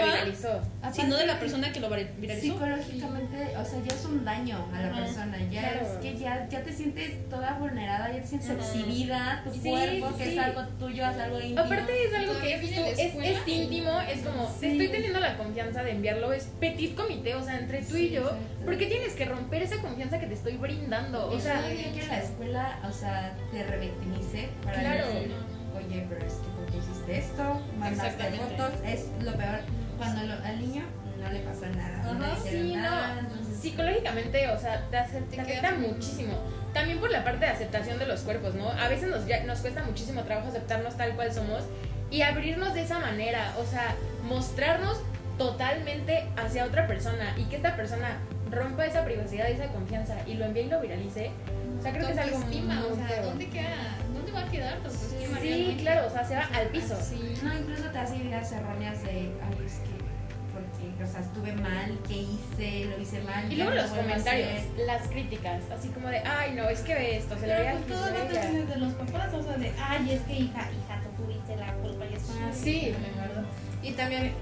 la 0.82 0.91
sino 0.93 1.16
de 1.16 1.26
la 1.26 1.39
persona 1.39 1.72
que 1.72 1.80
lo 1.80 1.89
viralizó? 1.89 2.53
Psicológicamente, 2.53 3.57
o 3.57 3.66
sea, 3.66 3.80
ya 3.88 3.95
es 3.95 4.05
un 4.05 4.26
daño 4.26 4.68
a 4.74 4.82
la 4.82 4.88
Ajá, 4.89 4.99
persona, 4.99 5.38
ya 5.49 5.61
claro. 5.61 5.80
es 5.82 5.88
que 6.01 6.18
ya, 6.18 6.47
ya 6.49 6.61
te 6.61 6.74
sientes 6.74 7.30
toda 7.30 7.53
vulnerada, 7.53 8.11
ya 8.11 8.22
te 8.22 8.28
sientes 8.28 8.49
Ajá. 8.49 8.59
exhibida, 8.59 9.41
tu 9.45 9.53
Sí, 9.53 9.70
cuerpo, 9.70 10.18
que 10.18 10.24
sí. 10.26 10.32
es 10.34 10.39
algo 10.39 10.61
tuyo, 10.80 11.09
es 11.09 11.18
algo 11.18 11.39
íntimo. 11.39 11.61
Aparte 11.61 12.05
es 12.05 12.14
algo 12.14 12.39
que 12.41 12.53
es, 12.53 12.64
es, 12.99 13.16
es 13.16 13.47
íntimo, 13.47 13.99
es 14.01 14.20
como, 14.22 14.53
Sí. 14.59 14.68
estoy 14.68 14.88
teniendo 14.89 15.20
la 15.22 15.38
confianza 15.38 15.84
de 15.84 15.91
enviarlo, 15.91 16.34
es 16.34 16.45
petit 16.59 16.95
comité, 16.95 17.36
o 17.36 17.43
sea, 17.43 17.57
entre 17.59 17.82
tú 17.82 17.95
y 17.95 18.09
yo, 18.09 18.22
exacto. 18.24 18.66
¿por 18.66 18.78
qué 18.78 18.86
tienes 18.88 19.14
que 19.14 19.26
romper 19.26 19.61
esa 19.64 19.78
confianza 19.82 20.20
que 20.20 20.28
te 20.28 20.34
estoy 20.34 20.57
brindando? 20.57 21.28
O 21.32 21.39
sea, 21.39 21.61
que 21.70 22.01
en 22.01 22.07
la 22.09 22.20
escuela, 22.20 22.80
o 22.88 22.91
sea, 22.91 23.36
te 23.51 23.64
revictimice 23.64 24.49
para 24.66 24.80
Claro. 24.82 25.07
decir, 25.07 25.32
oye, 25.78 26.05
pero 26.09 26.26
es 26.26 26.34
que 26.34 26.39
¿por 26.39 26.53
qué 26.53 26.53
hiciste 26.78 27.18
esto? 27.20 27.62
Mandaste 27.78 28.24
fotos, 28.32 28.72
es 28.86 29.06
lo 29.22 29.34
peor. 29.36 29.60
Cuando 29.98 30.24
lo- 30.24 30.44
al 30.46 30.60
niño 30.60 30.84
no 31.22 31.30
le 31.32 31.40
pasó 31.40 31.66
nada, 31.76 32.04
no 32.14 32.20
le 32.20 32.26
Ajá, 32.26 32.38
hicieron 32.38 32.68
sí, 32.68 32.76
nada, 32.76 33.14
no. 33.14 33.20
entonces... 33.22 33.58
Psicológicamente, 33.58 34.50
o 34.50 34.60
sea, 34.60 34.82
te, 34.90 34.98
te 35.36 35.42
afecta 35.42 35.72
muchísimo. 35.76 36.34
También 36.74 37.00
por 37.00 37.12
la 37.12 37.24
parte 37.24 37.46
de 37.46 37.52
aceptación 37.52 38.00
de 38.00 38.08
los 38.08 38.22
cuerpos, 38.22 38.56
¿no? 38.56 38.70
A 38.70 38.88
veces 38.90 39.10
nos, 39.10 39.26
ya- 39.26 39.44
nos 39.44 39.60
cuesta 39.60 39.84
muchísimo 39.84 40.24
trabajo 40.24 40.50
aceptarnos 40.50 40.98
tal 40.98 41.16
cual 41.16 41.32
somos 41.32 41.64
y 42.12 42.22
abrirnos 42.24 42.74
de 42.74 42.82
esa 42.82 43.00
manera, 43.00 43.54
o 43.60 43.66
sea, 43.66 43.96
mostrarnos 44.28 45.00
totalmente 45.38 46.28
hacia 46.38 46.66
otra 46.66 46.88
persona 46.88 47.34
y 47.38 47.44
que 47.46 47.56
esta 47.56 47.76
persona 47.76 48.18
rompa 48.52 48.86
esa 48.86 49.04
privacidad 49.04 49.50
y 49.50 49.54
esa 49.54 49.68
confianza 49.68 50.16
y 50.28 50.36
lo 50.36 50.46
envíe 50.46 50.64
y 50.64 50.70
lo 50.70 50.80
viralice. 50.82 51.32
O 51.80 51.82
sea, 51.82 51.92
creo 51.92 52.06
que 52.08 52.14
es 52.14 52.18
algo 52.20 52.38
muy, 52.40 52.46
autoestima, 52.46 52.86
o 52.86 52.96
muy 52.96 53.08
sea. 53.08 53.22
¿dónde 53.24 53.50
queda? 53.50 53.98
¿Dónde 54.34 54.42
va 54.42 54.48
a 54.48 54.52
quedar 54.52 54.78
tu 54.80 54.88
autoestima 54.90 55.40
Sí, 55.40 55.48
realmente? 55.50 55.84
claro, 55.84 56.08
o 56.08 56.10
sea, 56.10 56.24
se 56.26 56.36
va 56.36 56.42
al 56.54 56.68
piso. 56.68 56.96
Sí. 57.02 57.34
No, 57.44 57.54
incluso 57.58 57.84
te 57.90 57.98
hace 58.00 58.18
ideas 58.18 58.52
erróneas 58.52 59.04
de, 59.04 59.12
ay, 59.12 59.66
es 59.66 59.74
que, 59.80 59.94
porque, 60.54 61.04
o 61.04 61.08
sea, 61.08 61.22
estuve 61.22 61.54
mal, 61.54 61.98
¿qué 62.08 62.18
hice? 62.18 62.86
Lo 62.86 63.02
hice 63.02 63.22
mal. 63.22 63.52
Y 63.52 63.56
luego 63.56 63.72
los 63.72 63.90
lo 63.92 63.96
comentarios, 63.98 64.50
hacer". 64.50 64.86
las 64.88 65.08
críticas, 65.08 65.62
así 65.76 65.90
como 65.90 66.10
de, 66.10 66.20
ay, 66.20 66.54
no, 66.56 66.68
es 66.70 66.80
que 66.82 66.94
ve 66.96 67.18
esto, 67.18 67.36
se 67.38 67.48
le 67.48 67.54
veía 67.56 67.64
Pero 67.74 67.78
el 67.78 67.84
pues 67.84 68.00
todo 68.00 68.06
no 68.12 68.14
de 68.18 68.32
ella". 68.32 68.50
viene 68.50 68.66
de 68.66 68.76
los 68.78 68.94
papás, 68.94 69.34
o 69.34 69.44
sea, 69.44 69.58
de, 69.58 69.72
ay, 69.80 70.12
es 70.12 70.22
que 70.22 70.34
hija, 70.34 70.62
hija, 70.72 71.02
tú 71.04 71.24
tuviste 71.24 71.56
la 71.56 71.74
culpa 71.76 72.06
y 72.06 72.14
es 72.16 72.24
como, 72.24 72.54
Sí. 72.54 72.94
¿verdad? 73.18 73.44
Y 73.84 73.92
también, 73.92 74.34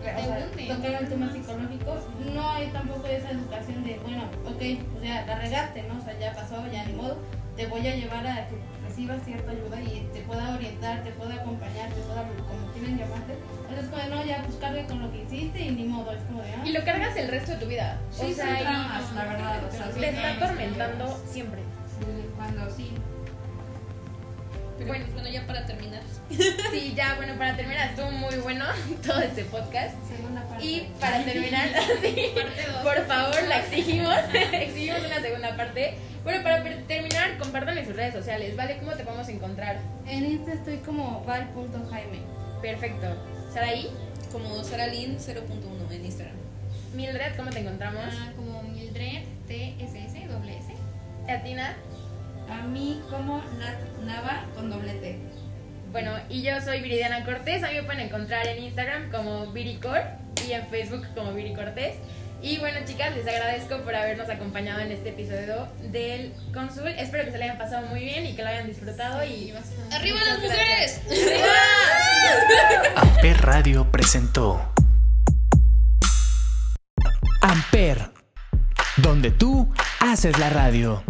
o 0.00 0.02
sea, 0.04 0.76
tocar 0.76 1.02
el 1.02 1.08
tema 1.08 1.32
psicológico, 1.32 1.96
no 2.34 2.50
hay 2.50 2.66
tampoco 2.68 3.06
esa 3.06 3.30
educación 3.30 3.84
de, 3.84 3.98
bueno, 4.02 4.24
ok, 4.46 4.56
pues 4.92 5.02
ya 5.04 5.24
la 5.26 5.38
regaste, 5.38 5.82
¿no? 5.84 5.98
O 5.98 6.04
sea, 6.04 6.18
ya 6.18 6.32
pasó, 6.34 6.56
ya 6.72 6.84
ni 6.86 6.92
modo, 6.94 7.16
te 7.56 7.66
voy 7.66 7.86
a 7.86 7.94
llevar 7.94 8.26
a 8.26 8.46
que 8.48 8.56
recibas 9.06 9.24
cierta 9.24 9.50
ayuda 9.52 9.80
y 9.80 10.08
te 10.12 10.20
pueda 10.20 10.54
orientar, 10.54 11.02
te 11.02 11.10
pueda 11.12 11.34
acompañar, 11.34 11.88
te 11.90 12.00
pueda, 12.02 12.22
como 12.22 12.72
quieren 12.72 12.98
llamarte. 12.98 13.34
Entonces, 13.68 13.88
como, 13.90 14.14
no, 14.14 14.26
ya, 14.26 14.42
pues 14.44 14.56
cargue 14.56 14.84
con 14.84 15.00
lo 15.00 15.10
que 15.10 15.22
hiciste 15.22 15.60
y 15.60 15.70
ni 15.70 15.84
modo, 15.84 16.12
es 16.12 16.22
como 16.22 16.42
de, 16.42 16.50
ah. 16.50 16.62
Y 16.64 16.72
lo 16.72 16.84
cargas 16.84 17.16
el 17.16 17.28
resto 17.28 17.52
de 17.52 17.58
tu 17.58 17.66
vida. 17.66 17.98
Sí, 18.10 18.32
o 18.32 18.34
sea, 18.34 18.60
y 18.60 18.64
la 18.64 19.24
verdad. 19.24 19.64
O 19.64 19.70
sea, 19.70 19.90
te 19.90 20.08
está 20.10 20.32
atormentando 20.32 21.18
siempre. 21.26 21.60
Sí, 21.98 22.06
cuando 22.36 22.70
sí. 22.70 22.92
Pero 24.80 24.88
Bueno. 24.88 25.04
pues, 25.04 25.14
bueno, 25.14 25.28
ya 25.28 25.46
para 25.46 25.66
terminar. 25.66 26.00
Sí, 26.70 26.94
ya, 26.96 27.14
bueno, 27.16 27.34
para 27.34 27.56
terminar, 27.56 27.90
estuvo 27.90 28.10
muy 28.12 28.36
bueno 28.36 28.64
todo 29.06 29.20
este 29.20 29.44
podcast. 29.44 29.94
Segunda 30.08 30.42
parte. 30.48 30.64
Y 30.64 30.90
para 31.00 31.22
terminar, 31.24 31.68
sí, 32.02 32.32
por 32.82 33.06
favor, 33.06 33.42
la 33.48 33.58
exigimos. 33.58 34.14
exigimos 34.52 35.00
una 35.04 35.20
segunda 35.20 35.56
parte. 35.56 35.94
Bueno, 36.24 36.42
para 36.42 36.62
terminar, 36.86 37.36
compartan 37.38 37.76
en 37.78 37.86
sus 37.86 37.96
redes 37.96 38.14
sociales, 38.14 38.56
¿vale? 38.56 38.78
¿Cómo 38.78 38.92
te 38.92 39.04
podemos 39.04 39.28
encontrar? 39.28 39.78
En 40.06 40.24
Insta 40.24 40.52
estoy 40.52 40.78
como 40.78 41.24
val.jaime. 41.24 42.18
Perfecto. 42.62 43.06
Saraí, 43.52 43.88
Como 44.32 44.62
Saralin 44.62 45.18
0.1 45.18 45.92
en 45.92 46.04
Instagram. 46.04 46.36
Mildred, 46.94 47.36
¿cómo 47.36 47.50
te 47.50 47.58
encontramos? 47.60 48.04
Ah, 48.12 48.32
como 48.36 48.62
Mildred 48.62 49.24
TSS, 49.48 50.28
doble 50.28 50.58
S. 50.58 50.72
Atina. 51.32 51.76
A 52.50 52.62
mí 52.62 53.00
como 53.10 53.42
Nat 53.58 53.78
Nava 54.04 54.44
con 54.54 54.70
doble 54.70 54.94
T. 54.94 55.18
Bueno, 55.92 56.12
y 56.28 56.42
yo 56.42 56.60
soy 56.60 56.80
Viridiana 56.80 57.24
Cortés. 57.24 57.62
A 57.62 57.68
mí 57.68 57.74
me 57.74 57.82
pueden 57.84 58.00
encontrar 58.00 58.46
en 58.46 58.62
Instagram 58.64 59.10
como 59.10 59.52
Viricor 59.52 60.02
y 60.46 60.52
en 60.52 60.66
Facebook 60.68 61.06
como 61.14 61.32
Viri 61.32 61.54
Cortés. 61.54 61.96
Y 62.42 62.58
bueno, 62.58 62.78
chicas, 62.86 63.14
les 63.14 63.26
agradezco 63.26 63.78
por 63.82 63.94
habernos 63.94 64.30
acompañado 64.30 64.80
en 64.80 64.92
este 64.92 65.10
episodio 65.10 65.68
del 65.92 66.32
Consul. 66.54 66.88
Espero 66.88 67.24
que 67.24 67.32
se 67.32 67.38
lo 67.38 67.44
hayan 67.44 67.58
pasado 67.58 67.86
muy 67.88 68.00
bien 68.00 68.24
y 68.24 68.34
que 68.34 68.42
lo 68.42 68.48
hayan 68.48 68.66
disfrutado. 68.66 69.22
Y 69.24 69.52
¡Arriba 69.92 70.18
las 70.26 70.38
mujeres! 70.38 71.02
Amper 72.96 73.36
Radio 73.42 73.90
presentó 73.92 74.72
Amper, 77.42 78.10
donde 78.96 79.30
tú 79.30 79.72
haces 80.00 80.38
la 80.38 80.48
radio. 80.48 81.02